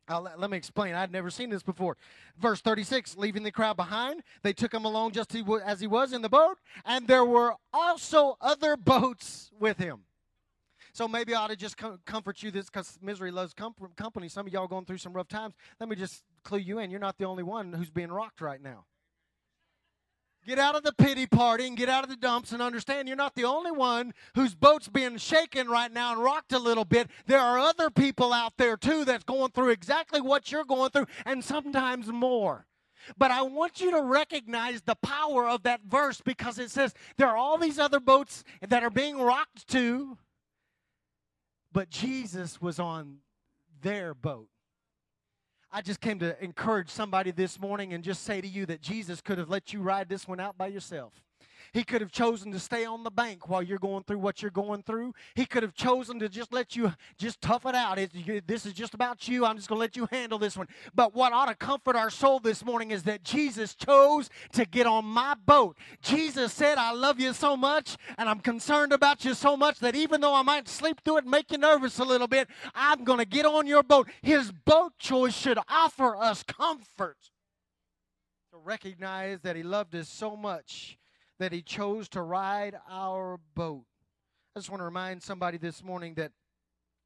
let, 0.08 0.38
let, 0.38 0.50
me 0.50 0.56
explain. 0.56 0.94
I'd 0.94 1.12
never 1.12 1.30
seen 1.30 1.50
this 1.50 1.62
before. 1.62 1.96
Verse 2.38 2.60
36 2.60 3.16
Leaving 3.16 3.42
the 3.42 3.50
crowd 3.50 3.76
behind, 3.76 4.22
they 4.42 4.52
took 4.52 4.72
him 4.72 4.84
along 4.84 5.12
just 5.12 5.34
as 5.64 5.80
he 5.80 5.86
was 5.86 6.12
in 6.12 6.22
the 6.22 6.28
boat, 6.28 6.58
and 6.84 7.06
there 7.06 7.24
were 7.24 7.54
also 7.72 8.36
other 8.40 8.76
boats 8.76 9.50
with 9.58 9.78
him. 9.78 10.04
So 10.98 11.06
maybe 11.06 11.32
I 11.32 11.42
ought 11.42 11.50
to 11.50 11.54
just 11.54 11.76
com- 11.76 12.00
comfort 12.06 12.42
you 12.42 12.50
this 12.50 12.66
because 12.66 12.98
misery 13.00 13.30
loves 13.30 13.54
com- 13.54 13.72
company. 13.94 14.28
Some 14.28 14.48
of 14.48 14.52
y'all 14.52 14.66
going 14.66 14.84
through 14.84 14.98
some 14.98 15.12
rough 15.12 15.28
times. 15.28 15.54
Let 15.78 15.88
me 15.88 15.94
just 15.94 16.24
clue 16.42 16.58
you 16.58 16.80
in. 16.80 16.90
You're 16.90 16.98
not 16.98 17.18
the 17.18 17.24
only 17.24 17.44
one 17.44 17.72
who's 17.72 17.88
being 17.88 18.10
rocked 18.10 18.40
right 18.40 18.60
now. 18.60 18.84
Get 20.44 20.58
out 20.58 20.74
of 20.74 20.82
the 20.82 20.92
pity 20.92 21.28
party 21.28 21.68
and 21.68 21.76
get 21.76 21.88
out 21.88 22.02
of 22.02 22.10
the 22.10 22.16
dumps 22.16 22.50
and 22.50 22.60
understand 22.60 23.06
you're 23.06 23.16
not 23.16 23.36
the 23.36 23.44
only 23.44 23.70
one 23.70 24.12
whose 24.34 24.56
boat's 24.56 24.88
being 24.88 25.18
shaken 25.18 25.68
right 25.68 25.92
now 25.92 26.14
and 26.14 26.20
rocked 26.20 26.52
a 26.52 26.58
little 26.58 26.84
bit. 26.84 27.08
There 27.26 27.38
are 27.38 27.60
other 27.60 27.90
people 27.90 28.32
out 28.32 28.54
there 28.58 28.76
too 28.76 29.04
that's 29.04 29.22
going 29.22 29.52
through 29.52 29.70
exactly 29.70 30.20
what 30.20 30.50
you're 30.50 30.64
going 30.64 30.90
through 30.90 31.06
and 31.24 31.44
sometimes 31.44 32.08
more. 32.08 32.66
But 33.16 33.30
I 33.30 33.42
want 33.42 33.80
you 33.80 33.92
to 33.92 34.02
recognize 34.02 34.82
the 34.82 34.96
power 34.96 35.46
of 35.46 35.62
that 35.62 35.82
verse 35.86 36.20
because 36.20 36.58
it 36.58 36.72
says 36.72 36.92
there 37.18 37.28
are 37.28 37.36
all 37.36 37.56
these 37.56 37.78
other 37.78 38.00
boats 38.00 38.42
that 38.66 38.82
are 38.82 38.90
being 38.90 39.20
rocked 39.20 39.68
to 39.68 40.18
but 41.72 41.90
Jesus 41.90 42.60
was 42.60 42.78
on 42.78 43.18
their 43.82 44.14
boat. 44.14 44.48
I 45.70 45.82
just 45.82 46.00
came 46.00 46.18
to 46.20 46.42
encourage 46.42 46.88
somebody 46.88 47.30
this 47.30 47.60
morning 47.60 47.92
and 47.92 48.02
just 48.02 48.24
say 48.24 48.40
to 48.40 48.48
you 48.48 48.64
that 48.66 48.80
Jesus 48.80 49.20
could 49.20 49.38
have 49.38 49.50
let 49.50 49.72
you 49.72 49.80
ride 49.80 50.08
this 50.08 50.26
one 50.26 50.40
out 50.40 50.56
by 50.56 50.68
yourself. 50.68 51.12
He 51.72 51.84
could 51.84 52.00
have 52.00 52.10
chosen 52.10 52.52
to 52.52 52.58
stay 52.58 52.84
on 52.84 53.04
the 53.04 53.10
bank 53.10 53.48
while 53.48 53.62
you're 53.62 53.78
going 53.78 54.04
through 54.04 54.18
what 54.18 54.42
you're 54.42 54.50
going 54.50 54.82
through. 54.82 55.14
He 55.34 55.46
could 55.46 55.62
have 55.62 55.74
chosen 55.74 56.18
to 56.20 56.28
just 56.28 56.52
let 56.52 56.76
you 56.76 56.92
just 57.18 57.40
tough 57.40 57.66
it 57.66 57.74
out. 57.74 57.98
It, 57.98 58.14
you, 58.14 58.40
this 58.46 58.66
is 58.66 58.72
just 58.72 58.94
about 58.94 59.28
you. 59.28 59.44
I'm 59.44 59.56
just 59.56 59.68
going 59.68 59.78
to 59.78 59.80
let 59.80 59.96
you 59.96 60.08
handle 60.10 60.38
this 60.38 60.56
one. 60.56 60.68
But 60.94 61.14
what 61.14 61.32
ought 61.32 61.46
to 61.46 61.54
comfort 61.54 61.96
our 61.96 62.10
soul 62.10 62.40
this 62.40 62.64
morning 62.64 62.90
is 62.90 63.02
that 63.04 63.22
Jesus 63.22 63.74
chose 63.74 64.30
to 64.52 64.64
get 64.64 64.86
on 64.86 65.04
my 65.04 65.34
boat. 65.46 65.76
Jesus 66.02 66.52
said, 66.52 66.78
I 66.78 66.92
love 66.92 67.20
you 67.20 67.32
so 67.32 67.56
much 67.56 67.96
and 68.16 68.28
I'm 68.28 68.40
concerned 68.40 68.92
about 68.92 69.24
you 69.24 69.34
so 69.34 69.56
much 69.56 69.78
that 69.80 69.94
even 69.94 70.20
though 70.20 70.34
I 70.34 70.42
might 70.42 70.68
sleep 70.68 71.00
through 71.04 71.18
it 71.18 71.24
and 71.24 71.30
make 71.30 71.50
you 71.50 71.58
nervous 71.58 71.98
a 71.98 72.04
little 72.04 72.28
bit, 72.28 72.48
I'm 72.74 73.04
going 73.04 73.18
to 73.18 73.24
get 73.24 73.46
on 73.46 73.66
your 73.66 73.82
boat. 73.82 74.08
His 74.22 74.52
boat 74.52 74.92
choice 74.98 75.34
should 75.34 75.58
offer 75.68 76.16
us 76.16 76.42
comfort 76.42 77.18
to 78.52 78.58
recognize 78.58 79.40
that 79.42 79.56
He 79.56 79.62
loved 79.62 79.94
us 79.94 80.08
so 80.08 80.36
much 80.36 80.98
that 81.38 81.52
He 81.52 81.62
chose 81.62 82.08
to 82.10 82.22
ride 82.22 82.76
our 82.90 83.38
boat. 83.54 83.84
I 84.54 84.60
just 84.60 84.70
want 84.70 84.80
to 84.80 84.84
remind 84.84 85.22
somebody 85.22 85.58
this 85.58 85.82
morning 85.82 86.14
that 86.14 86.32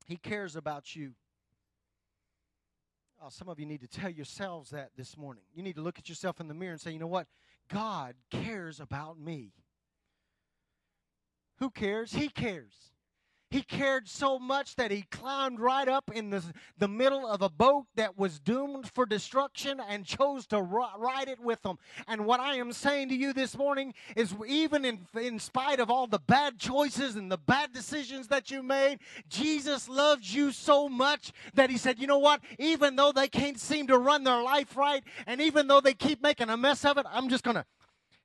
He 0.06 0.16
cares 0.16 0.56
about 0.56 0.96
you. 0.96 1.12
Oh, 3.22 3.28
some 3.28 3.48
of 3.48 3.60
you 3.60 3.66
need 3.66 3.82
to 3.82 3.88
tell 3.88 4.10
yourselves 4.10 4.70
that 4.70 4.90
this 4.96 5.16
morning. 5.16 5.44
You 5.54 5.62
need 5.62 5.76
to 5.76 5.82
look 5.82 5.98
at 5.98 6.08
yourself 6.08 6.40
in 6.40 6.48
the 6.48 6.54
mirror 6.54 6.72
and 6.72 6.80
say, 6.80 6.90
you 6.90 6.98
know 6.98 7.06
what? 7.06 7.28
God 7.68 8.14
cares 8.30 8.80
about 8.80 9.18
me. 9.18 9.52
Who 11.58 11.70
cares? 11.70 12.12
He 12.12 12.28
cares. 12.28 12.91
He 13.52 13.60
cared 13.60 14.08
so 14.08 14.38
much 14.38 14.76
that 14.76 14.90
he 14.90 15.02
climbed 15.10 15.60
right 15.60 15.86
up 15.86 16.10
in 16.10 16.30
the, 16.30 16.42
the 16.78 16.88
middle 16.88 17.26
of 17.26 17.42
a 17.42 17.50
boat 17.50 17.84
that 17.96 18.16
was 18.16 18.40
doomed 18.40 18.90
for 18.94 19.04
destruction 19.04 19.78
and 19.78 20.06
chose 20.06 20.46
to 20.46 20.62
ride 20.62 21.28
it 21.28 21.38
with 21.38 21.60
them. 21.60 21.76
And 22.08 22.24
what 22.24 22.40
I 22.40 22.54
am 22.54 22.72
saying 22.72 23.10
to 23.10 23.14
you 23.14 23.34
this 23.34 23.54
morning 23.54 23.92
is 24.16 24.34
even 24.48 24.86
in, 24.86 25.06
in 25.20 25.38
spite 25.38 25.80
of 25.80 25.90
all 25.90 26.06
the 26.06 26.18
bad 26.18 26.58
choices 26.58 27.14
and 27.14 27.30
the 27.30 27.36
bad 27.36 27.74
decisions 27.74 28.28
that 28.28 28.50
you 28.50 28.62
made, 28.62 29.00
Jesus 29.28 29.86
loves 29.86 30.34
you 30.34 30.50
so 30.50 30.88
much 30.88 31.30
that 31.52 31.68
he 31.68 31.76
said, 31.76 31.98
you 31.98 32.06
know 32.06 32.20
what? 32.20 32.40
Even 32.58 32.96
though 32.96 33.12
they 33.12 33.28
can't 33.28 33.60
seem 33.60 33.86
to 33.88 33.98
run 33.98 34.24
their 34.24 34.42
life 34.42 34.78
right, 34.78 35.04
and 35.26 35.42
even 35.42 35.66
though 35.66 35.82
they 35.82 35.92
keep 35.92 36.22
making 36.22 36.48
a 36.48 36.56
mess 36.56 36.86
of 36.86 36.96
it, 36.96 37.04
I'm 37.12 37.28
just 37.28 37.44
going 37.44 37.56
to 37.56 37.66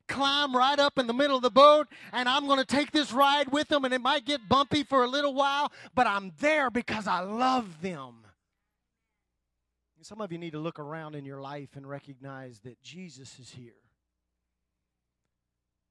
climb 0.08 0.56
right 0.56 0.80
up 0.80 0.98
in 0.98 1.08
the 1.08 1.14
middle 1.14 1.36
of 1.36 1.42
the 1.42 1.50
boat 1.50 1.88
and 2.14 2.28
I'm 2.28 2.48
going 2.48 2.60
to 2.60 2.66
take 2.66 2.92
this 2.92 3.12
ride 3.12 3.52
with 3.52 3.68
them 3.68 3.86
and 3.86 3.94
it 3.94 4.02
might 4.02 4.26
get 4.26 4.48
bumpy 4.50 4.84
for 4.84 5.04
a 5.04 5.08
little 5.08 5.34
while, 5.34 5.72
but 5.96 6.08
I'm 6.08 6.32
there 6.40 6.70
because 6.70 7.08
I 7.08 7.20
love 7.20 7.82
them. 7.82 8.16
Some 10.02 10.22
of 10.22 10.32
you 10.32 10.38
need 10.38 10.54
to 10.54 10.60
look 10.60 10.80
around 10.80 11.16
in 11.16 11.26
your 11.26 11.42
life 11.42 11.76
and 11.76 11.86
recognize 11.86 12.60
that 12.60 12.82
Jesus 12.82 13.40
is 13.40 13.50
here. 13.50 13.74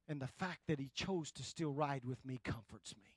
And 0.09 0.20
the 0.20 0.26
fact 0.26 0.61
that 0.68 0.79
he 0.79 0.90
chose 0.94 1.33
to 1.33 1.42
still 1.42 1.72
ride 1.72 2.05
with 2.05 2.24
me 2.24 2.40
comforts 2.42 2.94
me. 2.96 3.11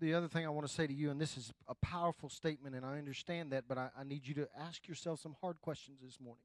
The 0.00 0.14
other 0.14 0.28
thing 0.28 0.46
I 0.46 0.48
want 0.48 0.66
to 0.66 0.72
say 0.72 0.86
to 0.86 0.94
you, 0.94 1.10
and 1.10 1.20
this 1.20 1.36
is 1.36 1.52
a 1.68 1.74
powerful 1.74 2.30
statement, 2.30 2.74
and 2.74 2.86
I 2.86 2.96
understand 2.96 3.52
that, 3.52 3.64
but 3.68 3.76
I, 3.76 3.90
I 3.98 4.04
need 4.04 4.26
you 4.26 4.32
to 4.34 4.48
ask 4.58 4.88
yourself 4.88 5.20
some 5.20 5.36
hard 5.42 5.60
questions 5.60 5.98
this 6.02 6.18
morning. 6.18 6.40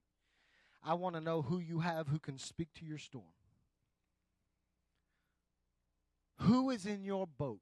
I 0.86 0.94
want 0.94 1.16
to 1.16 1.22
know 1.22 1.42
who 1.42 1.60
you 1.60 1.80
have 1.80 2.08
who 2.08 2.20
can 2.20 2.38
speak 2.38 2.68
to 2.76 2.86
your 2.86 3.00
storm. 3.00 3.26
Who 6.42 6.70
is 6.70 6.86
in 6.86 7.04
your 7.04 7.26
boat? 7.26 7.60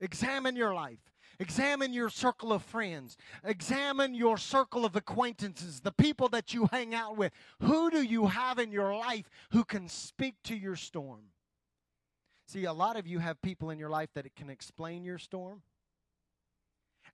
Examine 0.00 0.56
your 0.56 0.74
life. 0.74 0.98
Examine 1.38 1.92
your 1.92 2.08
circle 2.08 2.52
of 2.52 2.62
friends. 2.62 3.16
Examine 3.44 4.14
your 4.14 4.38
circle 4.38 4.84
of 4.84 4.96
acquaintances, 4.96 5.80
the 5.80 5.92
people 5.92 6.28
that 6.30 6.52
you 6.52 6.68
hang 6.72 6.94
out 6.94 7.16
with. 7.16 7.32
Who 7.60 7.90
do 7.90 8.02
you 8.02 8.26
have 8.26 8.58
in 8.58 8.72
your 8.72 8.96
life 8.96 9.28
who 9.52 9.64
can 9.64 9.88
speak 9.88 10.34
to 10.44 10.56
your 10.56 10.76
storm? 10.76 11.20
See, 12.48 12.64
a 12.64 12.72
lot 12.72 12.96
of 12.96 13.06
you 13.06 13.18
have 13.18 13.40
people 13.42 13.70
in 13.70 13.78
your 13.78 13.90
life 13.90 14.10
that 14.14 14.34
can 14.34 14.50
explain 14.50 15.04
your 15.04 15.18
storm 15.18 15.62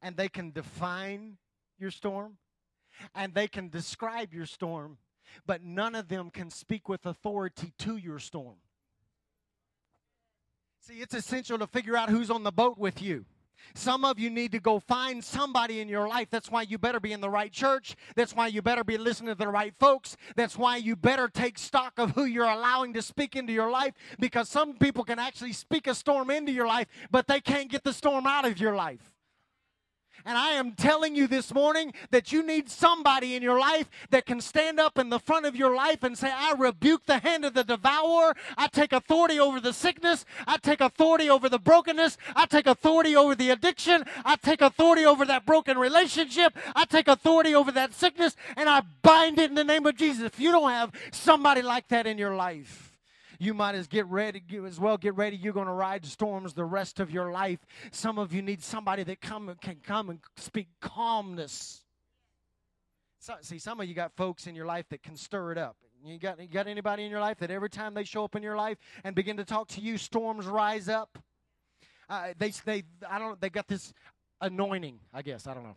and 0.00 0.16
they 0.16 0.28
can 0.28 0.52
define 0.52 1.38
your 1.78 1.90
storm 1.90 2.36
and 3.14 3.34
they 3.34 3.48
can 3.48 3.68
describe 3.68 4.32
your 4.32 4.46
storm 4.46 4.98
but 5.46 5.62
none 5.62 5.94
of 5.94 6.08
them 6.08 6.30
can 6.30 6.50
speak 6.50 6.88
with 6.88 7.06
authority 7.06 7.72
to 7.78 7.96
your 7.96 8.18
storm. 8.18 8.56
See, 10.80 10.94
it's 10.94 11.14
essential 11.14 11.58
to 11.58 11.66
figure 11.66 11.96
out 11.96 12.10
who's 12.10 12.30
on 12.30 12.42
the 12.42 12.50
boat 12.50 12.76
with 12.76 13.00
you. 13.00 13.24
Some 13.74 14.04
of 14.04 14.18
you 14.18 14.28
need 14.28 14.50
to 14.52 14.58
go 14.58 14.80
find 14.80 15.22
somebody 15.22 15.80
in 15.80 15.88
your 15.88 16.08
life. 16.08 16.26
That's 16.30 16.50
why 16.50 16.62
you 16.62 16.78
better 16.78 16.98
be 16.98 17.12
in 17.12 17.20
the 17.20 17.30
right 17.30 17.52
church. 17.52 17.94
That's 18.16 18.34
why 18.34 18.48
you 18.48 18.60
better 18.60 18.82
be 18.82 18.98
listening 18.98 19.28
to 19.28 19.36
the 19.36 19.46
right 19.46 19.72
folks. 19.78 20.16
That's 20.34 20.58
why 20.58 20.78
you 20.78 20.96
better 20.96 21.28
take 21.28 21.58
stock 21.58 21.92
of 21.98 22.10
who 22.10 22.24
you're 22.24 22.44
allowing 22.44 22.92
to 22.94 23.02
speak 23.02 23.36
into 23.36 23.52
your 23.52 23.70
life 23.70 23.94
because 24.18 24.48
some 24.48 24.74
people 24.74 25.04
can 25.04 25.20
actually 25.20 25.52
speak 25.52 25.86
a 25.86 25.94
storm 25.94 26.28
into 26.30 26.50
your 26.50 26.66
life, 26.66 26.88
but 27.12 27.28
they 27.28 27.40
can't 27.40 27.70
get 27.70 27.84
the 27.84 27.92
storm 27.92 28.26
out 28.26 28.44
of 28.44 28.58
your 28.58 28.74
life. 28.74 29.12
And 30.24 30.38
I 30.38 30.52
am 30.52 30.72
telling 30.72 31.14
you 31.14 31.26
this 31.26 31.52
morning 31.52 31.92
that 32.10 32.32
you 32.32 32.42
need 32.42 32.70
somebody 32.70 33.34
in 33.34 33.42
your 33.42 33.58
life 33.58 33.90
that 34.10 34.26
can 34.26 34.40
stand 34.40 34.78
up 34.78 34.98
in 34.98 35.08
the 35.08 35.18
front 35.18 35.46
of 35.46 35.56
your 35.56 35.74
life 35.74 36.02
and 36.02 36.16
say, 36.16 36.30
I 36.32 36.52
rebuke 36.52 37.06
the 37.06 37.18
hand 37.18 37.44
of 37.44 37.54
the 37.54 37.64
devourer. 37.64 38.34
I 38.56 38.68
take 38.68 38.92
authority 38.92 39.38
over 39.38 39.60
the 39.60 39.72
sickness. 39.72 40.24
I 40.46 40.58
take 40.58 40.80
authority 40.80 41.28
over 41.28 41.48
the 41.48 41.58
brokenness. 41.58 42.18
I 42.36 42.46
take 42.46 42.66
authority 42.66 43.16
over 43.16 43.34
the 43.34 43.50
addiction. 43.50 44.04
I 44.24 44.36
take 44.36 44.60
authority 44.60 45.04
over 45.04 45.24
that 45.24 45.46
broken 45.46 45.78
relationship. 45.78 46.56
I 46.74 46.84
take 46.84 47.08
authority 47.08 47.54
over 47.54 47.72
that 47.72 47.94
sickness 47.94 48.36
and 48.56 48.68
I 48.68 48.82
bind 49.02 49.38
it 49.38 49.50
in 49.50 49.56
the 49.56 49.64
name 49.64 49.86
of 49.86 49.96
Jesus. 49.96 50.24
If 50.24 50.38
you 50.38 50.52
don't 50.52 50.70
have 50.70 50.92
somebody 51.12 51.62
like 51.62 51.88
that 51.88 52.06
in 52.06 52.18
your 52.18 52.34
life, 52.34 52.91
you 53.42 53.54
might 53.54 53.74
as 53.74 53.88
get 53.88 54.06
ready 54.06 54.40
as 54.64 54.78
well 54.78 54.96
get 54.96 55.16
ready. 55.16 55.36
You're 55.36 55.52
going 55.52 55.66
to 55.66 55.72
ride 55.72 56.06
storms 56.06 56.54
the 56.54 56.64
rest 56.64 57.00
of 57.00 57.10
your 57.10 57.32
life. 57.32 57.58
Some 57.90 58.16
of 58.16 58.32
you 58.32 58.40
need 58.40 58.62
somebody 58.62 59.02
that 59.02 59.20
come 59.20 59.54
can 59.60 59.76
come 59.82 60.10
and 60.10 60.20
speak 60.36 60.68
calmness. 60.80 61.84
So, 63.18 63.34
see 63.40 63.58
some 63.58 63.80
of 63.80 63.88
you 63.88 63.94
got 63.94 64.12
folks 64.16 64.46
in 64.46 64.54
your 64.54 64.66
life 64.66 64.86
that 64.90 65.02
can 65.02 65.16
stir 65.16 65.52
it 65.52 65.58
up. 65.58 65.76
You 66.04 66.18
got, 66.18 66.40
you 66.40 66.48
got 66.48 66.68
anybody 66.68 67.04
in 67.04 67.10
your 67.10 67.20
life 67.20 67.38
that 67.38 67.50
every 67.50 67.70
time 67.70 67.94
they 67.94 68.04
show 68.04 68.24
up 68.24 68.36
in 68.36 68.42
your 68.42 68.56
life 68.56 68.78
and 69.02 69.14
begin 69.14 69.36
to 69.36 69.44
talk 69.44 69.68
to 69.68 69.80
you 69.80 69.98
storms 69.98 70.46
rise 70.46 70.88
up? 70.88 71.18
Uh, 72.08 72.34
they, 72.36 72.50
they 72.64 72.82
i 73.08 73.18
don't 73.18 73.40
they 73.40 73.48
got 73.48 73.66
this 73.68 73.94
anointing 74.40 74.98
i 75.14 75.22
guess 75.22 75.46
i 75.46 75.54
don't 75.54 75.62
know. 75.62 75.76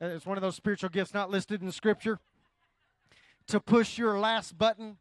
It's 0.00 0.26
one 0.26 0.36
of 0.36 0.42
those 0.42 0.56
spiritual 0.56 0.90
gifts 0.90 1.14
not 1.14 1.30
listed 1.30 1.62
in 1.62 1.70
scripture. 1.70 2.18
To 3.48 3.60
push 3.60 3.98
your 3.98 4.18
last 4.18 4.58
button 4.58 4.96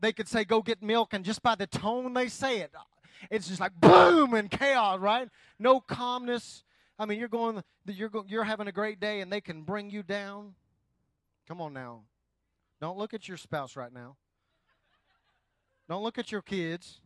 they 0.00 0.12
could 0.12 0.28
say, 0.28 0.44
go 0.44 0.62
get 0.62 0.82
milk, 0.82 1.12
and 1.12 1.24
just 1.24 1.42
by 1.42 1.54
the 1.54 1.66
tone 1.66 2.14
they 2.14 2.28
say 2.28 2.60
it, 2.60 2.72
it's 3.30 3.48
just 3.48 3.60
like 3.60 3.72
boom 3.80 4.34
and 4.34 4.50
chaos, 4.50 5.00
right? 5.00 5.28
No 5.58 5.80
calmness. 5.80 6.62
I 6.98 7.06
mean, 7.06 7.18
you're 7.18 7.28
going, 7.28 7.62
you're 7.86 8.08
go, 8.08 8.24
you're 8.28 8.44
having 8.44 8.68
a 8.68 8.72
great 8.72 9.00
day, 9.00 9.20
and 9.20 9.32
they 9.32 9.40
can 9.40 9.62
bring 9.62 9.90
you 9.90 10.02
down. 10.02 10.54
Come 11.46 11.60
on 11.60 11.72
now, 11.72 12.02
don't 12.80 12.98
look 12.98 13.14
at 13.14 13.26
your 13.26 13.36
spouse 13.36 13.76
right 13.76 13.92
now. 13.92 14.16
Don't 15.88 16.02
look 16.02 16.18
at 16.18 16.30
your 16.30 16.42
kids. 16.42 17.00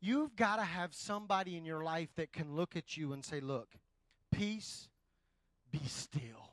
You've 0.00 0.34
got 0.34 0.56
to 0.56 0.62
have 0.62 0.94
somebody 0.94 1.56
in 1.56 1.64
your 1.64 1.82
life 1.82 2.08
that 2.16 2.32
can 2.32 2.54
look 2.54 2.76
at 2.76 2.96
you 2.96 3.12
and 3.12 3.24
say, 3.24 3.40
"Look, 3.40 3.68
peace, 4.30 4.88
be 5.70 5.80
still," 5.86 6.52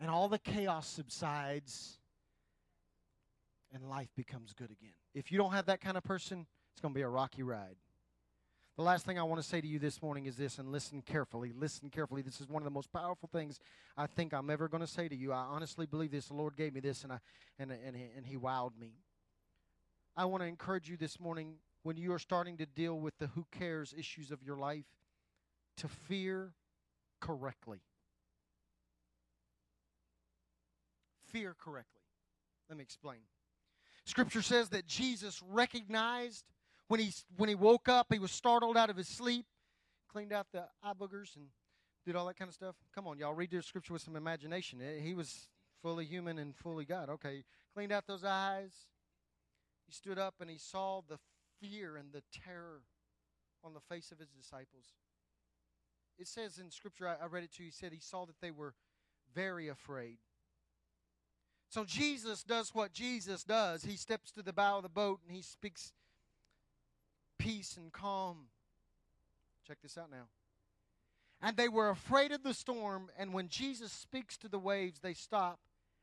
and 0.00 0.10
all 0.10 0.28
the 0.28 0.38
chaos 0.38 0.86
subsides 0.86 1.97
and 3.72 3.88
life 3.88 4.08
becomes 4.16 4.52
good 4.52 4.70
again. 4.70 4.94
If 5.14 5.30
you 5.30 5.38
don't 5.38 5.52
have 5.52 5.66
that 5.66 5.80
kind 5.80 5.96
of 5.96 6.04
person, 6.04 6.46
it's 6.72 6.80
going 6.80 6.94
to 6.94 6.98
be 6.98 7.02
a 7.02 7.08
rocky 7.08 7.42
ride. 7.42 7.76
The 8.76 8.84
last 8.84 9.04
thing 9.04 9.18
I 9.18 9.24
want 9.24 9.42
to 9.42 9.48
say 9.48 9.60
to 9.60 9.66
you 9.66 9.80
this 9.80 10.00
morning 10.00 10.26
is 10.26 10.36
this, 10.36 10.58
and 10.58 10.70
listen 10.70 11.02
carefully. 11.02 11.52
Listen 11.52 11.90
carefully. 11.90 12.22
This 12.22 12.40
is 12.40 12.48
one 12.48 12.62
of 12.62 12.64
the 12.64 12.70
most 12.70 12.92
powerful 12.92 13.28
things 13.32 13.58
I 13.96 14.06
think 14.06 14.32
I'm 14.32 14.50
ever 14.50 14.68
going 14.68 14.82
to 14.82 14.86
say 14.86 15.08
to 15.08 15.16
you. 15.16 15.32
I 15.32 15.38
honestly 15.38 15.84
believe 15.84 16.12
this. 16.12 16.28
The 16.28 16.34
Lord 16.34 16.56
gave 16.56 16.74
me 16.74 16.80
this, 16.80 17.02
and 17.02 17.12
I 17.12 17.18
and 17.58 17.72
and 17.72 17.96
and 18.16 18.24
He 18.24 18.36
wowed 18.36 18.78
me. 18.78 18.92
I 20.16 20.26
want 20.26 20.44
to 20.44 20.46
encourage 20.46 20.88
you 20.88 20.96
this 20.96 21.18
morning 21.18 21.54
when 21.82 21.96
you 21.96 22.12
are 22.12 22.20
starting 22.20 22.56
to 22.58 22.66
deal 22.66 23.00
with 23.00 23.18
the 23.18 23.26
who 23.28 23.46
cares 23.50 23.92
issues 23.98 24.30
of 24.30 24.44
your 24.44 24.58
life 24.58 24.86
to 25.78 25.88
fear 25.88 26.52
correctly. 27.20 27.80
Fear 31.32 31.56
correctly. 31.58 32.02
Let 32.68 32.78
me 32.78 32.82
explain. 32.82 33.18
Scripture 34.08 34.40
says 34.40 34.70
that 34.70 34.86
Jesus 34.86 35.42
recognized 35.50 36.44
when 36.88 36.98
he, 36.98 37.12
when 37.36 37.50
he 37.50 37.54
woke 37.54 37.90
up, 37.90 38.06
he 38.10 38.18
was 38.18 38.32
startled 38.32 38.74
out 38.74 38.88
of 38.88 38.96
his 38.96 39.06
sleep, 39.06 39.44
cleaned 40.10 40.32
out 40.32 40.46
the 40.50 40.64
eye 40.82 40.92
boogers, 40.98 41.36
and 41.36 41.48
did 42.06 42.16
all 42.16 42.26
that 42.26 42.38
kind 42.38 42.48
of 42.48 42.54
stuff. 42.54 42.74
Come 42.94 43.06
on, 43.06 43.18
y'all, 43.18 43.34
read 43.34 43.50
the 43.50 43.62
scripture 43.62 43.92
with 43.92 44.00
some 44.00 44.16
imagination. 44.16 44.80
Eh, 44.80 45.02
he 45.02 45.12
was 45.12 45.48
fully 45.82 46.06
human 46.06 46.38
and 46.38 46.56
fully 46.56 46.86
God. 46.86 47.10
Okay, 47.10 47.44
cleaned 47.74 47.92
out 47.92 48.06
those 48.06 48.24
eyes. 48.24 48.72
He 49.86 49.92
stood 49.92 50.18
up 50.18 50.36
and 50.40 50.48
he 50.48 50.56
saw 50.56 51.02
the 51.06 51.18
fear 51.60 51.96
and 51.96 52.10
the 52.10 52.22
terror 52.32 52.80
on 53.62 53.74
the 53.74 53.80
face 53.80 54.10
of 54.10 54.18
his 54.18 54.30
disciples. 54.30 54.86
It 56.18 56.28
says 56.28 56.58
in 56.58 56.70
Scripture, 56.70 57.08
I, 57.08 57.24
I 57.24 57.26
read 57.26 57.44
it 57.44 57.52
to 57.56 57.62
you, 57.62 57.66
he 57.66 57.72
said 57.72 57.92
he 57.92 58.00
saw 58.00 58.24
that 58.24 58.40
they 58.40 58.52
were 58.52 58.72
very 59.34 59.68
afraid. 59.68 60.16
So 61.68 61.84
Jesus 61.84 62.42
does 62.42 62.74
what 62.74 62.92
Jesus 62.92 63.44
does. 63.44 63.84
He 63.84 63.96
steps 63.96 64.30
to 64.32 64.42
the 64.42 64.52
bow 64.52 64.78
of 64.78 64.82
the 64.82 64.88
boat 64.88 65.20
and 65.26 65.36
he 65.36 65.42
speaks 65.42 65.92
peace 67.38 67.76
and 67.76 67.92
calm. 67.92 68.46
Check 69.66 69.78
this 69.82 69.98
out 69.98 70.10
now. 70.10 70.28
And 71.40 71.56
they 71.56 71.68
were 71.68 71.90
afraid 71.90 72.32
of 72.32 72.42
the 72.42 72.54
storm, 72.54 73.10
and 73.16 73.32
when 73.32 73.48
Jesus 73.48 73.92
speaks 73.92 74.36
to 74.38 74.48
the 74.48 74.58
waves, 74.58 74.98
they 74.98 75.14
stop. 75.14 75.60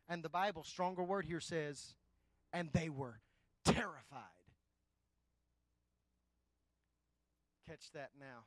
And 0.07 0.23
the 0.23 0.29
Bible, 0.29 0.63
stronger 0.63 1.03
word 1.03 1.25
here 1.25 1.41
says, 1.41 1.95
and 2.53 2.69
they 2.71 2.87
were 2.89 3.19
terrified. 3.65 4.21
Catch 7.67 7.91
that 7.93 8.11
now. 8.17 8.45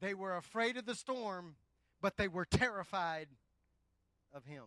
They 0.00 0.14
were 0.14 0.36
afraid 0.36 0.76
of 0.76 0.86
the 0.86 0.94
storm, 0.96 1.54
but 2.00 2.16
they 2.16 2.26
were 2.26 2.46
terrified 2.46 3.28
of 4.34 4.44
him. 4.46 4.64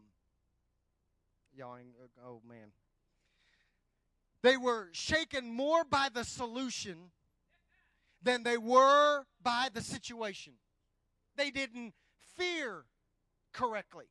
Y'all, 1.56 1.76
uh, 1.76 2.28
oh 2.28 2.42
man. 2.48 2.72
They 4.42 4.58
were 4.58 4.90
shaken 4.92 5.52
more 5.52 5.84
by 5.84 6.10
the 6.14 6.24
solution 6.24 7.12
than 8.22 8.44
they 8.44 8.58
were 8.58 9.24
by 9.42 9.70
the 9.74 9.82
situation. 9.82 10.54
They 11.38 11.52
didn't 11.52 11.94
fear 12.38 12.86
correctly. 13.54 14.06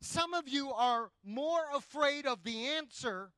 Some 0.00 0.34
of 0.34 0.48
you 0.48 0.72
are 0.72 1.10
more 1.24 1.64
afraid 1.74 2.26
of 2.26 2.42
the 2.42 2.66
answer 2.66 3.30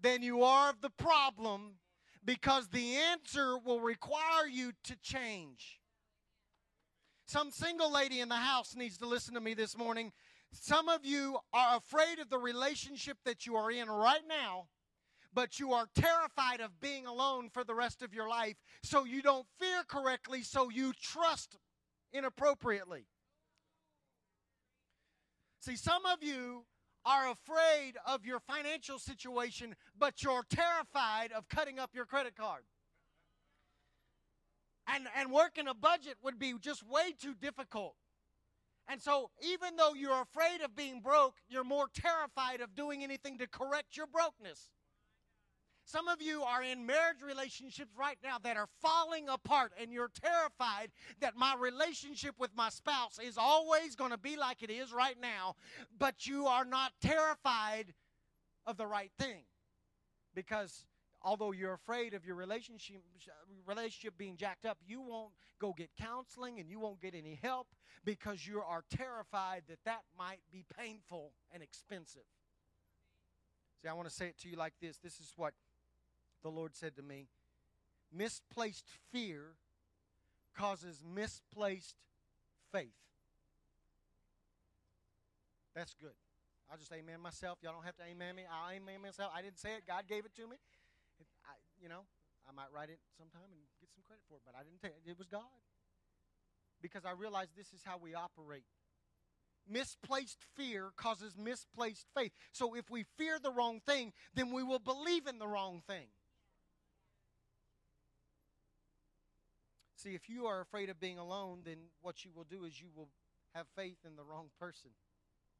than 0.00 0.22
you 0.22 0.42
are 0.42 0.70
of 0.70 0.80
the 0.80 0.90
problem 0.90 1.76
because 2.24 2.68
the 2.68 2.96
answer 2.96 3.58
will 3.58 3.80
require 3.80 4.46
you 4.50 4.72
to 4.84 4.96
change. 5.02 5.80
Some 7.26 7.50
single 7.50 7.92
lady 7.92 8.20
in 8.20 8.28
the 8.28 8.36
house 8.36 8.76
needs 8.76 8.98
to 8.98 9.06
listen 9.06 9.34
to 9.34 9.40
me 9.40 9.54
this 9.54 9.76
morning 9.76 10.12
some 10.60 10.88
of 10.88 11.04
you 11.04 11.38
are 11.52 11.76
afraid 11.76 12.18
of 12.18 12.30
the 12.30 12.38
relationship 12.38 13.18
that 13.24 13.46
you 13.46 13.56
are 13.56 13.70
in 13.70 13.88
right 13.88 14.22
now, 14.28 14.66
but 15.32 15.58
you 15.58 15.72
are 15.72 15.86
terrified 15.94 16.60
of 16.60 16.80
being 16.80 17.06
alone 17.06 17.50
for 17.50 17.62
the 17.64 17.74
rest 17.74 18.02
of 18.02 18.14
your 18.14 18.28
life, 18.28 18.56
so 18.82 19.04
you 19.04 19.22
don't 19.22 19.46
fear 19.58 19.82
correctly, 19.86 20.42
so 20.42 20.70
you 20.70 20.92
trust 21.00 21.56
inappropriately. 22.12 23.06
See, 25.60 25.76
some 25.76 26.06
of 26.06 26.22
you 26.22 26.64
are 27.04 27.30
afraid 27.30 27.94
of 28.06 28.24
your 28.24 28.40
financial 28.40 28.98
situation, 28.98 29.74
but 29.98 30.22
you're 30.22 30.44
terrified 30.48 31.32
of 31.32 31.48
cutting 31.48 31.78
up 31.78 31.90
your 31.94 32.06
credit 32.06 32.36
card. 32.36 32.62
And, 34.88 35.06
and 35.16 35.32
working 35.32 35.66
a 35.68 35.74
budget 35.74 36.16
would 36.22 36.38
be 36.38 36.54
just 36.60 36.82
way 36.86 37.12
too 37.20 37.34
difficult. 37.34 37.96
And 38.88 39.02
so, 39.02 39.30
even 39.42 39.76
though 39.76 39.94
you're 39.94 40.22
afraid 40.22 40.60
of 40.62 40.76
being 40.76 41.00
broke, 41.00 41.36
you're 41.48 41.64
more 41.64 41.88
terrified 41.92 42.60
of 42.60 42.74
doing 42.76 43.02
anything 43.02 43.38
to 43.38 43.48
correct 43.48 43.96
your 43.96 44.06
brokenness. 44.06 44.70
Some 45.84 46.08
of 46.08 46.20
you 46.20 46.42
are 46.42 46.64
in 46.64 46.84
marriage 46.84 47.22
relationships 47.24 47.92
right 47.96 48.18
now 48.22 48.38
that 48.42 48.56
are 48.56 48.68
falling 48.82 49.28
apart, 49.28 49.72
and 49.80 49.92
you're 49.92 50.10
terrified 50.20 50.90
that 51.20 51.36
my 51.36 51.54
relationship 51.56 52.34
with 52.40 52.50
my 52.56 52.70
spouse 52.70 53.20
is 53.24 53.38
always 53.38 53.94
going 53.94 54.10
to 54.10 54.18
be 54.18 54.36
like 54.36 54.64
it 54.64 54.70
is 54.70 54.92
right 54.92 55.16
now, 55.20 55.54
but 55.96 56.26
you 56.26 56.46
are 56.46 56.64
not 56.64 56.92
terrified 57.00 57.94
of 58.66 58.76
the 58.76 58.86
right 58.86 59.12
thing. 59.16 59.44
Because 60.34 60.84
although 61.26 61.50
you're 61.50 61.72
afraid 61.72 62.14
of 62.14 62.24
your 62.24 62.36
relationship 62.36 63.02
relationship 63.66 64.16
being 64.16 64.36
jacked 64.36 64.64
up, 64.64 64.78
you 64.86 65.00
won't 65.00 65.32
go 65.58 65.74
get 65.76 65.90
counseling 66.00 66.60
and 66.60 66.70
you 66.70 66.78
won't 66.78 67.02
get 67.02 67.14
any 67.14 67.38
help 67.42 67.66
because 68.04 68.46
you 68.46 68.60
are 68.60 68.84
terrified 68.88 69.64
that 69.68 69.78
that 69.84 70.02
might 70.16 70.38
be 70.52 70.64
painful 70.78 71.32
and 71.52 71.64
expensive. 71.64 72.22
See, 73.82 73.88
I 73.88 73.92
want 73.92 74.08
to 74.08 74.14
say 74.14 74.28
it 74.28 74.38
to 74.38 74.48
you 74.48 74.56
like 74.56 74.74
this. 74.80 74.98
This 74.98 75.18
is 75.18 75.32
what 75.36 75.52
the 76.44 76.48
Lord 76.48 76.76
said 76.76 76.94
to 76.96 77.02
me. 77.02 77.26
Misplaced 78.12 78.86
fear 79.10 79.56
causes 80.56 81.02
misplaced 81.04 81.96
faith. 82.70 82.94
That's 85.74 85.92
good. 86.00 86.14
I'll 86.70 86.78
just 86.78 86.92
amen 86.92 87.20
myself. 87.20 87.58
Y'all 87.62 87.72
don't 87.72 87.84
have 87.84 87.96
to 87.96 88.04
amen 88.04 88.36
me. 88.36 88.42
I'll 88.50 88.74
amen 88.74 89.02
myself. 89.02 89.32
I 89.36 89.42
didn't 89.42 89.58
say 89.58 89.70
it. 89.70 89.86
God 89.86 90.04
gave 90.08 90.24
it 90.24 90.34
to 90.36 90.46
me. 90.46 90.56
You 91.80 91.88
know, 91.88 92.04
I 92.48 92.52
might 92.52 92.72
write 92.72 92.90
it 92.90 93.00
sometime 93.18 93.50
and 93.52 93.60
get 93.80 93.90
some 93.92 94.02
credit 94.06 94.22
for 94.28 94.36
it, 94.36 94.42
but 94.46 94.54
I 94.54 94.62
didn't 94.62 94.80
take 94.80 94.96
it. 94.96 95.10
It 95.10 95.18
was 95.18 95.28
God. 95.28 95.60
Because 96.80 97.04
I 97.04 97.12
realized 97.12 97.50
this 97.56 97.72
is 97.72 97.82
how 97.84 97.98
we 97.98 98.14
operate. 98.14 98.64
Misplaced 99.68 100.38
fear 100.54 100.90
causes 100.96 101.36
misplaced 101.36 102.06
faith. 102.14 102.32
So 102.52 102.74
if 102.74 102.88
we 102.90 103.04
fear 103.18 103.38
the 103.42 103.50
wrong 103.50 103.80
thing, 103.80 104.12
then 104.34 104.52
we 104.52 104.62
will 104.62 104.78
believe 104.78 105.26
in 105.26 105.38
the 105.38 105.48
wrong 105.48 105.82
thing. 105.86 106.06
See, 109.96 110.14
if 110.14 110.28
you 110.28 110.46
are 110.46 110.60
afraid 110.60 110.88
of 110.88 111.00
being 111.00 111.18
alone, 111.18 111.62
then 111.64 111.90
what 112.00 112.24
you 112.24 112.30
will 112.30 112.44
do 112.44 112.64
is 112.64 112.80
you 112.80 112.88
will 112.94 113.08
have 113.54 113.66
faith 113.74 113.98
in 114.06 114.14
the 114.14 114.22
wrong 114.22 114.50
person. 114.60 114.90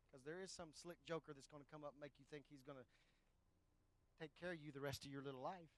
Because 0.06 0.24
there 0.24 0.40
is 0.44 0.52
some 0.52 0.68
slick 0.70 0.98
joker 1.08 1.32
that's 1.34 1.48
going 1.48 1.64
to 1.64 1.70
come 1.72 1.82
up 1.82 1.94
and 1.96 2.00
make 2.00 2.12
you 2.18 2.24
think 2.30 2.44
he's 2.48 2.62
going 2.62 2.78
to 2.78 2.86
take 4.20 4.30
care 4.38 4.52
of 4.52 4.60
you 4.62 4.70
the 4.70 4.80
rest 4.80 5.04
of 5.04 5.10
your 5.10 5.22
little 5.22 5.42
life. 5.42 5.72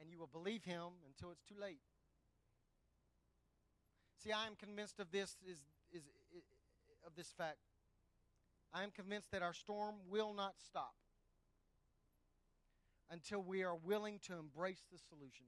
And 0.00 0.10
you 0.10 0.18
will 0.18 0.30
believe 0.32 0.64
him 0.64 0.92
until 1.06 1.30
it's 1.30 1.42
too 1.42 1.54
late. 1.60 1.80
See, 4.22 4.32
I 4.32 4.46
am 4.46 4.56
convinced 4.56 4.98
of 5.00 5.10
this 5.10 5.36
is, 5.46 5.58
is, 5.92 6.02
is 6.36 6.44
of 7.06 7.14
this 7.16 7.32
fact. 7.36 7.58
I 8.74 8.82
am 8.82 8.90
convinced 8.90 9.30
that 9.30 9.42
our 9.42 9.54
storm 9.54 9.94
will 10.10 10.34
not 10.34 10.54
stop 10.58 10.94
until 13.10 13.40
we 13.40 13.62
are 13.62 13.76
willing 13.76 14.18
to 14.26 14.34
embrace 14.34 14.82
the 14.92 14.98
solution. 14.98 15.46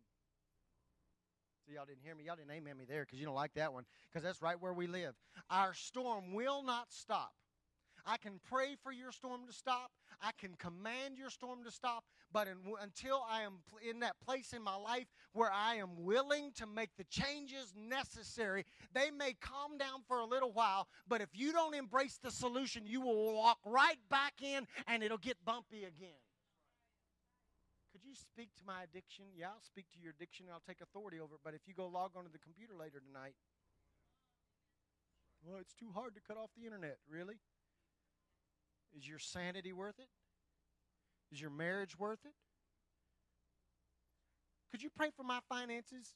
See, 1.67 1.75
y'all 1.75 1.85
didn't 1.85 2.03
hear 2.03 2.15
me. 2.15 2.25
Y'all 2.25 2.37
didn't 2.37 2.53
amen 2.53 2.79
me 2.79 2.85
there 2.89 3.03
because 3.03 3.19
you 3.19 3.27
don't 3.27 3.35
like 3.35 3.55
that 3.55 3.73
one 3.73 3.85
because 4.09 4.23
that's 4.23 4.41
right 4.41 4.61
where 4.61 4.73
we 4.73 4.87
live. 4.87 5.15
Our 5.51 5.75
storm 5.75 6.33
will 6.33 6.63
not 6.63 6.87
stop. 6.91 7.33
I 8.09 8.17
can 8.17 8.41
pray 8.49 8.75
for 8.83 8.91
your 8.91 9.13
storm 9.13 9.43
to 9.47 9.53
stop. 9.53 9.91
I 10.23 10.31
can 10.41 10.55
command 10.55 11.19
your 11.19 11.29
storm 11.29 11.63
to 11.65 11.71
stop. 11.71 12.05
But 12.33 12.49
in, 12.49 12.57
until 12.83 13.23
I 13.31 13.43
am 13.43 13.59
in 13.87 14.01
that 14.01 14.17
place 14.25 14.55
in 14.55 14.63
my 14.63 14.77
life 14.77 15.07
where 15.35 15.53
I 15.53 15.75
am 15.75 15.91
willing 16.05 16.53
to 16.57 16.67
make 16.67 16.89
the 16.97 17.05
changes 17.05 17.75
necessary, 17.77 18.65
they 18.95 19.11
may 19.11 19.35
calm 19.35 19.77
down 19.77 20.01
for 20.09 20.21
a 20.21 20.25
little 20.25 20.53
while. 20.53 20.89
But 21.07 21.21
if 21.21 21.29
you 21.35 21.53
don't 21.53 21.75
embrace 21.75 22.19
the 22.23 22.31
solution, 22.31 22.87
you 22.87 23.03
will 23.03 23.35
walk 23.35 23.59
right 23.67 24.01
back 24.09 24.35
in 24.43 24.67
and 24.87 25.03
it'll 25.03 25.19
get 25.19 25.37
bumpy 25.45 25.85
again. 25.85 26.23
Could 27.93 28.05
you 28.05 28.15
speak 28.15 28.49
to 28.57 28.65
my 28.67 28.85
addiction? 28.85 29.27
Yeah, 29.37 29.49
I'll 29.49 29.61
speak 29.61 29.85
to 29.93 29.99
your 30.01 30.13
addiction 30.17 30.47
and 30.47 30.55
I'll 30.55 30.65
take 30.67 30.81
authority 30.81 31.21
over 31.21 31.35
it. 31.35 31.41
But 31.45 31.53
if 31.53 31.61
you 31.67 31.75
go 31.75 31.87
log 31.87 32.13
onto 32.17 32.33
the 32.33 32.39
computer 32.39 32.73
later 32.73 33.03
tonight, 33.05 33.35
well, 35.45 35.59
it's 35.61 35.75
too 35.75 35.93
hard 35.95 36.15
to 36.15 36.21
cut 36.21 36.37
off 36.37 36.51
the 36.57 36.65
internet. 36.65 36.97
Really? 37.09 37.37
Is 38.97 39.07
your 39.07 39.19
sanity 39.19 39.73
worth 39.73 39.99
it? 39.99 40.09
Is 41.33 41.41
your 41.41 41.51
marriage 41.51 41.99
worth 41.99 42.25
it? 42.25 42.35
Could 44.71 44.83
you 44.83 44.91
pray 44.95 45.11
for 45.15 45.23
my 45.23 45.41
finances? 45.49 46.15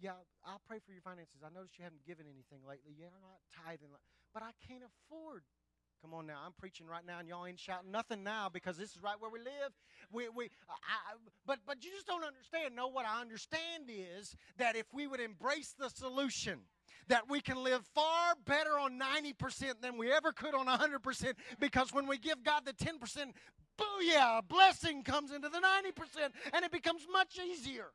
Yeah, 0.00 0.18
I'll 0.44 0.62
pray 0.66 0.78
for 0.84 0.92
your 0.92 1.02
finances. 1.02 1.42
I 1.44 1.54
noticed 1.54 1.78
you 1.78 1.84
haven't 1.84 2.04
given 2.04 2.26
anything 2.26 2.66
lately. 2.66 2.94
You're 2.98 3.10
not 3.10 3.42
tithing, 3.64 3.90
but 4.34 4.42
I 4.42 4.50
can't 4.66 4.82
afford 4.82 5.42
Come 6.02 6.14
on 6.14 6.26
now, 6.26 6.38
I'm 6.44 6.52
preaching 6.58 6.88
right 6.88 7.06
now, 7.06 7.20
and 7.20 7.28
y'all 7.28 7.46
ain't 7.46 7.60
shouting 7.60 7.92
nothing 7.92 8.24
now 8.24 8.48
because 8.52 8.76
this 8.76 8.90
is 8.90 9.00
right 9.00 9.14
where 9.20 9.30
we 9.30 9.38
live. 9.38 9.70
We, 10.10 10.28
we, 10.28 10.46
I, 10.68 11.14
but, 11.46 11.60
but 11.64 11.84
you 11.84 11.92
just 11.92 12.08
don't 12.08 12.24
understand. 12.24 12.74
No, 12.74 12.88
what 12.88 13.06
I 13.06 13.20
understand 13.20 13.84
is 13.88 14.34
that 14.58 14.74
if 14.74 14.86
we 14.92 15.06
would 15.06 15.20
embrace 15.20 15.76
the 15.78 15.88
solution, 15.90 16.58
that 17.08 17.28
we 17.28 17.40
can 17.40 17.62
live 17.62 17.84
far 17.94 18.34
better 18.44 18.78
on 18.78 18.98
90% 18.98 19.80
than 19.80 19.96
we 19.96 20.12
ever 20.12 20.32
could 20.32 20.54
on 20.54 20.66
100% 20.66 21.34
because 21.60 21.92
when 21.92 22.06
we 22.06 22.18
give 22.18 22.42
God 22.42 22.64
the 22.64 22.72
10%, 22.72 22.96
booyah, 23.78 24.38
a 24.38 24.42
blessing 24.42 25.02
comes 25.02 25.32
into 25.32 25.48
the 25.48 25.58
90% 25.58 26.30
and 26.52 26.64
it 26.64 26.70
becomes 26.70 27.06
much 27.12 27.38
easier. 27.38 27.86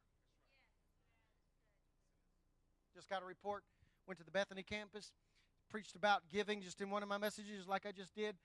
Just 2.96 3.10
got 3.10 3.22
a 3.22 3.26
report, 3.26 3.64
went 4.08 4.18
to 4.20 4.26
the 4.26 4.32
Bethany 4.32 4.64
campus 4.64 5.12
preached 5.70 5.96
about 5.96 6.24
giving 6.32 6.62
just 6.62 6.82
in 6.82 6.90
one 6.90 7.04
of 7.04 7.10
my 7.10 7.18
messages, 7.18 7.68
like 7.68 7.86
I 7.86 7.92
just 7.92 8.16
did. 8.16 8.36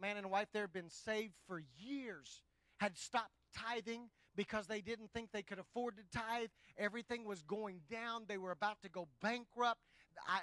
Man 0.00 0.16
and 0.16 0.30
wife 0.30 0.48
there 0.52 0.62
had 0.62 0.72
been 0.72 0.90
saved 0.90 1.34
for 1.46 1.62
years, 1.78 2.42
had 2.78 2.96
stopped 2.96 3.32
tithing 3.56 4.10
because 4.38 4.68
they 4.68 4.80
didn't 4.80 5.12
think 5.12 5.32
they 5.32 5.42
could 5.42 5.58
afford 5.58 5.96
to 5.96 6.04
tithe. 6.16 6.50
Everything 6.78 7.24
was 7.24 7.42
going 7.42 7.80
down. 7.90 8.22
They 8.28 8.38
were 8.38 8.52
about 8.52 8.80
to 8.82 8.88
go 8.88 9.08
bankrupt. 9.20 9.80
I, 10.28 10.38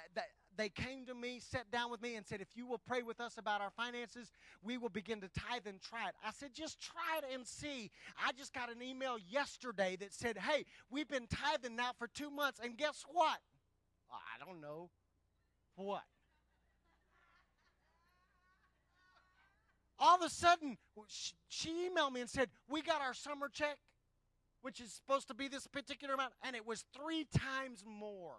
they 0.54 0.68
came 0.68 1.06
to 1.06 1.14
me, 1.14 1.40
sat 1.40 1.70
down 1.70 1.90
with 1.90 2.02
me, 2.02 2.14
and 2.14 2.26
said, 2.26 2.42
If 2.42 2.48
you 2.54 2.66
will 2.66 2.80
pray 2.86 3.02
with 3.02 3.22
us 3.22 3.38
about 3.38 3.62
our 3.62 3.70
finances, 3.70 4.30
we 4.62 4.76
will 4.76 4.90
begin 4.90 5.22
to 5.22 5.28
tithe 5.28 5.66
and 5.66 5.80
try 5.80 6.08
it. 6.08 6.14
I 6.22 6.30
said, 6.32 6.50
Just 6.52 6.78
try 6.78 7.18
it 7.18 7.34
and 7.34 7.46
see. 7.46 7.90
I 8.22 8.32
just 8.32 8.52
got 8.52 8.70
an 8.70 8.82
email 8.82 9.16
yesterday 9.30 9.96
that 10.00 10.12
said, 10.12 10.36
Hey, 10.36 10.66
we've 10.90 11.08
been 11.08 11.26
tithing 11.26 11.74
now 11.74 11.92
for 11.98 12.06
two 12.06 12.30
months, 12.30 12.60
and 12.62 12.76
guess 12.76 13.02
what? 13.10 13.38
I 14.12 14.44
don't 14.44 14.60
know. 14.60 14.90
What? 15.76 16.02
All 19.98 20.16
of 20.16 20.22
a 20.22 20.28
sudden, 20.28 20.76
she 21.48 21.88
emailed 21.88 22.12
me 22.12 22.20
and 22.20 22.30
said, 22.30 22.50
We 22.68 22.82
got 22.82 23.00
our 23.00 23.14
summer 23.14 23.48
check, 23.48 23.78
which 24.62 24.80
is 24.80 24.92
supposed 24.92 25.28
to 25.28 25.34
be 25.34 25.48
this 25.48 25.66
particular 25.66 26.14
amount, 26.14 26.34
and 26.42 26.54
it 26.54 26.66
was 26.66 26.84
three 26.94 27.26
times 27.36 27.82
more. 27.86 28.36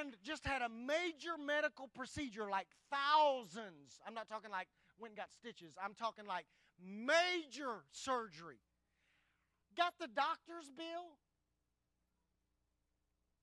And 0.00 0.14
just 0.22 0.46
had 0.46 0.62
a 0.62 0.68
major 0.68 1.36
medical 1.44 1.88
procedure, 1.88 2.48
like 2.48 2.68
thousands. 2.90 3.98
I'm 4.06 4.14
not 4.14 4.28
talking 4.28 4.50
like 4.50 4.68
went 4.98 5.12
and 5.12 5.18
got 5.18 5.32
stitches, 5.32 5.74
I'm 5.82 5.94
talking 5.94 6.26
like 6.26 6.46
major 6.80 7.84
surgery. 7.90 8.60
Got 9.76 9.94
the 9.98 10.08
doctor's 10.08 10.70
bill? 10.76 11.18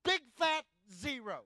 Big 0.03 0.21
fat 0.37 0.65
zero. 0.91 1.41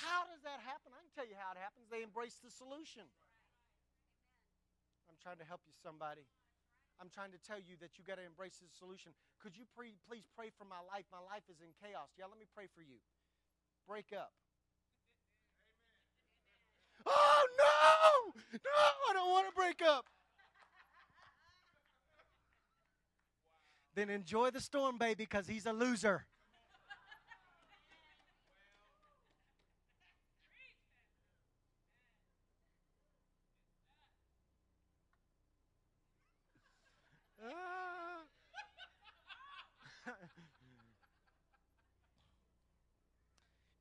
How 0.00 0.24
does 0.24 0.40
that 0.48 0.64
happen? 0.64 0.96
I 0.96 1.00
can 1.04 1.12
tell 1.12 1.28
you 1.28 1.36
how 1.36 1.52
it 1.52 1.60
happens. 1.60 1.92
They 1.92 2.00
embrace 2.00 2.40
the 2.40 2.48
solution. 2.48 3.04
I'm 5.08 5.20
trying 5.20 5.36
to 5.38 5.48
help 5.48 5.60
you, 5.68 5.76
somebody. 5.76 6.24
I'm 7.00 7.12
trying 7.12 7.32
to 7.32 7.40
tell 7.40 7.60
you 7.60 7.76
that 7.80 7.96
you 7.96 8.04
got 8.04 8.16
to 8.16 8.24
embrace 8.24 8.60
the 8.60 8.68
solution. 8.68 9.12
Could 9.40 9.56
you 9.56 9.64
pre- 9.76 10.00
please 10.08 10.28
pray 10.36 10.52
for 10.56 10.64
my 10.64 10.80
life? 10.88 11.04
My 11.12 11.20
life 11.20 11.44
is 11.48 11.60
in 11.60 11.72
chaos. 11.80 12.12
Yeah, 12.16 12.28
let 12.28 12.36
me 12.36 12.48
pray 12.52 12.68
for 12.72 12.80
you. 12.80 13.00
Break 13.88 14.12
up. 14.12 14.32
Oh, 17.06 17.44
no! 17.56 18.32
No, 18.52 18.80
I 19.08 19.12
don't 19.14 19.30
want 19.30 19.48
to 19.48 19.54
break 19.54 19.80
up. 19.80 20.06
Then 23.94 24.10
enjoy 24.10 24.50
the 24.50 24.60
storm, 24.60 24.98
baby, 24.98 25.24
because 25.24 25.46
he's 25.46 25.66
a 25.66 25.72
loser. 25.72 26.26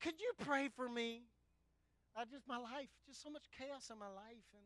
Could 0.01 0.21
you 0.21 0.31
pray 0.45 0.69
for 0.75 0.87
me? 0.87 1.23
I 2.15 2.25
just 2.25 2.47
my 2.47 2.57
life, 2.57 2.89
just 3.05 3.21
so 3.21 3.29
much 3.29 3.43
chaos 3.57 3.91
in 3.91 3.99
my 3.99 4.07
life, 4.07 4.47
and 4.55 4.65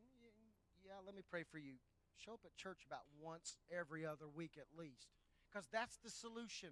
yeah, 0.85 0.99
let 1.05 1.15
me 1.15 1.21
pray 1.29 1.43
for 1.43 1.57
you. 1.57 1.75
Show 2.17 2.33
up 2.33 2.45
at 2.45 2.55
church 2.55 2.85
about 2.85 3.03
once 3.21 3.57
every 3.71 4.05
other 4.05 4.29
week 4.29 4.57
at 4.57 4.69
least, 4.77 5.09
because 5.49 5.67
that's 5.71 5.97
the 6.03 6.09
solution. 6.09 6.69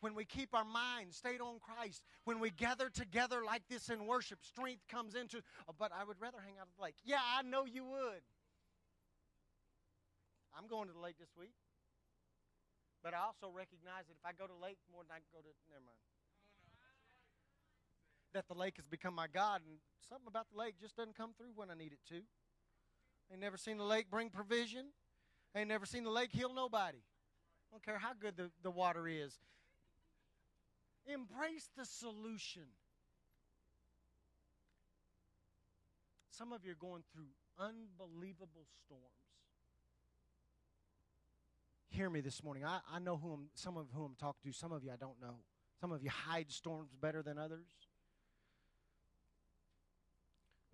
When 0.00 0.14
we 0.14 0.24
keep 0.24 0.54
our 0.54 0.64
minds 0.64 1.16
stayed 1.16 1.40
on 1.40 1.56
Christ, 1.58 2.04
when 2.24 2.38
we 2.38 2.50
gather 2.50 2.90
together 2.90 3.42
like 3.44 3.62
this 3.68 3.88
in 3.88 4.06
worship, 4.06 4.44
strength 4.44 4.84
comes 4.88 5.14
into. 5.14 5.40
Oh, 5.68 5.74
but 5.76 5.90
I 5.90 6.04
would 6.04 6.20
rather 6.20 6.36
hang 6.44 6.60
out 6.60 6.68
at 6.68 6.76
the 6.76 6.82
lake. 6.84 7.00
Yeah, 7.02 7.24
I 7.24 7.42
know 7.42 7.64
you 7.64 7.84
would. 7.84 8.22
I'm 10.52 10.68
going 10.68 10.88
to 10.88 10.94
the 10.94 11.00
lake 11.00 11.16
this 11.18 11.32
week. 11.32 11.56
But 13.02 13.14
I 13.14 13.24
also 13.24 13.48
recognize 13.48 14.04
that 14.08 14.20
if 14.20 14.24
I 14.24 14.36
go 14.36 14.44
to 14.44 14.52
the 14.52 14.64
lake 14.64 14.78
more 14.92 15.00
than 15.00 15.16
I 15.16 15.24
go 15.32 15.40
to, 15.40 15.52
never 15.72 15.84
mind. 15.84 16.15
That 18.36 18.48
the 18.48 18.54
lake 18.54 18.74
has 18.76 18.84
become 18.84 19.14
my 19.14 19.28
God, 19.32 19.62
and 19.66 19.78
something 20.10 20.26
about 20.28 20.44
the 20.52 20.58
lake 20.58 20.74
just 20.78 20.94
doesn't 20.94 21.16
come 21.16 21.30
through 21.38 21.52
when 21.54 21.70
I 21.70 21.74
need 21.74 21.92
it 21.92 22.00
to. 22.10 22.20
Ain't 23.32 23.40
never 23.40 23.56
seen 23.56 23.78
the 23.78 23.84
lake 23.84 24.10
bring 24.10 24.28
provision. 24.28 24.88
Ain't 25.56 25.68
never 25.68 25.86
seen 25.86 26.04
the 26.04 26.10
lake 26.10 26.32
heal 26.32 26.52
nobody. 26.52 26.98
I 26.98 27.66
don't 27.72 27.82
care 27.82 27.96
how 27.96 28.12
good 28.12 28.36
the, 28.36 28.50
the 28.62 28.70
water 28.70 29.08
is. 29.08 29.32
Embrace 31.06 31.70
the 31.78 31.86
solution. 31.86 32.66
Some 36.28 36.52
of 36.52 36.62
you 36.62 36.72
are 36.72 36.74
going 36.74 37.04
through 37.14 37.28
unbelievable 37.58 38.66
storms 38.84 39.16
hear 41.88 42.10
me 42.10 42.20
this 42.20 42.44
morning. 42.44 42.62
I, 42.62 42.80
I 42.92 42.98
know 42.98 43.16
who 43.16 43.32
I'm, 43.32 43.46
some 43.54 43.78
of 43.78 43.86
whom 43.94 44.04
I'm 44.04 44.16
talking 44.16 44.52
to. 44.52 44.56
Some 44.56 44.70
of 44.70 44.84
you 44.84 44.90
I 44.92 44.96
don't 44.96 45.18
know. 45.18 45.36
Some 45.80 45.92
of 45.92 46.02
you 46.02 46.10
hide 46.10 46.50
storms 46.50 46.90
better 47.00 47.22
than 47.22 47.38
others. 47.38 47.64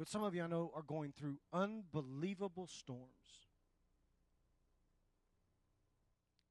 But 0.02 0.08
some 0.08 0.24
of 0.24 0.34
you 0.34 0.42
I 0.42 0.48
know 0.48 0.72
are 0.74 0.82
going 0.82 1.12
through 1.12 1.36
unbelievable 1.52 2.66
storms. 2.66 3.46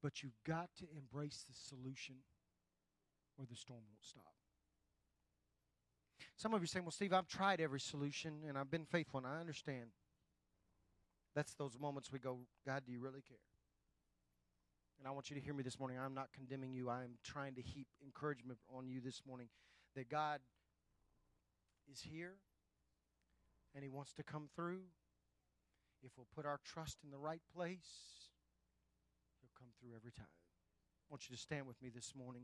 But 0.02 0.24
you've 0.24 0.42
got 0.48 0.70
to 0.78 0.86
embrace 0.96 1.44
the 1.46 1.54
solution 1.54 2.16
or 3.38 3.44
the 3.46 3.58
storm 3.58 3.82
won't 3.90 4.06
stop. 4.06 4.32
Some 6.38 6.54
of 6.54 6.62
you 6.62 6.68
saying, 6.68 6.86
Well, 6.86 6.94
Steve, 6.94 7.12
I've 7.12 7.28
tried 7.28 7.60
every 7.60 7.82
solution 7.82 8.36
and 8.48 8.58
I've 8.58 8.72
been 8.72 8.86
faithful, 8.86 9.18
and 9.18 9.28
I 9.28 9.42
understand. 9.42 9.88
That's 11.36 11.54
those 11.56 11.78
moments 11.78 12.10
we 12.10 12.20
go, 12.20 12.38
God, 12.66 12.84
do 12.86 12.94
you 12.94 13.02
really 13.02 13.22
care? 13.22 13.36
And 14.98 15.06
I 15.06 15.12
want 15.12 15.30
you 15.30 15.36
to 15.36 15.42
hear 15.42 15.54
me 15.54 15.64
this 15.64 15.78
morning. 15.78 15.98
I'm 16.00 16.14
not 16.14 16.30
condemning 16.32 16.72
you. 16.72 16.90
I'm 16.90 17.18
trying 17.22 17.56
to 17.56 17.62
heap 17.62 17.88
encouragement 18.02 18.60
on 18.74 18.88
you 18.88 19.02
this 19.02 19.24
morning 19.28 19.50
that 19.98 20.08
God 20.08 20.40
is 21.92 22.00
here 22.00 22.36
and 23.74 23.84
He 23.84 23.90
wants 23.90 24.14
to 24.14 24.24
come 24.24 24.48
through. 24.56 24.82
If 26.04 26.12
we'll 26.18 26.28
put 26.36 26.46
our 26.46 26.60
trust 26.66 26.98
in 27.04 27.12
the 27.12 27.18
right 27.18 27.42
place, 27.56 28.30
He'll 29.42 29.52
come 29.58 29.70
through 29.80 29.96
every 29.96 30.12
time. 30.12 30.26
I 30.26 31.08
want 31.10 31.30
you 31.30 31.36
to 31.36 31.42
stand 31.42 31.68
with 31.68 31.82
me 31.82 31.90
this 31.94 32.14
morning. 32.16 32.44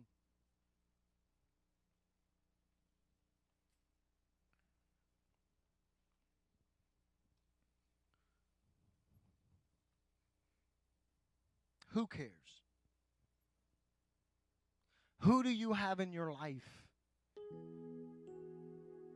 Who 11.93 12.05
cares? 12.05 12.29
Who 15.21 15.41
do 15.41 15.49
you 15.49 15.73
have 15.73 15.99
in 15.99 16.13
your 16.13 16.31
life 16.31 16.87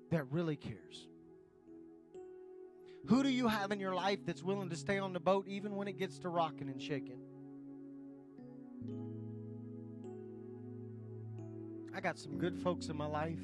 that 0.09 0.23
really 0.31 0.55
cares? 0.55 1.10
Who 3.07 3.23
do 3.23 3.29
you 3.29 3.47
have 3.47 3.71
in 3.71 3.79
your 3.79 3.95
life 3.95 4.19
that's 4.25 4.43
willing 4.43 4.69
to 4.69 4.75
stay 4.75 4.99
on 4.99 5.13
the 5.13 5.19
boat 5.19 5.47
even 5.47 5.75
when 5.75 5.87
it 5.87 5.97
gets 5.97 6.19
to 6.19 6.29
rocking 6.29 6.69
and 6.69 6.81
shaking? 6.81 7.19
I 11.93 11.99
got 11.99 12.17
some 12.17 12.37
good 12.37 12.57
folks 12.57 12.87
in 12.87 12.95
my 12.95 13.07
life. 13.07 13.39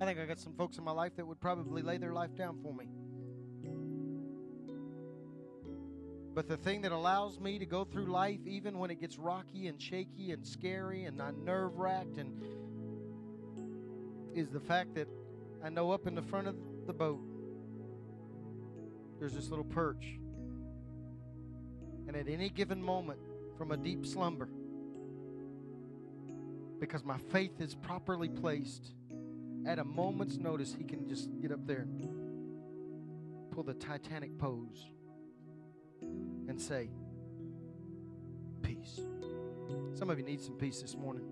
I 0.00 0.04
think 0.04 0.18
I 0.18 0.26
got 0.26 0.38
some 0.38 0.52
folks 0.54 0.78
in 0.78 0.84
my 0.84 0.92
life 0.92 1.16
that 1.16 1.26
would 1.26 1.40
probably 1.40 1.82
lay 1.82 1.96
their 1.96 2.12
life 2.12 2.34
down 2.36 2.58
for 2.62 2.74
me. 2.74 2.88
But 6.34 6.46
the 6.48 6.56
thing 6.56 6.82
that 6.82 6.92
allows 6.92 7.40
me 7.40 7.58
to 7.58 7.66
go 7.66 7.84
through 7.84 8.06
life, 8.06 8.40
even 8.46 8.78
when 8.78 8.90
it 8.90 9.00
gets 9.00 9.18
rocky 9.18 9.66
and 9.66 9.80
shaky 9.80 10.30
and 10.32 10.46
scary 10.46 11.04
and 11.04 11.20
I'm 11.20 11.44
nerve 11.44 11.78
wracked, 11.78 12.18
and 12.18 12.32
is 14.34 14.50
the 14.50 14.60
fact 14.60 14.94
that 14.94 15.08
I 15.64 15.68
know 15.68 15.90
up 15.90 16.06
in 16.06 16.14
the 16.14 16.22
front 16.22 16.46
of 16.46 16.54
the 16.86 16.92
boat 16.92 17.20
there's 19.18 19.34
this 19.34 19.48
little 19.50 19.64
perch. 19.64 20.18
And 22.06 22.16
at 22.16 22.28
any 22.28 22.48
given 22.48 22.82
moment, 22.82 23.18
from 23.56 23.72
a 23.72 23.76
deep 23.76 24.06
slumber, 24.06 24.48
because 26.80 27.04
my 27.04 27.18
faith 27.30 27.60
is 27.60 27.74
properly 27.74 28.28
placed, 28.28 28.94
at 29.66 29.78
a 29.78 29.84
moment's 29.84 30.36
notice, 30.38 30.74
he 30.76 30.84
can 30.84 31.08
just 31.08 31.28
get 31.40 31.52
up 31.52 31.66
there 31.66 31.80
and 31.80 32.08
pull 33.50 33.64
the 33.64 33.74
Titanic 33.74 34.38
pose 34.38 34.86
and 36.00 36.60
say, 36.60 36.88
Peace. 38.62 39.00
Some 39.94 40.10
of 40.10 40.18
you 40.18 40.24
need 40.24 40.40
some 40.40 40.54
peace 40.54 40.80
this 40.80 40.96
morning. 40.96 41.24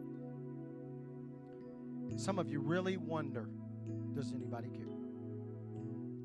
Some 2.17 2.39
of 2.39 2.51
you 2.51 2.61
really 2.61 2.97
wonder 2.97 3.49
does 4.15 4.33
anybody 4.33 4.69
care? 4.71 4.87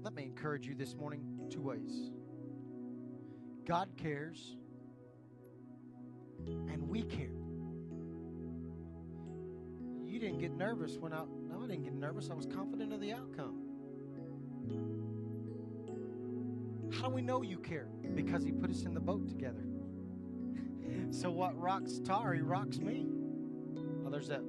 Let 0.02 0.13
me 0.13 0.24
encourage 0.24 0.65
you 0.65 0.74
this 0.74 0.95
morning 0.95 1.21
two 1.51 1.61
ways 1.61 2.09
God 3.65 3.89
cares, 3.95 4.57
and 6.47 6.87
we 6.89 7.03
care. 7.03 7.29
You 10.03 10.19
didn't 10.19 10.39
get 10.39 10.51
nervous 10.51 10.97
when 10.97 11.13
I, 11.13 11.23
no, 11.47 11.61
I 11.63 11.67
didn't 11.67 11.83
get 11.83 11.93
nervous. 11.93 12.29
I 12.31 12.33
was 12.33 12.47
confident 12.47 12.91
of 12.91 12.99
the 12.99 13.13
outcome. 13.13 13.59
How 16.91 17.07
do 17.07 17.13
we 17.13 17.21
know 17.21 17.43
you 17.43 17.59
care? 17.59 17.87
Because 18.15 18.43
he 18.43 18.51
put 18.51 18.71
us 18.71 18.83
in 18.83 18.93
the 18.93 18.99
boat 18.99 19.29
together. 19.29 19.63
so 21.11 21.29
what 21.29 21.57
rocks 21.59 21.99
Tari 22.03 22.41
rocks 22.41 22.79
me. 22.79 23.07
There's 24.09 24.27
that 24.27 24.43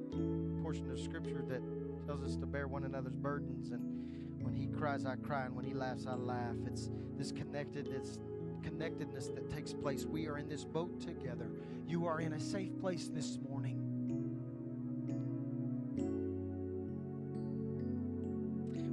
portion 0.61 0.91
of 0.91 0.99
scripture 0.99 1.41
that 1.47 1.61
tells 2.05 2.21
us 2.21 2.35
to 2.35 2.45
bear 2.45 2.67
one 2.67 2.83
another's 2.83 3.15
burdens 3.15 3.71
and 3.71 4.02
when 4.43 4.53
he 4.53 4.67
cries 4.67 5.05
I 5.05 5.15
cry 5.15 5.45
and 5.45 5.55
when 5.55 5.65
he 5.65 5.73
laughs 5.73 6.05
I 6.05 6.15
laugh. 6.15 6.55
It's 6.67 6.89
this 7.17 7.31
connectedness 7.31 8.19
connectedness 8.63 9.27
that 9.27 9.49
takes 9.51 9.73
place. 9.73 10.05
We 10.05 10.27
are 10.27 10.37
in 10.37 10.47
this 10.47 10.63
boat 10.63 11.01
together. 11.01 11.49
You 11.87 12.07
are 12.07 12.21
in 12.21 12.33
a 12.33 12.39
safe 12.39 12.79
place 12.79 13.09
this 13.13 13.37
morning. 13.47 13.79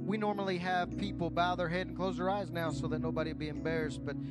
We 0.05 0.17
normally 0.17 0.57
have 0.57 0.97
people 0.97 1.29
bow 1.29 1.55
their 1.55 1.69
head 1.69 1.87
and 1.87 1.95
close 1.95 2.17
their 2.17 2.29
eyes 2.29 2.51
now 2.51 2.71
so 2.71 2.87
that 2.87 2.99
nobody 2.99 3.31
be 3.31 3.47
embarrassed, 3.47 4.05
but 4.05 4.17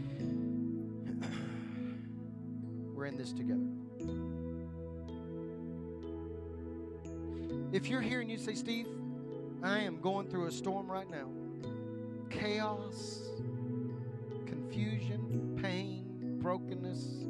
we're 2.95 3.07
in 3.07 3.17
this 3.17 3.33
together. 3.33 3.65
If 7.73 7.89
you're 7.89 8.03
here 8.03 8.21
and 8.21 8.31
you 8.31 8.37
say, 8.37 8.55
Steve, 8.55 8.89
I 9.63 9.81
am 9.81 10.01
going 10.01 10.29
through 10.29 10.47
a 10.47 10.53
storm 10.53 10.91
right 10.91 11.09
now 11.11 11.29
chaos, 12.31 13.21
confusion, 14.47 15.59
pain, 15.61 16.39
brokenness, 16.41 17.27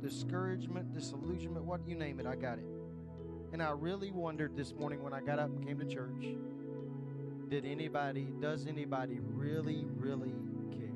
discouragement, 0.00 0.94
disillusionment, 0.94 1.64
what 1.64 1.86
you 1.86 1.96
name 1.96 2.20
it, 2.20 2.26
I 2.26 2.36
got 2.36 2.58
it. 2.58 2.66
And 3.52 3.62
I 3.62 3.70
really 3.72 4.12
wondered 4.12 4.56
this 4.56 4.72
morning 4.74 5.02
when 5.02 5.12
I 5.12 5.20
got 5.20 5.38
up 5.38 5.50
and 5.50 5.66
came 5.66 5.78
to 5.78 5.84
church 5.84 6.36
did 7.48 7.64
anybody, 7.64 8.28
does 8.40 8.66
anybody 8.66 9.20
really, 9.22 9.86
really 9.96 10.34
care? 10.70 10.88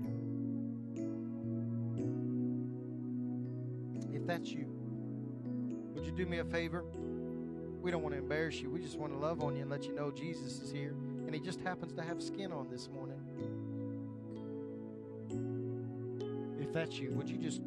If 4.13 4.27
that's 4.27 4.51
you, 4.51 4.67
would 5.95 6.05
you 6.05 6.13
do 6.13 6.27
me 6.27 6.39
a 6.39 6.45
favor? 6.45 6.85
We 7.83 7.90
don't 7.90 8.03
want 8.03 8.14
to 8.14 8.18
embarrass 8.21 8.61
you. 8.61 8.71
We 8.71 8.81
just 8.81 8.97
want 8.97 9.12
to 9.12 9.18
love 9.18 9.42
on 9.42 9.57
you 9.57 9.62
and 9.62 9.71
let 9.71 9.85
you 9.85 9.92
know 9.92 10.12
Jesus 10.12 10.61
is 10.61 10.71
here. 10.71 10.95
And 11.27 11.35
he 11.35 11.40
just 11.40 11.61
happens 11.61 11.92
to 11.95 12.03
have 12.03 12.23
skin 12.23 12.53
on 12.53 12.71
this 12.71 12.88
morning. 12.88 13.18
If 16.61 16.73
that's 16.73 16.97
you, 16.97 17.11
would 17.11 17.29
you 17.29 17.38
just 17.38 17.61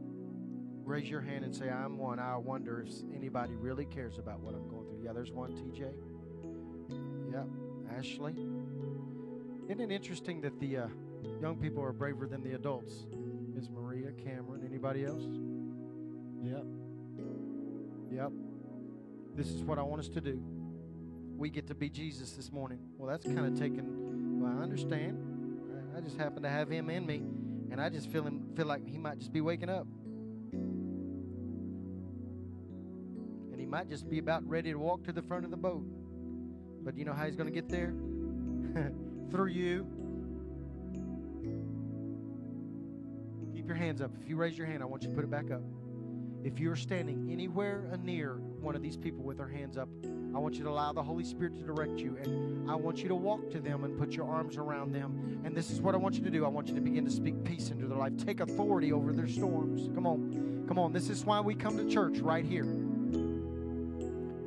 raise 0.85 1.09
your 1.09 1.19
hand 1.19 1.43
and 1.43 1.53
say, 1.53 1.69
I'm 1.69 1.97
one. 1.97 2.19
I 2.19 2.37
wonder 2.37 2.85
if 2.87 2.93
anybody 3.13 3.55
really 3.55 3.85
cares 3.85 4.17
about 4.17 4.39
what 4.39 4.55
I'm 4.55 4.69
going 4.69 4.87
through. 4.87 5.01
Yeah, 5.03 5.11
there's 5.11 5.31
one, 5.31 5.51
TJ. 5.51 5.93
Yep, 7.33 7.47
Ashley. 7.97 8.35
Isn't 9.67 9.81
it 9.81 9.93
interesting 9.93 10.39
that 10.41 10.57
the 10.61 10.77
uh, 10.77 10.87
young 11.41 11.57
people 11.57 11.83
are 11.83 11.91
braver 11.91 12.27
than 12.27 12.41
the 12.41 12.53
adults? 12.53 13.05
Is 13.57 13.69
Maria, 13.69 14.11
Cameron, 14.11 14.63
anybody 14.65 15.05
else? 15.05 15.23
Yep. 16.41 16.65
Yep. 18.11 18.31
This 19.35 19.49
is 19.51 19.63
what 19.63 19.77
I 19.77 19.83
want 19.83 19.99
us 19.99 20.07
to 20.09 20.21
do. 20.21 20.41
We 21.37 21.49
get 21.49 21.67
to 21.67 21.75
be 21.75 21.89
Jesus 21.89 22.31
this 22.31 22.51
morning. 22.51 22.79
Well, 22.97 23.09
that's 23.09 23.25
kind 23.25 23.45
of 23.45 23.59
taken. 23.59 24.39
Well, 24.41 24.51
I 24.57 24.63
understand. 24.63 25.21
I 25.95 26.01
just 26.01 26.17
happen 26.17 26.43
to 26.43 26.49
have 26.49 26.69
him 26.69 26.89
in 26.89 27.05
me, 27.05 27.23
and 27.71 27.81
I 27.81 27.89
just 27.89 28.09
feel 28.09 28.23
him 28.23 28.49
feel 28.55 28.65
like 28.65 28.87
he 28.87 28.97
might 28.97 29.19
just 29.19 29.33
be 29.33 29.41
waking 29.41 29.69
up, 29.69 29.87
and 33.51 33.59
he 33.59 33.65
might 33.65 33.89
just 33.89 34.09
be 34.09 34.19
about 34.19 34.47
ready 34.47 34.71
to 34.71 34.79
walk 34.79 35.03
to 35.05 35.11
the 35.11 35.21
front 35.21 35.45
of 35.45 35.51
the 35.51 35.57
boat. 35.57 35.85
But 36.83 36.97
you 36.97 37.05
know 37.05 37.13
how 37.13 37.25
he's 37.25 37.35
going 37.35 37.51
to 37.51 37.53
get 37.53 37.69
there? 37.69 37.93
through 39.31 39.47
you. 39.47 39.85
Keep 43.53 43.67
your 43.67 43.75
hands 43.75 44.01
up. 44.01 44.11
If 44.21 44.29
you 44.29 44.35
raise 44.35 44.57
your 44.57 44.67
hand, 44.67 44.83
I 44.83 44.85
want 44.85 45.03
you 45.03 45.09
to 45.09 45.15
put 45.15 45.23
it 45.23 45.31
back 45.31 45.51
up. 45.51 45.61
If 46.45 46.59
you're 46.59 46.75
standing 46.75 47.27
anywhere 47.31 47.89
near 48.03 48.35
one 48.61 48.75
of 48.75 48.83
these 48.83 48.95
people 48.95 49.23
with 49.23 49.37
their 49.37 49.47
hands 49.47 49.79
up, 49.79 49.89
I 50.35 50.37
want 50.37 50.53
you 50.53 50.63
to 50.65 50.69
allow 50.69 50.93
the 50.93 51.01
Holy 51.01 51.23
Spirit 51.23 51.55
to 51.55 51.63
direct 51.63 51.97
you. 51.97 52.19
And 52.23 52.69
I 52.69 52.75
want 52.75 52.99
you 52.99 53.07
to 53.07 53.15
walk 53.15 53.49
to 53.49 53.59
them 53.59 53.83
and 53.83 53.97
put 53.97 54.11
your 54.11 54.29
arms 54.29 54.55
around 54.55 54.91
them. 54.93 55.41
And 55.43 55.55
this 55.55 55.71
is 55.71 55.81
what 55.81 55.95
I 55.95 55.97
want 55.97 56.13
you 56.13 56.23
to 56.23 56.29
do. 56.29 56.45
I 56.45 56.47
want 56.47 56.67
you 56.67 56.75
to 56.75 56.81
begin 56.81 57.03
to 57.03 57.09
speak 57.09 57.43
peace 57.43 57.71
into 57.71 57.87
their 57.87 57.97
life. 57.97 58.13
Take 58.23 58.41
authority 58.41 58.93
over 58.93 59.11
their 59.11 59.27
storms. 59.27 59.89
Come 59.95 60.05
on. 60.05 60.65
Come 60.67 60.77
on. 60.77 60.93
This 60.93 61.09
is 61.09 61.25
why 61.25 61.39
we 61.39 61.55
come 61.55 61.77
to 61.77 61.89
church 61.89 62.19
right 62.19 62.45
here. 62.45 62.67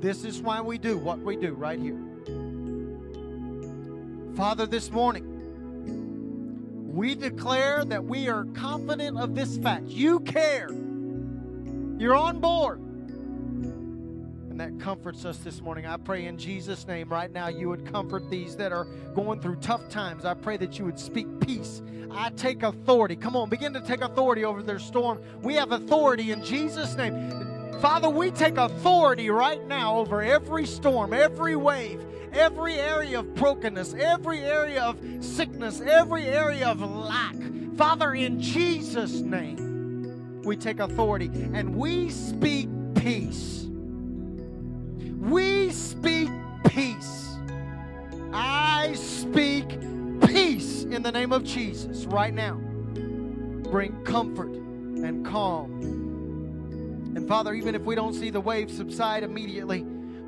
This 0.01 0.23
is 0.23 0.41
why 0.41 0.61
we 0.61 0.79
do 0.79 0.99
what 0.99 1.19
we 1.19 1.35
do 1.35 1.53
right 1.55 1.81
here. 1.81 1.99
Father, 4.37 4.67
this 4.67 4.93
morning, 4.93 5.25
we 6.95 7.17
declare 7.17 7.85
that 7.87 8.05
we 8.05 8.29
are 8.29 8.45
confident 8.55 9.19
of 9.19 9.35
this 9.35 9.59
fact. 9.59 9.87
You 9.87 10.21
care. 10.21 10.71
You're 11.99 12.15
on 12.15 12.39
board. 12.39 12.79
And 12.79 14.61
that 14.61 14.79
comforts 14.79 15.25
us 15.25 15.39
this 15.39 15.61
morning. 15.61 15.85
I 15.85 15.97
pray 15.97 16.27
in 16.27 16.39
Jesus' 16.39 16.87
name 16.87 17.09
right 17.09 17.33
now 17.33 17.49
you 17.49 17.69
would 17.69 17.91
comfort 17.91 18.31
these 18.31 18.55
that 18.57 18.71
are 18.71 18.85
going 19.17 19.41
through 19.41 19.57
tough 19.57 19.89
times. 19.89 20.25
I 20.25 20.35
pray 20.35 20.57
that 20.59 20.79
you 20.79 20.85
would 20.85 20.99
speak 20.99 21.27
peace. 21.41 21.83
I 22.13 22.31
take 22.31 22.63
authority. 22.63 23.17
Come 23.17 23.35
on, 23.35 23.49
begin 23.49 23.73
to 23.75 23.81
take 23.81 24.01
authority 24.01 24.45
over 24.45 24.63
their 24.63 24.79
storm. 24.79 25.21
We 25.43 25.55
have 25.55 25.73
authority 25.73 26.31
in 26.31 26.45
Jesus' 26.45 26.97
name. 26.97 27.81
Father, 27.81 28.09
we 28.09 28.31
take 28.31 28.59
authority 28.59 29.29
right 29.29 29.65
now 29.67 29.99
over 29.99 30.23
every 30.23 30.67
storm, 30.67 31.13
every 31.13 31.57
wave, 31.57 32.05
every 32.33 32.75
area 32.75 33.19
of 33.19 33.35
brokenness, 33.35 33.95
every 33.95 34.39
area 34.41 34.83
of 34.83 34.99
sickness, 35.21 35.81
every 35.81 36.27
area 36.27 36.69
of 36.69 36.81
lack. 36.81 37.35
Father, 37.77 38.15
in 38.15 38.41
Jesus' 38.41 39.21
name, 39.21 39.68
we 40.49 40.57
take 40.57 40.81
authority 40.81 41.31
and 41.53 41.77
we 41.77 42.09
speak 42.09 42.71
peace. 42.95 43.67
We 45.19 45.71
speak 45.71 46.31
peace. 46.65 47.37
I 48.33 48.95
speak 48.95 49.79
peace 50.23 50.85
in 50.85 51.03
the 51.03 51.13
name 51.13 51.33
of 51.33 51.45
Jesus 51.45 52.07
right 52.07 52.33
now. 52.33 52.55
Bring 52.55 54.03
comfort 54.05 54.49
and 54.49 55.25
calm. 55.27 55.83
And 57.15 57.29
Father, 57.29 57.53
even 57.53 57.75
if 57.75 57.83
we 57.83 57.95
don't 57.95 58.15
see 58.15 58.31
the 58.31 58.41
waves 58.41 58.75
subside 58.75 59.25
immediately, 59.25 59.83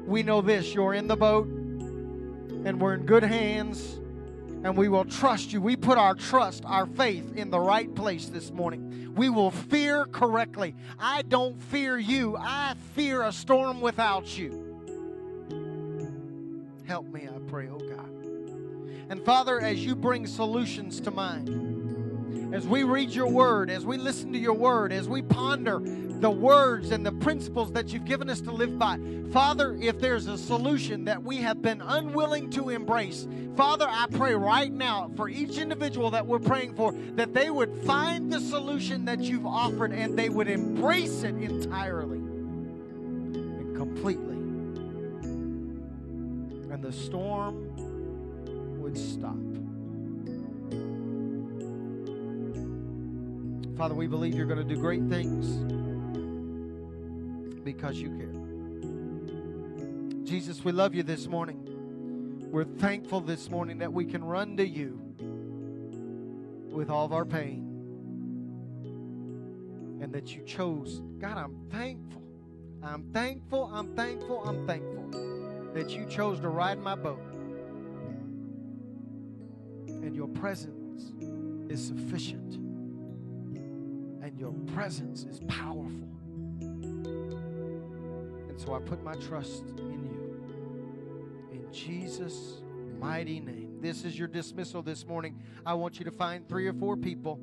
we 0.04 0.22
know 0.22 0.42
this 0.42 0.74
you're 0.74 0.92
in 0.92 1.08
the 1.08 1.16
boat 1.16 1.46
and 1.46 2.78
we're 2.78 2.92
in 2.92 3.06
good 3.06 3.22
hands 3.22 3.99
and 4.62 4.76
we 4.76 4.88
will 4.88 5.04
trust 5.04 5.52
you. 5.52 5.60
We 5.60 5.76
put 5.76 5.98
our 5.98 6.14
trust, 6.14 6.64
our 6.66 6.86
faith 6.86 7.36
in 7.36 7.50
the 7.50 7.60
right 7.60 7.92
place 7.94 8.26
this 8.26 8.50
morning. 8.50 9.12
We 9.14 9.28
will 9.28 9.50
fear 9.50 10.04
correctly. 10.06 10.74
I 10.98 11.22
don't 11.22 11.60
fear 11.60 11.98
you, 11.98 12.36
I 12.36 12.74
fear 12.94 13.22
a 13.22 13.32
storm 13.32 13.80
without 13.80 14.36
you. 14.38 14.66
Help 16.86 17.06
me, 17.06 17.28
I 17.28 17.38
pray, 17.48 17.68
oh 17.68 17.78
God. 17.78 18.08
And 19.10 19.24
Father, 19.24 19.60
as 19.60 19.84
you 19.84 19.96
bring 19.96 20.26
solutions 20.26 21.00
to 21.00 21.10
mind, 21.10 21.79
as 22.52 22.66
we 22.66 22.84
read 22.84 23.10
your 23.10 23.28
word, 23.28 23.70
as 23.70 23.84
we 23.86 23.96
listen 23.96 24.32
to 24.32 24.38
your 24.38 24.54
word, 24.54 24.92
as 24.92 25.08
we 25.08 25.22
ponder 25.22 25.80
the 26.20 26.30
words 26.30 26.90
and 26.90 27.04
the 27.04 27.12
principles 27.12 27.72
that 27.72 27.92
you've 27.92 28.04
given 28.04 28.28
us 28.28 28.40
to 28.42 28.52
live 28.52 28.78
by. 28.78 28.98
Father, 29.32 29.76
if 29.80 29.98
there's 30.00 30.26
a 30.26 30.36
solution 30.36 31.04
that 31.04 31.22
we 31.22 31.38
have 31.38 31.62
been 31.62 31.80
unwilling 31.80 32.50
to 32.50 32.68
embrace, 32.68 33.26
Father, 33.56 33.86
I 33.88 34.06
pray 34.10 34.34
right 34.34 34.72
now 34.72 35.10
for 35.16 35.28
each 35.28 35.58
individual 35.58 36.10
that 36.10 36.26
we're 36.26 36.38
praying 36.38 36.74
for 36.74 36.92
that 37.14 37.32
they 37.32 37.50
would 37.50 37.72
find 37.84 38.32
the 38.32 38.40
solution 38.40 39.04
that 39.06 39.20
you've 39.20 39.46
offered 39.46 39.92
and 39.92 40.18
they 40.18 40.28
would 40.28 40.48
embrace 40.48 41.22
it 41.22 41.34
entirely 41.36 42.18
and 42.18 43.76
completely. 43.76 44.36
And 46.72 46.82
the 46.82 46.92
storm 46.92 47.74
would 48.80 48.96
stop. 48.96 49.59
Father, 53.80 53.94
we 53.94 54.06
believe 54.06 54.34
you're 54.34 54.44
going 54.44 54.58
to 54.58 54.74
do 54.74 54.78
great 54.78 55.02
things 55.04 55.56
because 57.64 57.96
you 57.96 58.10
care. 58.10 58.28
Jesus, 60.22 60.62
we 60.62 60.70
love 60.70 60.94
you 60.94 61.02
this 61.02 61.26
morning. 61.26 61.64
We're 62.50 62.64
thankful 62.64 63.22
this 63.22 63.48
morning 63.48 63.78
that 63.78 63.90
we 63.90 64.04
can 64.04 64.22
run 64.22 64.58
to 64.58 64.68
you 64.68 65.00
with 66.70 66.90
all 66.90 67.06
of 67.06 67.14
our 67.14 67.24
pain 67.24 67.68
and 70.02 70.12
that 70.12 70.36
you 70.36 70.42
chose. 70.44 71.00
God, 71.18 71.38
I'm 71.38 71.56
thankful. 71.70 72.22
I'm 72.82 73.10
thankful, 73.14 73.70
I'm 73.72 73.96
thankful, 73.96 74.44
I'm 74.44 74.66
thankful 74.66 75.72
that 75.72 75.88
you 75.88 76.04
chose 76.04 76.38
to 76.40 76.50
ride 76.50 76.80
my 76.80 76.96
boat. 76.96 77.22
And 79.86 80.14
your 80.14 80.28
presence 80.28 81.14
is 81.70 81.82
sufficient. 81.82 82.69
And 84.30 84.38
your 84.38 84.52
presence 84.74 85.24
is 85.24 85.40
powerful. 85.48 86.08
And 88.48 88.54
so 88.56 88.74
I 88.74 88.78
put 88.78 89.02
my 89.02 89.14
trust 89.14 89.64
in 89.76 90.04
you. 90.04 90.40
In 91.52 91.72
Jesus' 91.72 92.62
mighty 93.00 93.40
name. 93.40 93.78
This 93.80 94.04
is 94.04 94.16
your 94.16 94.28
dismissal 94.28 94.82
this 94.82 95.04
morning. 95.04 95.36
I 95.66 95.74
want 95.74 95.98
you 95.98 96.04
to 96.04 96.12
find 96.12 96.48
three 96.48 96.68
or 96.68 96.72
four 96.72 96.96
people. 96.96 97.40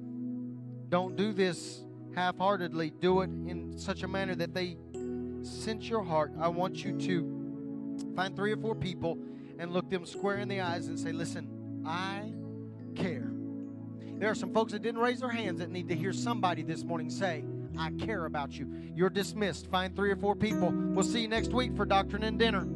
Don't 0.88 1.18
do 1.18 1.34
this 1.34 1.84
half 2.16 2.38
heartedly, 2.38 2.92
do 3.02 3.20
it 3.20 3.26
in 3.26 3.78
such 3.78 4.04
a 4.04 4.08
manner 4.08 4.36
that 4.36 4.54
they 4.54 4.78
sense 5.42 5.90
your 5.90 6.06
heart. 6.06 6.32
I 6.40 6.48
want 6.48 6.86
you 6.86 6.98
to 7.00 8.14
find 8.16 8.34
three 8.34 8.54
or 8.54 8.58
four 8.58 8.76
people 8.76 9.18
and 9.60 9.74
look 9.74 9.90
them 9.90 10.06
square 10.06 10.38
in 10.38 10.48
the 10.48 10.62
eyes 10.62 10.88
and 10.88 10.98
say, 10.98 11.12
Listen, 11.12 11.84
I. 11.86 12.27
There 14.20 14.32
are 14.32 14.36
some 14.36 14.52
folks 14.52 14.72
that 14.74 14.82
didn't 14.82 15.00
raise 15.00 15.20
their 15.20 15.30
hands 15.30 15.60
that 15.60 15.70
need 15.70 15.88
to 15.90 15.96
hear 15.96 16.12
somebody 16.12 16.64
this 16.64 16.84
morning 16.84 17.10
say, 17.10 17.44
I 17.78 17.92
care 17.92 18.26
about 18.26 18.58
you. 18.58 18.68
You're 18.96 19.12
dismissed. 19.12 19.68
Find 19.68 19.96
three 19.96 20.10
or 20.10 20.16
four 20.16 20.36
people. 20.36 20.72
We'll 20.72 21.04
see 21.04 21.22
you 21.22 21.28
next 21.28 21.54
week 21.54 21.76
for 21.76 21.86
Doctrine 21.86 22.24
and 22.24 22.40
Dinner. 22.40 22.68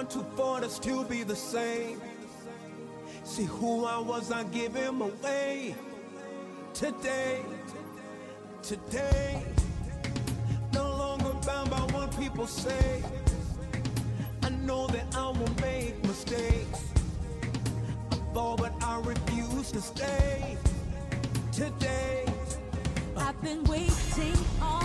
I 0.00 0.02
run 0.02 0.10
too 0.10 0.24
far 0.34 0.62
to 0.62 1.04
be 1.04 1.24
the 1.24 1.36
same. 1.36 2.00
See 3.22 3.44
who 3.44 3.84
I 3.84 3.98
was, 3.98 4.32
I 4.32 4.44
give 4.44 4.74
him 4.74 5.02
away. 5.02 5.74
Today, 6.72 7.42
today, 8.62 9.42
no 10.72 10.88
longer 10.88 11.34
bound 11.46 11.70
by 11.70 11.80
what 11.92 12.18
people 12.18 12.46
say. 12.46 13.02
I 14.42 14.48
know 14.48 14.86
that 14.86 15.14
I 15.14 15.26
will 15.26 15.54
make 15.60 16.02
mistakes. 16.06 16.82
I 18.10 18.16
fall, 18.32 18.56
but 18.56 18.72
I 18.82 19.00
refuse 19.00 19.70
to 19.72 19.82
stay. 19.82 20.56
Today, 21.52 22.24
I've 23.18 23.38
been 23.42 23.62
waiting 23.64 24.34
all 24.62 24.79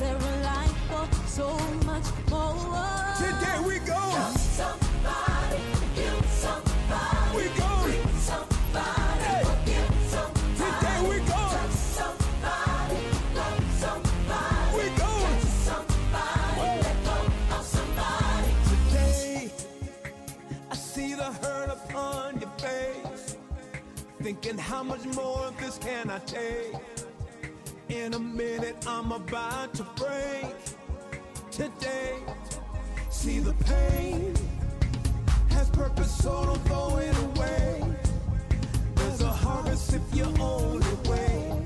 see 0.00 0.06
their 0.06 0.42
life 0.42 0.76
for 0.88 1.06
so 1.28 1.48
much 1.84 2.06
more. 2.30 3.14
Today 3.18 3.58
we 3.66 3.78
go. 3.80 3.94
Love 3.94 4.36
somebody, 4.38 5.60
heal 5.94 6.22
somebody, 6.44 7.36
we 7.36 7.44
go. 7.60 7.70
somebody, 8.28 9.24
hey. 9.24 9.42
Oh, 9.44 9.50
forgive 9.50 9.92
somebody. 10.14 10.62
Today 10.62 10.98
we 11.10 11.16
go. 11.32 11.40
Touch 11.56 11.76
somebody, 11.98 13.02
love 13.40 13.64
somebody, 13.84 14.76
we 14.76 14.84
go. 15.02 15.12
somebody, 15.68 16.82
let 16.84 16.98
go 17.04 17.18
of 17.56 17.64
somebody. 17.76 18.50
Today 18.70 19.52
I 20.70 20.76
see 20.76 21.14
the 21.14 21.30
hurt 21.42 21.70
upon 21.78 22.40
your 22.40 22.50
face, 22.58 23.36
thinking 24.22 24.56
how 24.56 24.82
much 24.82 25.04
more 25.14 25.48
of 25.48 25.58
this 25.58 25.76
can 25.78 26.10
I 26.10 26.18
take? 26.20 26.74
In 27.90 28.14
a 28.14 28.20
minute, 28.20 28.76
I'm 28.86 29.10
about 29.10 29.74
to 29.74 29.82
break. 29.96 30.54
Today, 31.50 32.20
see 33.10 33.40
the 33.40 33.52
pain 33.64 34.32
has 35.50 35.68
purpose, 35.70 36.16
so 36.22 36.44
don't 36.44 36.64
throw 36.66 36.98
it 36.98 37.16
away. 37.18 37.82
There's 38.94 39.22
a 39.22 39.28
harvest 39.28 39.92
if 39.92 40.02
you 40.14 40.22
only 40.38 40.86
wait. 41.08 41.64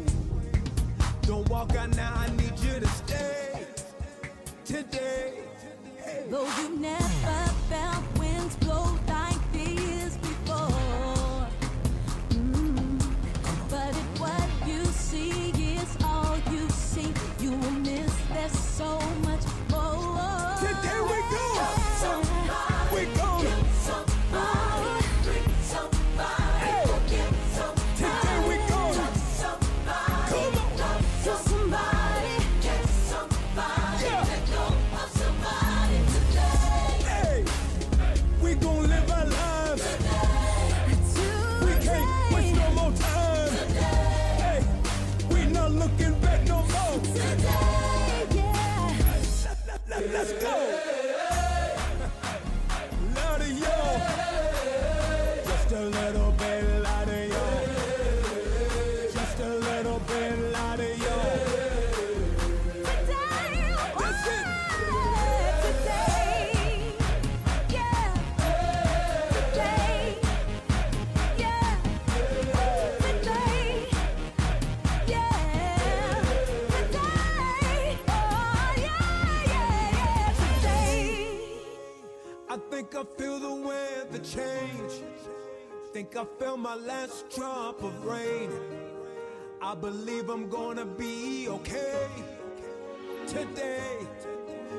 Don't 1.22 1.46
walk 1.50 1.76
out 1.76 1.94
now, 1.94 2.14
I 2.16 2.30
need 2.36 2.58
you 2.58 2.80
to 2.80 2.88
stay. 2.88 3.66
Today, 4.64 5.40
though 6.30 6.48
you 6.58 6.78
never 6.78 7.50
felt 7.68 8.13
Think 86.04 86.16
I 86.16 86.38
felt 86.38 86.58
my 86.58 86.74
last 86.74 87.30
drop 87.34 87.82
of 87.82 88.04
rain. 88.04 88.50
I 89.62 89.74
believe 89.74 90.28
I'm 90.28 90.50
gonna 90.50 90.84
be 90.84 91.48
okay. 91.48 92.08
Today, 93.26 93.96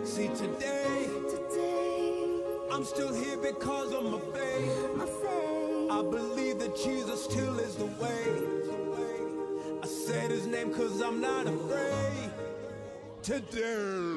see 0.03 0.27
today, 0.27 1.07
Today, 1.27 2.41
I'm 2.71 2.83
still 2.83 3.11
here 3.11 3.37
because 3.37 3.91
of 3.91 4.03
my 4.03 4.19
faith. 4.37 5.89
I 5.89 6.03
believe 6.03 6.59
that 6.59 6.75
Jesus 6.77 7.23
still 7.23 7.57
is 7.57 7.75
the 7.75 7.85
way. 7.85 9.79
I 9.81 9.87
said 9.87 10.29
his 10.29 10.45
name 10.45 10.71
cause 10.75 11.01
I'm 11.01 11.19
not 11.21 11.47
afraid. 11.47 12.29
Today. 13.23 14.13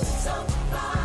Somebody, 0.00 0.97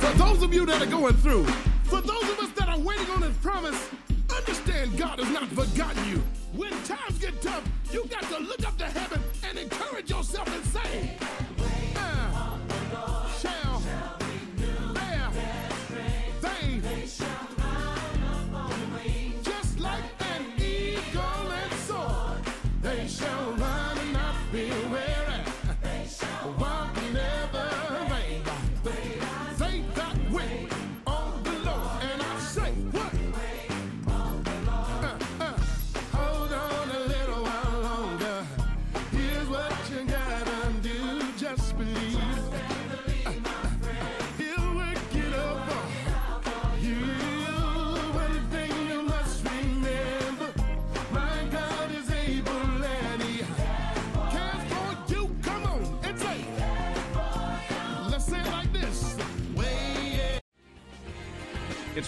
For 0.00 0.12
those 0.16 0.42
of 0.42 0.54
you 0.54 0.64
that 0.66 0.80
are 0.80 0.86
going 0.86 1.14
through, 1.16 1.44
for 1.84 2.00
those 2.00 2.22
of 2.22 2.38
us 2.38 2.50
that 2.52 2.68
are 2.68 2.78
waiting 2.78 3.10
on 3.10 3.22
His 3.22 3.36
promise, 3.38 3.90
understand 4.34 4.96
God 4.96 5.18
has 5.18 5.28
not 5.30 5.48
forgotten 5.48 6.08
you. 6.08 6.22
When 6.54 6.70
times 6.84 7.18
get 7.18 7.40
tough, 7.42 7.68
you 7.92 8.04
got 8.06 8.22
to 8.22 8.38
look 8.38 8.66
up 8.66 8.78
to 8.78 8.86
heaven 8.86 9.20
and 9.44 9.58
encourage 9.58 10.10
yourself 10.10 10.46
and 10.54 10.64
say, 10.66 11.16